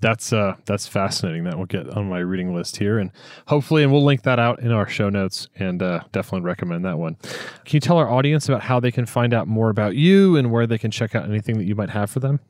That's 0.00 0.32
uh 0.32 0.54
that's 0.64 0.86
fascinating. 0.86 1.44
That 1.44 1.58
will 1.58 1.66
get 1.66 1.88
on 1.90 2.08
my 2.08 2.20
reading 2.20 2.54
list 2.54 2.76
here, 2.76 2.98
and 2.98 3.10
hopefully, 3.46 3.82
and 3.82 3.92
we'll 3.92 4.04
link 4.04 4.22
that 4.22 4.38
out 4.38 4.60
in 4.60 4.70
our 4.70 4.88
show 4.88 5.10
notes, 5.10 5.48
and 5.56 5.82
uh, 5.82 6.00
definitely 6.12 6.46
recommend 6.46 6.84
that 6.86 6.98
one. 6.98 7.16
Can 7.64 7.76
you 7.76 7.80
tell 7.80 7.98
our 7.98 8.08
audience 8.08 8.48
about 8.48 8.62
how 8.62 8.80
they 8.80 8.90
can 8.90 9.04
find 9.04 9.34
out 9.34 9.46
more 9.46 9.68
about 9.68 9.96
you 9.96 10.36
and 10.36 10.50
where 10.50 10.66
they 10.66 10.78
can 10.78 10.90
check 10.90 11.14
out 11.14 11.24
anything 11.24 11.58
that 11.58 11.64
you 11.64 11.74
might 11.74 11.90
have 11.90 12.10
for 12.10 12.20
them? 12.20 12.40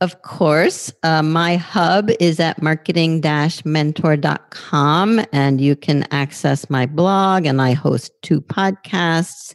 Of 0.00 0.22
course, 0.22 0.92
uh, 1.02 1.22
my 1.22 1.56
hub 1.56 2.10
is 2.20 2.40
at 2.40 2.60
marketing 2.60 3.22
mentor.com, 3.64 5.20
and 5.32 5.60
you 5.60 5.76
can 5.76 6.06
access 6.10 6.68
my 6.68 6.84
blog. 6.84 7.46
And 7.46 7.62
I 7.62 7.72
host 7.72 8.12
two 8.22 8.40
podcasts, 8.40 9.54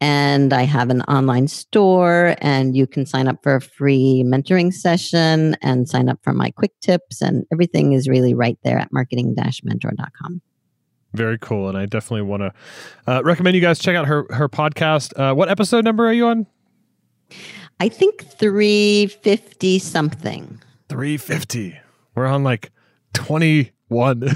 and 0.00 0.52
I 0.52 0.62
have 0.62 0.90
an 0.90 1.02
online 1.02 1.48
store, 1.48 2.34
and 2.38 2.74
you 2.74 2.86
can 2.86 3.06
sign 3.06 3.28
up 3.28 3.42
for 3.42 3.56
a 3.56 3.60
free 3.60 4.24
mentoring 4.26 4.72
session 4.72 5.56
and 5.62 5.88
sign 5.88 6.08
up 6.08 6.18
for 6.22 6.32
my 6.32 6.50
quick 6.50 6.72
tips. 6.80 7.22
And 7.22 7.44
everything 7.52 7.92
is 7.92 8.08
really 8.08 8.34
right 8.34 8.58
there 8.64 8.78
at 8.78 8.92
marketing 8.92 9.36
mentor.com. 9.36 10.40
Very 11.12 11.38
cool, 11.38 11.68
and 11.68 11.78
I 11.78 11.86
definitely 11.86 12.22
want 12.22 12.42
to 12.42 12.52
uh, 13.06 13.22
recommend 13.22 13.54
you 13.54 13.62
guys 13.62 13.78
check 13.78 13.94
out 13.94 14.06
her 14.06 14.26
her 14.30 14.48
podcast. 14.48 15.12
Uh, 15.16 15.34
what 15.34 15.48
episode 15.48 15.84
number 15.84 16.04
are 16.06 16.12
you 16.12 16.26
on? 16.26 16.46
I 17.80 17.88
think 17.88 18.24
350 18.24 19.78
something. 19.78 20.60
350. 20.88 21.78
We're 22.14 22.26
on 22.26 22.44
like 22.44 22.70
21. 23.14 24.30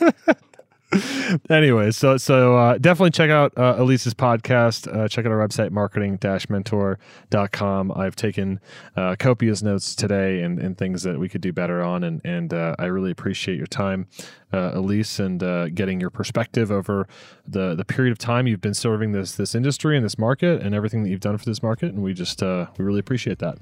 anyway, 1.50 1.92
so 1.92 2.16
so 2.16 2.56
uh, 2.56 2.76
definitely 2.78 3.10
check 3.10 3.30
out 3.30 3.52
uh, 3.56 3.76
Ilise's 3.78 4.14
podcast. 4.14 4.92
Uh, 4.92 5.06
check 5.06 5.24
out 5.24 5.30
our 5.30 5.38
website, 5.38 5.70
marketing-mentor.com. 5.70 7.92
I've 7.92 8.16
taken 8.16 8.58
uh, 8.96 9.14
copious 9.18 9.62
notes 9.62 9.94
today 9.94 10.42
and, 10.42 10.58
and 10.58 10.76
things 10.76 11.04
that 11.04 11.20
we 11.20 11.28
could 11.28 11.42
do 11.42 11.52
better 11.52 11.80
on, 11.82 12.02
and 12.02 12.20
and 12.24 12.52
uh, 12.52 12.74
I 12.78 12.86
really 12.86 13.12
appreciate 13.12 13.56
your 13.56 13.68
time, 13.68 14.08
uh, 14.52 14.72
Ilise, 14.72 15.20
and 15.20 15.38
getting 15.74 16.00
your 16.00 16.10
perspective 16.10 16.72
over 16.72 17.06
the 17.46 17.76
the 17.76 17.84
period 17.84 18.10
of 18.10 18.18
time 18.18 18.48
you've 18.48 18.60
been 18.60 18.74
serving 18.74 19.12
this 19.12 19.36
this 19.36 19.54
industry 19.54 19.96
and 19.96 20.04
this 20.04 20.18
market, 20.18 20.60
and 20.60 20.74
everything 20.74 21.04
that 21.04 21.10
you've 21.10 21.20
done 21.20 21.38
for 21.38 21.44
this 21.44 21.62
market. 21.62 21.94
And 21.94 22.02
we 22.02 22.14
just 22.14 22.42
we 22.42 22.66
really 22.78 23.00
appreciate 23.00 23.38
that. 23.38 23.58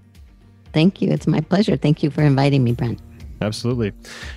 Thank 0.73 1.03
you. 1.03 1.11
It's 1.11 1.27
my 1.27 1.41
pleasure. 1.41 1.77
Thank 1.77 2.03
you 2.03 2.11
for 2.11 2.23
inviting 2.23 2.65
me, 2.65 2.73
Brent. 2.73 3.01
Absolutely. 3.41 3.93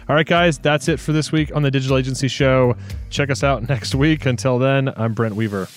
All 0.08 0.16
right, 0.16 0.26
guys, 0.28 0.60
that's 0.60 0.88
it 0.88 1.00
for 1.00 1.12
this 1.12 1.32
week 1.32 1.56
on 1.56 1.64
the 1.64 1.72
Digital 1.72 1.98
Agency 1.98 2.28
Show. 2.28 2.76
Check 3.10 3.30
us 3.30 3.44
out 3.44 3.68
next 3.70 3.96
week. 3.96 4.26
Until 4.26 4.60
then, 4.60 4.90
I'm 4.96 5.14
Brent 5.14 5.36
Weaver. 5.36 5.68